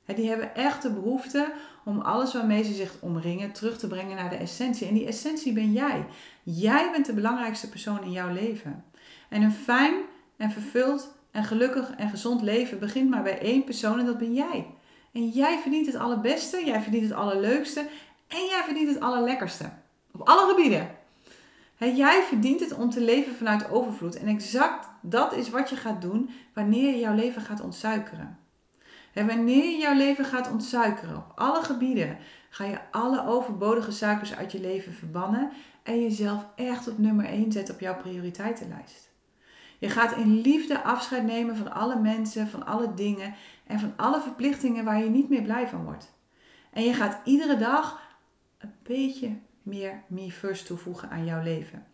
Die 0.06 0.30
hebben 0.30 0.56
echt 0.56 0.82
de 0.82 0.92
behoefte 0.92 1.54
om 1.86 2.00
alles 2.00 2.34
waarmee 2.34 2.64
ze 2.64 2.74
zich 2.74 2.96
omringen 3.00 3.52
terug 3.52 3.78
te 3.78 3.88
brengen 3.88 4.16
naar 4.16 4.30
de 4.30 4.36
essentie. 4.36 4.88
En 4.88 4.94
die 4.94 5.08
essentie 5.08 5.54
ben 5.54 5.72
jij. 5.72 6.06
Jij 6.44 6.92
bent 6.92 7.06
de 7.06 7.14
belangrijkste 7.14 7.70
persoon 7.70 8.04
in 8.04 8.12
jouw 8.12 8.34
leven. 8.34 8.84
En 9.30 9.42
een 9.42 9.52
fijn 9.52 9.94
en 10.38 10.52
vervuld 10.52 11.14
en 11.32 11.44
gelukkig 11.44 11.92
en 11.92 12.10
gezond 12.10 12.42
leven 12.42 12.80
begint 12.80 13.10
maar 13.10 13.24
bij 13.24 13.40
één 13.40 13.64
persoon 13.64 14.00
en 14.00 14.06
dat 14.06 14.18
ben 14.18 14.34
jij. 14.34 14.68
En 15.14 15.30
jij 15.30 15.60
verdient 15.60 15.86
het 15.86 15.96
allerbeste, 15.96 16.66
jij 16.66 16.82
verdient 16.82 17.04
het 17.04 17.14
allerleukste 17.14 17.88
en 18.28 18.46
jij 18.46 18.62
verdient 18.64 18.90
het 18.90 19.00
allerlekkerste. 19.00 19.70
Op 20.12 20.28
alle 20.28 20.50
gebieden. 20.50 20.90
jij 21.78 22.24
verdient 22.24 22.60
het 22.60 22.74
om 22.74 22.90
te 22.90 23.02
leven 23.02 23.36
vanuit 23.36 23.70
overvloed. 23.70 24.16
En 24.16 24.28
exact 24.28 24.88
dat 25.02 25.34
is 25.34 25.50
wat 25.50 25.70
je 25.70 25.76
gaat 25.76 26.02
doen 26.02 26.30
wanneer 26.54 26.92
je 26.92 27.00
jouw 27.00 27.16
leven 27.16 27.42
gaat 27.42 27.62
ontsuikeren. 27.62 28.38
En 29.14 29.28
wanneer 29.28 29.64
je 29.64 29.78
jouw 29.78 29.96
leven 29.96 30.26
gaat 30.26 30.52
ontsuikeren 30.52 31.18
op 31.18 31.32
alle 31.36 31.64
gebieden, 31.64 32.18
ga 32.50 32.64
je 32.64 32.80
alle 32.92 33.26
overbodige 33.26 33.92
suikers 33.92 34.36
uit 34.36 34.52
je 34.52 34.60
leven 34.60 34.94
verbannen 34.94 35.52
en 35.84 36.02
jezelf 36.02 36.46
echt 36.56 36.88
op 36.88 36.98
nummer 36.98 37.26
1 37.26 37.52
zetten 37.52 37.74
op 37.74 37.80
jouw 37.80 37.98
prioriteitenlijst. 37.98 39.10
Je 39.78 39.90
gaat 39.90 40.16
in 40.16 40.42
liefde 40.42 40.84
afscheid 40.84 41.24
nemen 41.24 41.56
van 41.56 41.74
alle 41.74 42.00
mensen, 42.00 42.48
van 42.48 42.66
alle 42.66 42.94
dingen 42.94 43.36
en 43.68 43.80
van 43.80 43.94
alle 43.96 44.22
verplichtingen 44.22 44.86
waar 44.86 45.04
je 45.04 45.10
niet 45.10 45.30
meer 45.30 45.42
blij 45.42 45.68
van 45.68 45.84
wordt. 45.84 46.14
En 46.74 46.84
je 46.84 46.94
gaat 46.94 47.20
iedere 47.24 47.58
dag 47.58 48.02
beetje 48.88 49.38
meer 49.64 50.04
me 50.08 50.32
first 50.32 50.66
toevoegen 50.66 51.10
aan 51.10 51.26
jouw 51.26 51.44
leven. 51.44 51.86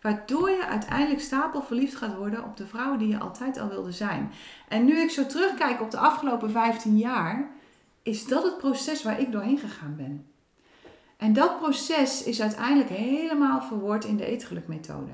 Waardoor 0.00 0.50
je 0.50 0.66
uiteindelijk 0.66 1.20
stapelverliefd 1.20 1.96
gaat 1.96 2.16
worden 2.16 2.44
op 2.44 2.56
de 2.56 2.66
vrouw 2.66 2.96
die 2.96 3.08
je 3.08 3.18
altijd 3.18 3.58
al 3.58 3.68
wilde 3.68 3.92
zijn. 3.92 4.32
En 4.68 4.84
nu 4.84 5.00
ik 5.00 5.10
zo 5.10 5.26
terugkijk 5.26 5.80
op 5.80 5.90
de 5.90 5.98
afgelopen 5.98 6.50
15 6.50 6.98
jaar, 6.98 7.50
is 8.02 8.26
dat 8.26 8.42
het 8.42 8.58
proces 8.58 9.02
waar 9.02 9.20
ik 9.20 9.32
doorheen 9.32 9.58
gegaan 9.58 9.96
ben. 9.96 10.26
En 11.16 11.32
dat 11.32 11.58
proces 11.58 12.24
is 12.24 12.40
uiteindelijk 12.40 12.88
helemaal 12.88 13.62
verwoord 13.62 14.04
in 14.04 14.16
de 14.16 14.24
eetgelukmethode. 14.24 15.12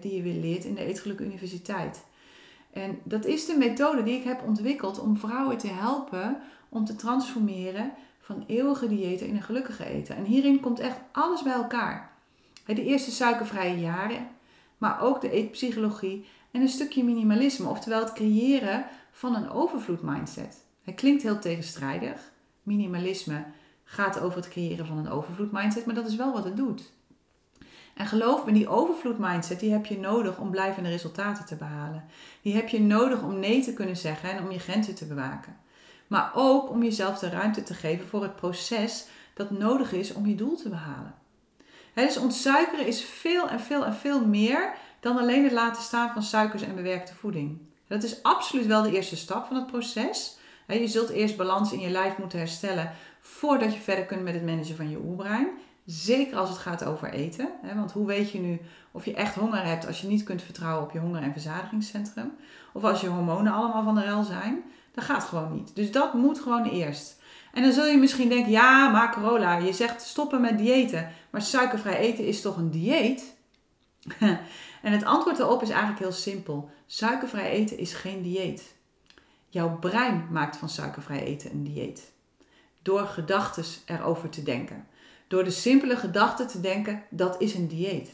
Die 0.00 0.14
je 0.14 0.22
weer 0.22 0.40
leert 0.40 0.64
in 0.64 0.74
de 0.74 0.84
Eetgeluk 0.84 1.20
Universiteit. 1.20 2.04
En 2.72 2.98
dat 3.04 3.24
is 3.24 3.46
de 3.46 3.56
methode 3.56 4.02
die 4.02 4.18
ik 4.18 4.24
heb 4.24 4.42
ontwikkeld 4.46 5.00
om 5.00 5.16
vrouwen 5.16 5.58
te 5.58 5.68
helpen 5.68 6.40
om 6.68 6.84
te 6.84 6.96
transformeren 6.96 7.92
van 8.32 8.44
eeuwige 8.46 8.88
diëten 8.88 9.26
in 9.26 9.36
een 9.36 9.42
gelukkige 9.42 9.84
eten. 9.84 10.16
En 10.16 10.24
hierin 10.24 10.60
komt 10.60 10.80
echt 10.80 10.96
alles 11.12 11.42
bij 11.42 11.52
elkaar. 11.52 12.10
De 12.66 12.84
eerste 12.84 13.10
suikervrije 13.10 13.80
jaren, 13.80 14.28
maar 14.78 15.00
ook 15.00 15.20
de 15.20 15.30
eetpsychologie 15.30 16.26
en 16.50 16.60
een 16.60 16.68
stukje 16.68 17.04
minimalisme, 17.04 17.68
oftewel 17.68 18.00
het 18.00 18.12
creëren 18.12 18.84
van 19.10 19.34
een 19.34 19.50
overvloed 19.50 20.02
mindset. 20.02 20.64
Het 20.82 20.94
klinkt 20.94 21.22
heel 21.22 21.38
tegenstrijdig. 21.38 22.32
Minimalisme 22.62 23.44
gaat 23.84 24.20
over 24.20 24.36
het 24.36 24.48
creëren 24.48 24.86
van 24.86 24.98
een 24.98 25.10
overvloed 25.10 25.52
mindset, 25.52 25.86
maar 25.86 25.94
dat 25.94 26.06
is 26.06 26.16
wel 26.16 26.32
wat 26.32 26.44
het 26.44 26.56
doet. 26.56 26.92
En 27.94 28.06
geloof 28.06 28.44
me, 28.44 28.52
die 28.52 28.68
overvloed 28.68 29.18
mindset 29.18 29.60
die 29.60 29.72
heb 29.72 29.86
je 29.86 29.98
nodig 29.98 30.38
om 30.38 30.50
blijvende 30.50 30.88
resultaten 30.88 31.44
te 31.44 31.56
behalen. 31.56 32.04
Die 32.42 32.54
heb 32.54 32.68
je 32.68 32.80
nodig 32.80 33.22
om 33.22 33.38
nee 33.38 33.62
te 33.62 33.72
kunnen 33.72 33.96
zeggen 33.96 34.30
en 34.30 34.44
om 34.44 34.50
je 34.50 34.58
grenzen 34.58 34.94
te 34.94 35.06
bewaken. 35.06 35.56
Maar 36.12 36.30
ook 36.34 36.70
om 36.70 36.82
jezelf 36.82 37.18
de 37.18 37.28
ruimte 37.28 37.62
te 37.62 37.74
geven 37.74 38.06
voor 38.06 38.22
het 38.22 38.36
proces 38.36 39.06
dat 39.34 39.50
nodig 39.50 39.92
is 39.92 40.12
om 40.12 40.26
je 40.26 40.34
doel 40.34 40.56
te 40.56 40.68
behalen. 40.68 41.14
He, 41.94 42.06
dus 42.06 42.16
ontsuikeren 42.16 42.86
is 42.86 43.04
veel 43.04 43.48
en 43.48 43.60
veel 43.60 43.84
en 43.84 43.94
veel 43.94 44.26
meer 44.26 44.74
dan 45.00 45.18
alleen 45.18 45.44
het 45.44 45.52
laten 45.52 45.82
staan 45.82 46.12
van 46.12 46.22
suikers 46.22 46.62
en 46.62 46.74
bewerkte 46.74 47.14
voeding. 47.14 47.58
Dat 47.86 48.02
is 48.02 48.22
absoluut 48.22 48.66
wel 48.66 48.82
de 48.82 48.92
eerste 48.92 49.16
stap 49.16 49.46
van 49.46 49.56
het 49.56 49.66
proces. 49.66 50.36
je 50.66 50.88
zult 50.88 51.08
eerst 51.08 51.36
balans 51.36 51.72
in 51.72 51.80
je 51.80 51.90
lijf 51.90 52.18
moeten 52.18 52.38
herstellen 52.38 52.92
voordat 53.20 53.74
je 53.74 53.80
verder 53.80 54.04
kunt 54.04 54.22
met 54.22 54.34
het 54.34 54.46
managen 54.46 54.76
van 54.76 54.90
je 54.90 55.00
oerbrein. 55.04 55.48
Zeker 55.84 56.36
als 56.36 56.48
het 56.48 56.58
gaat 56.58 56.84
over 56.84 57.12
eten. 57.12 57.48
Want 57.74 57.92
hoe 57.92 58.06
weet 58.06 58.30
je 58.30 58.38
nu 58.38 58.60
of 58.90 59.04
je 59.04 59.14
echt 59.14 59.34
honger 59.34 59.64
hebt 59.64 59.86
als 59.86 60.00
je 60.00 60.06
niet 60.06 60.22
kunt 60.22 60.42
vertrouwen 60.42 60.84
op 60.84 60.92
je 60.92 60.98
honger- 60.98 61.22
en 61.22 61.32
verzadigingscentrum? 61.32 62.32
Of 62.72 62.84
als 62.84 63.00
je 63.00 63.08
hormonen 63.08 63.52
allemaal 63.52 63.84
van 63.84 63.94
de 63.94 64.02
rel 64.02 64.22
zijn? 64.22 64.62
Dat 64.92 65.04
gaat 65.04 65.24
gewoon 65.24 65.52
niet. 65.52 65.74
Dus 65.74 65.90
dat 65.90 66.14
moet 66.14 66.40
gewoon 66.40 66.64
eerst. 66.64 67.20
En 67.52 67.62
dan 67.62 67.72
zul 67.72 67.86
je 67.86 67.96
misschien 67.96 68.28
denken, 68.28 68.50
ja, 68.50 68.88
maar 68.88 69.12
Corolla, 69.12 69.56
je 69.56 69.72
zegt 69.72 70.02
stoppen 70.02 70.40
met 70.40 70.58
diëten. 70.58 71.12
Maar 71.30 71.42
suikervrij 71.42 71.96
eten 71.96 72.26
is 72.26 72.40
toch 72.40 72.56
een 72.56 72.70
dieet? 72.70 73.34
en 74.82 74.92
het 74.92 75.04
antwoord 75.04 75.36
daarop 75.36 75.62
is 75.62 75.70
eigenlijk 75.70 76.00
heel 76.00 76.12
simpel. 76.12 76.70
Suikervrij 76.86 77.50
eten 77.50 77.78
is 77.78 77.94
geen 77.94 78.22
dieet. 78.22 78.74
Jouw 79.48 79.78
brein 79.78 80.26
maakt 80.30 80.56
van 80.56 80.68
suikervrij 80.68 81.22
eten 81.24 81.50
een 81.50 81.64
dieet. 81.64 82.12
Door 82.82 83.06
gedachten 83.06 83.64
erover 83.84 84.28
te 84.28 84.42
denken. 84.42 84.86
Door 85.28 85.44
de 85.44 85.50
simpele 85.50 85.96
gedachte 85.96 86.44
te 86.44 86.60
denken, 86.60 87.02
dat 87.10 87.40
is 87.40 87.54
een 87.54 87.68
dieet. 87.68 88.10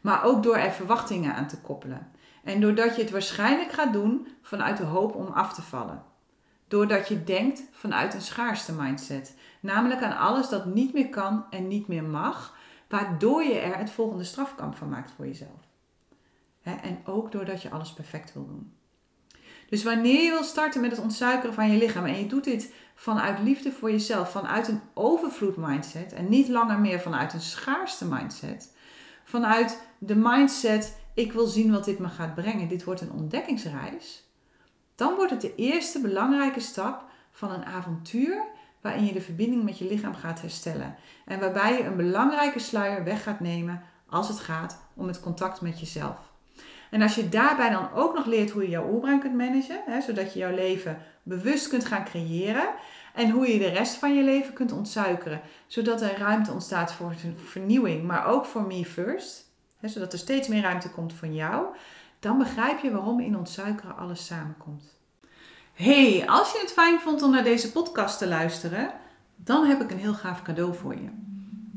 Maar 0.00 0.24
ook 0.24 0.42
door 0.42 0.56
er 0.56 0.72
verwachtingen 0.72 1.34
aan 1.34 1.48
te 1.48 1.60
koppelen. 1.60 2.10
En 2.44 2.60
doordat 2.60 2.96
je 2.96 3.02
het 3.02 3.10
waarschijnlijk 3.10 3.72
gaat 3.72 3.92
doen 3.92 4.28
vanuit 4.42 4.76
de 4.76 4.84
hoop 4.84 5.14
om 5.14 5.26
af 5.26 5.54
te 5.54 5.62
vallen. 5.62 6.02
Doordat 6.68 7.08
je 7.08 7.24
denkt 7.24 7.62
vanuit 7.72 8.14
een 8.14 8.20
schaarste 8.20 8.72
mindset. 8.72 9.36
Namelijk 9.60 10.02
aan 10.02 10.18
alles 10.18 10.48
dat 10.48 10.64
niet 10.64 10.92
meer 10.92 11.08
kan 11.08 11.44
en 11.50 11.68
niet 11.68 11.88
meer 11.88 12.04
mag. 12.04 12.56
Waardoor 12.88 13.42
je 13.42 13.58
er 13.58 13.76
het 13.76 13.90
volgende 13.90 14.24
strafkamp 14.24 14.74
van 14.74 14.88
maakt 14.88 15.12
voor 15.16 15.26
jezelf. 15.26 15.68
En 16.62 17.00
ook 17.04 17.32
doordat 17.32 17.62
je 17.62 17.70
alles 17.70 17.92
perfect 17.92 18.32
wil 18.32 18.46
doen. 18.46 18.72
Dus 19.68 19.84
wanneer 19.84 20.22
je 20.22 20.30
wil 20.30 20.42
starten 20.42 20.80
met 20.80 20.90
het 20.90 21.00
ontsuikeren 21.00 21.54
van 21.54 21.70
je 21.70 21.78
lichaam 21.78 22.04
en 22.04 22.18
je 22.18 22.26
doet 22.26 22.44
dit 22.44 22.72
vanuit 22.94 23.38
liefde 23.38 23.72
voor 23.72 23.90
jezelf, 23.90 24.30
vanuit 24.30 24.68
een 24.68 24.80
overvloed 24.94 25.56
mindset 25.56 26.12
en 26.12 26.28
niet 26.28 26.48
langer 26.48 26.78
meer 26.78 27.00
vanuit 27.00 27.32
een 27.32 27.40
schaarste 27.40 28.04
mindset, 28.04 28.74
vanuit 29.24 29.82
de 29.98 30.16
mindset 30.16 30.99
ik 31.20 31.32
wil 31.32 31.46
zien 31.46 31.70
wat 31.72 31.84
dit 31.84 31.98
me 31.98 32.08
gaat 32.08 32.34
brengen, 32.34 32.68
dit 32.68 32.84
wordt 32.84 33.00
een 33.00 33.12
ontdekkingsreis, 33.12 34.24
dan 34.94 35.14
wordt 35.14 35.30
het 35.30 35.40
de 35.40 35.54
eerste 35.54 36.00
belangrijke 36.00 36.60
stap 36.60 37.04
van 37.32 37.50
een 37.50 37.64
avontuur 37.64 38.42
waarin 38.80 39.04
je 39.04 39.12
de 39.12 39.20
verbinding 39.20 39.62
met 39.62 39.78
je 39.78 39.84
lichaam 39.84 40.14
gaat 40.14 40.40
herstellen 40.40 40.96
en 41.24 41.40
waarbij 41.40 41.72
je 41.72 41.84
een 41.84 41.96
belangrijke 41.96 42.58
sluier 42.58 43.04
weg 43.04 43.22
gaat 43.22 43.40
nemen 43.40 43.82
als 44.08 44.28
het 44.28 44.38
gaat 44.38 44.82
om 44.94 45.06
het 45.06 45.20
contact 45.20 45.60
met 45.60 45.80
jezelf. 45.80 46.18
En 46.90 47.02
als 47.02 47.14
je 47.14 47.28
daarbij 47.28 47.70
dan 47.70 47.92
ook 47.92 48.14
nog 48.14 48.26
leert 48.26 48.50
hoe 48.50 48.62
je 48.62 48.68
jouw 48.68 48.90
oerbrein 48.90 49.20
kunt 49.20 49.36
managen, 49.36 49.82
hè, 49.86 50.00
zodat 50.00 50.32
je 50.32 50.38
jouw 50.38 50.54
leven 50.54 50.98
bewust 51.22 51.68
kunt 51.68 51.84
gaan 51.84 52.04
creëren 52.04 52.68
en 53.14 53.30
hoe 53.30 53.52
je 53.52 53.58
de 53.58 53.68
rest 53.68 53.94
van 53.94 54.14
je 54.16 54.22
leven 54.22 54.52
kunt 54.52 54.72
ontsuikeren, 54.72 55.40
zodat 55.66 56.02
er 56.02 56.18
ruimte 56.18 56.52
ontstaat 56.52 56.92
voor 56.92 57.14
vernieuwing, 57.36 58.02
maar 58.04 58.26
ook 58.26 58.44
voor 58.44 58.66
me 58.66 58.84
first, 58.84 59.49
zodat 59.88 60.12
er 60.12 60.18
steeds 60.18 60.48
meer 60.48 60.62
ruimte 60.62 60.90
komt 60.90 61.12
van 61.12 61.34
jou, 61.34 61.66
dan 62.18 62.38
begrijp 62.38 62.80
je 62.80 62.90
waarom 62.90 63.20
in 63.20 63.36
ontsuikeren 63.36 63.96
alles 63.96 64.26
samenkomt. 64.26 64.98
Hey, 65.72 66.24
als 66.26 66.52
je 66.52 66.58
het 66.60 66.72
fijn 66.72 67.00
vond 67.00 67.22
om 67.22 67.30
naar 67.30 67.44
deze 67.44 67.72
podcast 67.72 68.18
te 68.18 68.28
luisteren, 68.28 68.90
dan 69.36 69.64
heb 69.64 69.80
ik 69.80 69.90
een 69.90 69.98
heel 69.98 70.14
gaaf 70.14 70.42
cadeau 70.42 70.74
voor 70.74 70.94
je. 70.94 71.08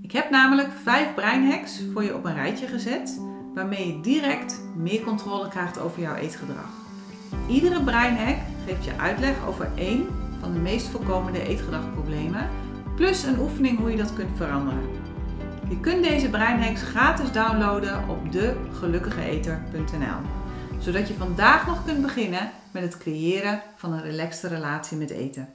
Ik 0.01 0.11
heb 0.11 0.29
namelijk 0.29 0.69
vijf 0.83 1.13
breinhacks 1.13 1.81
voor 1.93 2.03
je 2.03 2.15
op 2.15 2.25
een 2.25 2.33
rijtje 2.33 2.67
gezet 2.67 3.19
waarmee 3.53 3.87
je 3.87 4.01
direct 4.01 4.61
meer 4.75 5.01
controle 5.01 5.47
krijgt 5.47 5.79
over 5.79 6.01
jouw 6.01 6.15
eetgedrag. 6.15 6.69
Iedere 7.49 7.83
breinhack 7.83 8.37
geeft 8.65 8.85
je 8.85 8.97
uitleg 8.97 9.47
over 9.47 9.71
één 9.75 10.07
van 10.39 10.53
de 10.53 10.59
meest 10.59 10.87
voorkomende 10.87 11.47
eetgedragproblemen, 11.47 12.49
plus 12.95 13.23
een 13.23 13.39
oefening 13.39 13.79
hoe 13.79 13.91
je 13.91 13.97
dat 13.97 14.13
kunt 14.13 14.37
veranderen. 14.37 15.02
Je 15.73 15.79
kunt 15.79 16.03
deze 16.03 16.29
breinhacks 16.29 16.81
gratis 16.81 17.31
downloaden 17.31 18.09
op 18.09 18.31
degelukkigeeter.nl, 18.31 20.21
zodat 20.79 21.07
je 21.07 21.13
vandaag 21.13 21.67
nog 21.67 21.85
kunt 21.85 22.01
beginnen 22.01 22.51
met 22.71 22.83
het 22.83 22.97
creëren 22.97 23.61
van 23.75 23.93
een 23.93 24.01
relaxte 24.01 24.47
relatie 24.47 24.97
met 24.97 25.09
eten. 25.09 25.53